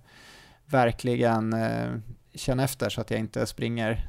[0.67, 1.89] verkligen eh,
[2.35, 4.07] känna efter så att jag inte springer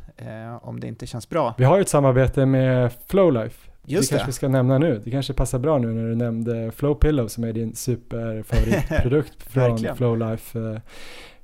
[0.61, 1.55] om det inte känns bra.
[1.57, 3.71] Vi har ju ett samarbete med Flowlife.
[3.85, 5.01] Just det kanske vi ska nämna nu.
[5.03, 9.95] Det kanske passar bra nu när du nämnde Flow Pillow som är din superfavoritprodukt från
[9.95, 10.81] Flowlife.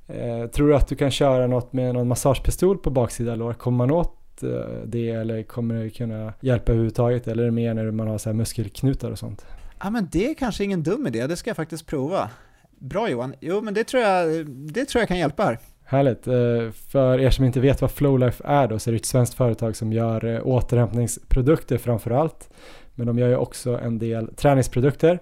[0.08, 3.52] Eh, tror du att du kan köra något med någon massagepistol på baksida lår?
[3.52, 4.48] Kommer man åt eh,
[4.86, 7.28] det eller kommer det kunna hjälpa överhuvudtaget?
[7.28, 9.46] Eller är det mer när man har så här muskelknutar och sånt?
[9.80, 12.30] Ja men det är kanske ingen dum idé, det ska jag faktiskt prova.
[12.78, 15.58] Bra Johan, jo men det tror jag, det tror jag kan hjälpa här.
[15.84, 16.26] Härligt.
[16.26, 19.34] Eh, för er som inte vet vad Flowlife är då så är det ett svenskt
[19.34, 22.50] företag som gör eh, återhämtningsprodukter framför allt.
[22.94, 25.18] Men de gör ju också en del träningsprodukter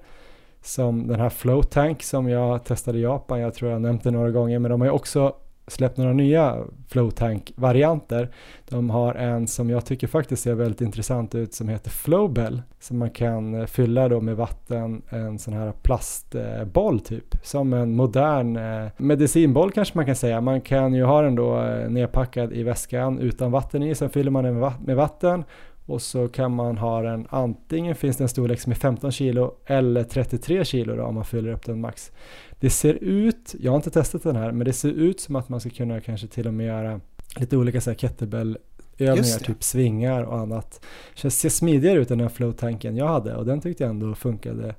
[0.66, 3.40] som den här Flow Tank som jag testade i Japan.
[3.40, 5.34] Jag tror jag nämnt det några gånger men de har ju också
[5.68, 6.56] släppt några nya
[6.88, 8.30] Flowtank-varianter.
[8.68, 12.98] De har en som jag tycker faktiskt ser väldigt intressant ut som heter Flowbell som
[12.98, 18.56] man kan eh, fylla då med vatten, en sån här plastboll typ, som en modern
[18.56, 20.40] eh, medicinboll kanske man kan säga.
[20.40, 24.30] Man kan ju ha den då eh, nedpackad i väskan utan vatten i, sen fyller
[24.30, 25.44] man den med vatten
[25.86, 29.54] och så kan man ha den, antingen finns det en storlek som är 15 kilo
[29.66, 32.12] eller 33 kilo då, om man fyller upp den max.
[32.60, 35.48] Det ser ut, jag har inte testat den här, men det ser ut som att
[35.48, 37.00] man ska kunna kanske till och med göra
[37.36, 38.58] lite olika så här kettlebell
[38.98, 40.84] övningar, typ svingar och annat.
[41.22, 44.74] Det ser smidigare ut än den flow-tanken jag hade och den tyckte jag ändå funkade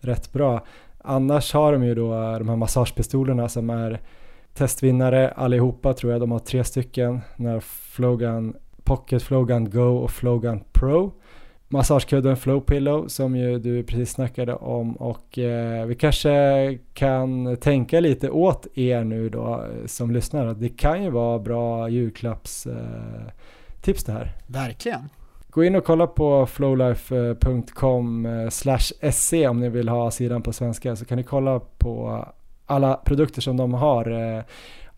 [0.00, 0.64] rätt bra.
[0.98, 4.00] Annars har de ju då de här massagepistolerna som är
[4.54, 7.20] testvinnare allihopa tror jag, de har tre stycken.
[7.36, 8.54] När Flogan
[8.88, 11.12] Pocket Flowgun Go och Flowgun Pro.
[11.68, 18.00] Massagekudden Flow Pillow som ju du precis snackade om och eh, vi kanske kan tänka
[18.00, 22.68] lite åt er nu då eh, som lyssnar att det kan ju vara bra julklappstips
[23.86, 24.32] eh, det här.
[24.46, 25.08] Verkligen.
[25.50, 28.48] Gå in och kolla på flowlife.com eh,
[29.10, 32.24] se om ni vill ha sidan på svenska så kan ni kolla på
[32.66, 34.44] alla produkter som de har.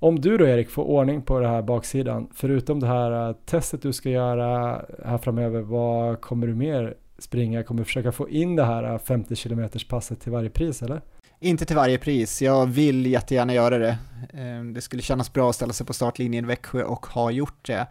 [0.03, 3.83] Om du då Erik får ordning på det här baksidan, förutom det här eh, testet
[3.83, 7.63] du ska göra här framöver, vad kommer du mer springa?
[7.63, 11.01] Kommer du försöka få in det här eh, 50 km passet till varje pris eller?
[11.41, 13.99] Inte till varje pris, jag vill jättegärna göra det.
[14.33, 17.67] Ehm, det skulle kännas bra att ställa sig på startlinjen i Växjö och ha gjort
[17.67, 17.87] det.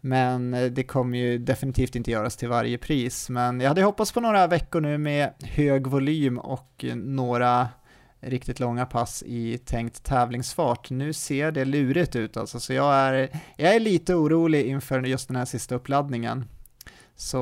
[0.00, 3.30] Men eh, det kommer ju definitivt inte göras till varje pris.
[3.30, 7.68] Men jag hade hoppats på några veckor nu med hög volym och några
[8.26, 10.90] riktigt långa pass i tänkt tävlingsfart.
[10.90, 15.28] Nu ser det lurigt ut alltså, så jag är, jag är lite orolig inför just
[15.28, 16.44] den här sista uppladdningen.
[17.16, 17.38] Så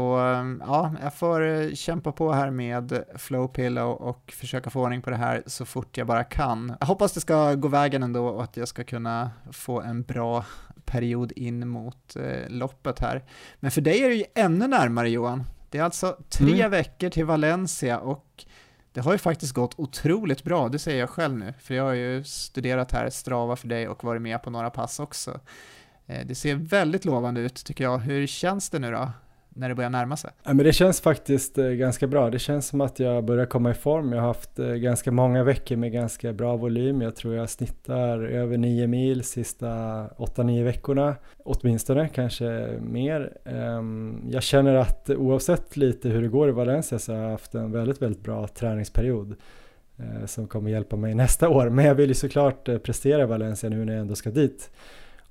[0.61, 5.43] ja, jag får kämpa på här med Flowpillow och försöka få ordning på det här
[5.47, 6.77] så fort jag bara kan.
[6.81, 10.45] Jag hoppas det ska gå vägen ändå och att jag ska kunna få en bra
[10.85, 13.25] period in mot eh, loppet här.
[13.61, 15.45] Men för dig är det ju ännu närmare Johan.
[15.71, 16.71] Det är alltså tre mm.
[16.71, 18.45] veckor till Valencia och
[18.93, 21.93] det har ju faktiskt gått otroligt bra, det säger jag själv nu, för jag har
[21.93, 25.41] ju studerat här Strava för dig och varit med på några pass också.
[26.07, 27.99] Eh, det ser väldigt lovande ut tycker jag.
[27.99, 29.11] Hur känns det nu då?
[29.55, 30.31] När det börjar närma sig?
[30.45, 32.31] Ja, men det känns faktiskt eh, ganska bra.
[32.31, 34.13] Det känns som att jag börjar komma i form.
[34.13, 37.03] Jag har haft eh, ganska många veckor med ganska bra volym.
[37.03, 41.17] Jag tror jag snittar över 9 mil sista 8-9 veckorna.
[41.45, 43.37] Åtminstone, kanske mer.
[43.45, 47.55] Ehm, jag känner att oavsett lite hur det går i Valencia så har jag haft
[47.55, 49.35] en väldigt, väldigt bra träningsperiod
[49.97, 51.69] eh, som kommer hjälpa mig nästa år.
[51.69, 54.71] Men jag vill ju såklart prestera i Valencia nu när jag ändå ska dit.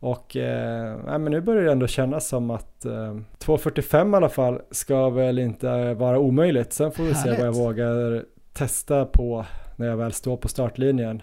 [0.02, 4.62] Och eh, men nu börjar det ändå kännas som att eh, 2.45 i alla fall
[4.72, 6.74] ska väl inte vara omöjligt.
[6.74, 7.36] Sen får vi Härligt.
[7.36, 9.46] se vad jag vågar testa på
[9.76, 11.22] när jag väl står på startlinjen.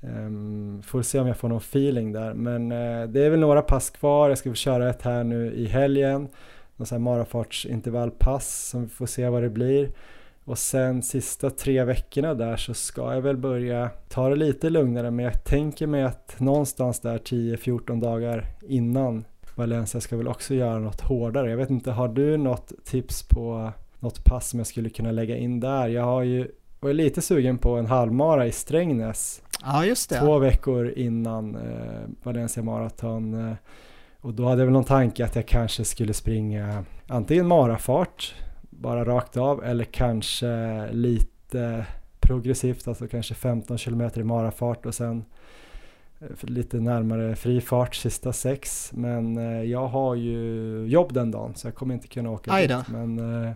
[0.00, 2.34] Um, får se om jag får någon feeling där.
[2.34, 4.28] Men uh, det är väl några pass kvar.
[4.28, 6.28] Jag ska få köra ett här nu i helgen.
[6.76, 9.90] Någon sån här marafartsintervallpass som vi får se vad det blir.
[10.48, 15.10] Och sen sista tre veckorna där så ska jag väl börja ta det lite lugnare
[15.10, 20.78] men jag tänker mig att någonstans där 10-14 dagar innan Valencia ska väl också göra
[20.78, 21.50] något hårdare.
[21.50, 25.36] Jag vet inte, har du något tips på något pass som jag skulle kunna lägga
[25.36, 25.88] in där?
[25.88, 26.50] Jag har ju
[26.80, 29.42] var lite sugen på en halvmara i Strängnäs.
[29.64, 30.20] Ja, just det.
[30.20, 33.48] Två veckor innan eh, Valencia Marathon.
[33.48, 33.54] Eh,
[34.20, 38.34] och då hade jag väl någon tanke att jag kanske skulle springa antingen marafart
[38.78, 41.86] bara rakt av eller kanske lite
[42.20, 45.24] progressivt, alltså kanske 15 km i marafart och sen
[46.20, 48.90] eh, lite närmare fri fart sista sex.
[48.92, 52.88] Men eh, jag har ju jobb den dagen så jag kommer inte kunna åka dit.
[52.88, 53.52] Men eh,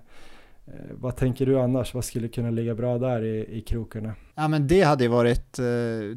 [0.90, 1.94] vad tänker du annars?
[1.94, 4.14] Vad skulle kunna ligga bra där i, i krokarna?
[4.34, 5.64] Ja men det hade ju varit eh,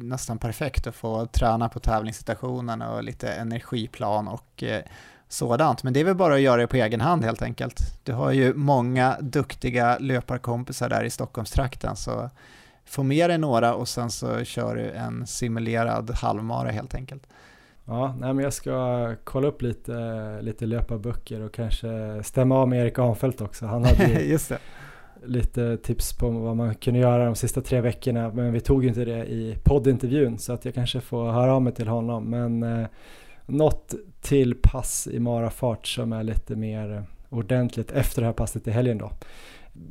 [0.00, 4.82] nästan perfekt att få träna på tävlingssituationen och lite energiplan och eh,
[5.28, 5.82] sådant.
[5.82, 7.80] Men det är väl bara att göra det på egen hand helt enkelt.
[8.04, 12.30] Du har ju många duktiga löparkompisar där i Stockholmstrakten så
[12.84, 17.22] få med dig några och sen så kör du en simulerad halvmara helt enkelt.
[17.84, 22.82] Ja, nej men jag ska kolla upp lite, lite löparböcker och kanske stämma av med
[22.82, 23.66] Erik Ahnfeldt också.
[23.66, 24.58] Han hade Just det.
[25.24, 29.04] lite tips på vad man kunde göra de sista tre veckorna men vi tog inte
[29.04, 32.24] det i poddintervjun så att jag kanske får höra av mig till honom.
[32.24, 32.86] Men eh,
[33.46, 38.70] något till pass i marafart som är lite mer ordentligt efter det här passet i
[38.70, 39.10] helgen då.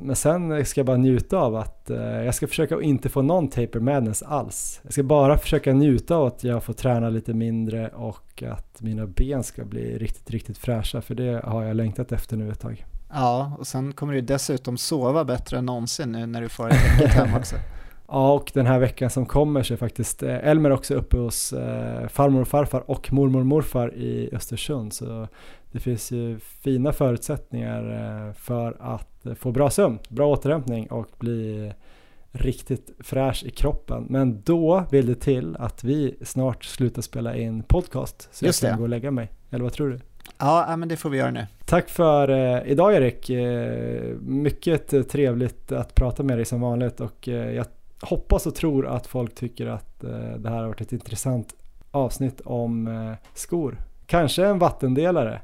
[0.00, 3.48] Men sen ska jag bara njuta av att eh, jag ska försöka inte få någon
[3.48, 4.80] taper madness alls.
[4.82, 9.06] Jag ska bara försöka njuta av att jag får träna lite mindre och att mina
[9.06, 12.86] ben ska bli riktigt, riktigt fräscha för det har jag längtat efter nu ett tag.
[13.12, 16.98] Ja, och sen kommer du dessutom sova bättre än någonsin nu när du får ett
[16.98, 17.56] täcket hem också.
[18.08, 21.52] Ja, och den här veckan som kommer så är faktiskt eh, Elmer också uppe hos
[21.52, 24.92] eh, farmor och farfar och mormor och morfar i Östersund.
[24.92, 25.28] Så
[25.72, 27.82] det finns ju fina förutsättningar
[28.28, 31.72] eh, för att få bra sömn, bra återhämtning och bli
[32.32, 34.06] riktigt fräsch i kroppen.
[34.08, 38.70] Men då vill det till att vi snart slutar spela in podcast så Just jag
[38.70, 38.80] kan det.
[38.80, 39.30] gå och lägga mig.
[39.50, 40.00] Eller vad tror du?
[40.38, 41.46] Ja, men det får vi göra nu.
[41.64, 42.30] Tack för
[42.66, 43.30] idag Erik.
[44.20, 47.66] Mycket trevligt att prata med dig som vanligt och jag
[48.02, 51.54] hoppas och tror att folk tycker att eh, det här har varit ett intressant
[51.90, 53.78] avsnitt om eh, skor.
[54.06, 55.40] Kanske en vattendelare.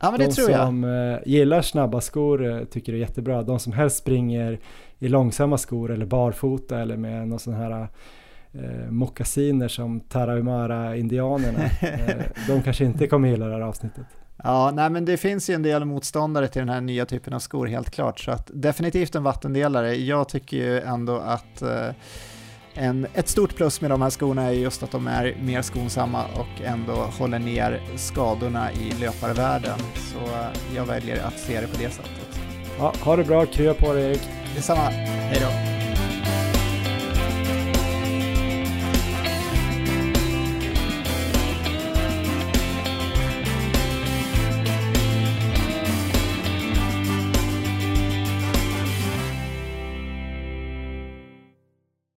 [0.00, 0.66] Ja, men det De tror jag.
[0.66, 3.42] som eh, gillar snabba skor tycker det är jättebra.
[3.42, 4.58] De som helst springer
[4.98, 7.88] i långsamma skor eller barfota eller med någon sån här
[8.52, 11.70] eh, mockasiner som Tarahumara-indianerna.
[12.48, 14.06] de kanske inte kommer gilla det här avsnittet.
[14.46, 17.38] Ja, nej men det finns ju en del motståndare till den här nya typen av
[17.38, 19.94] skor helt klart, så att definitivt en vattendelare.
[19.94, 21.88] Jag tycker ju ändå att eh,
[22.74, 26.24] en, ett stort plus med de här skorna är just att de är mer skonsamma
[26.24, 29.78] och ändå håller ner skadorna i löparvärlden.
[29.94, 32.40] Så eh, jag väljer att se det på det sättet.
[32.78, 34.28] Ja, ha det bra, krya på dig Erik.
[34.54, 35.85] Detsamma, hej då!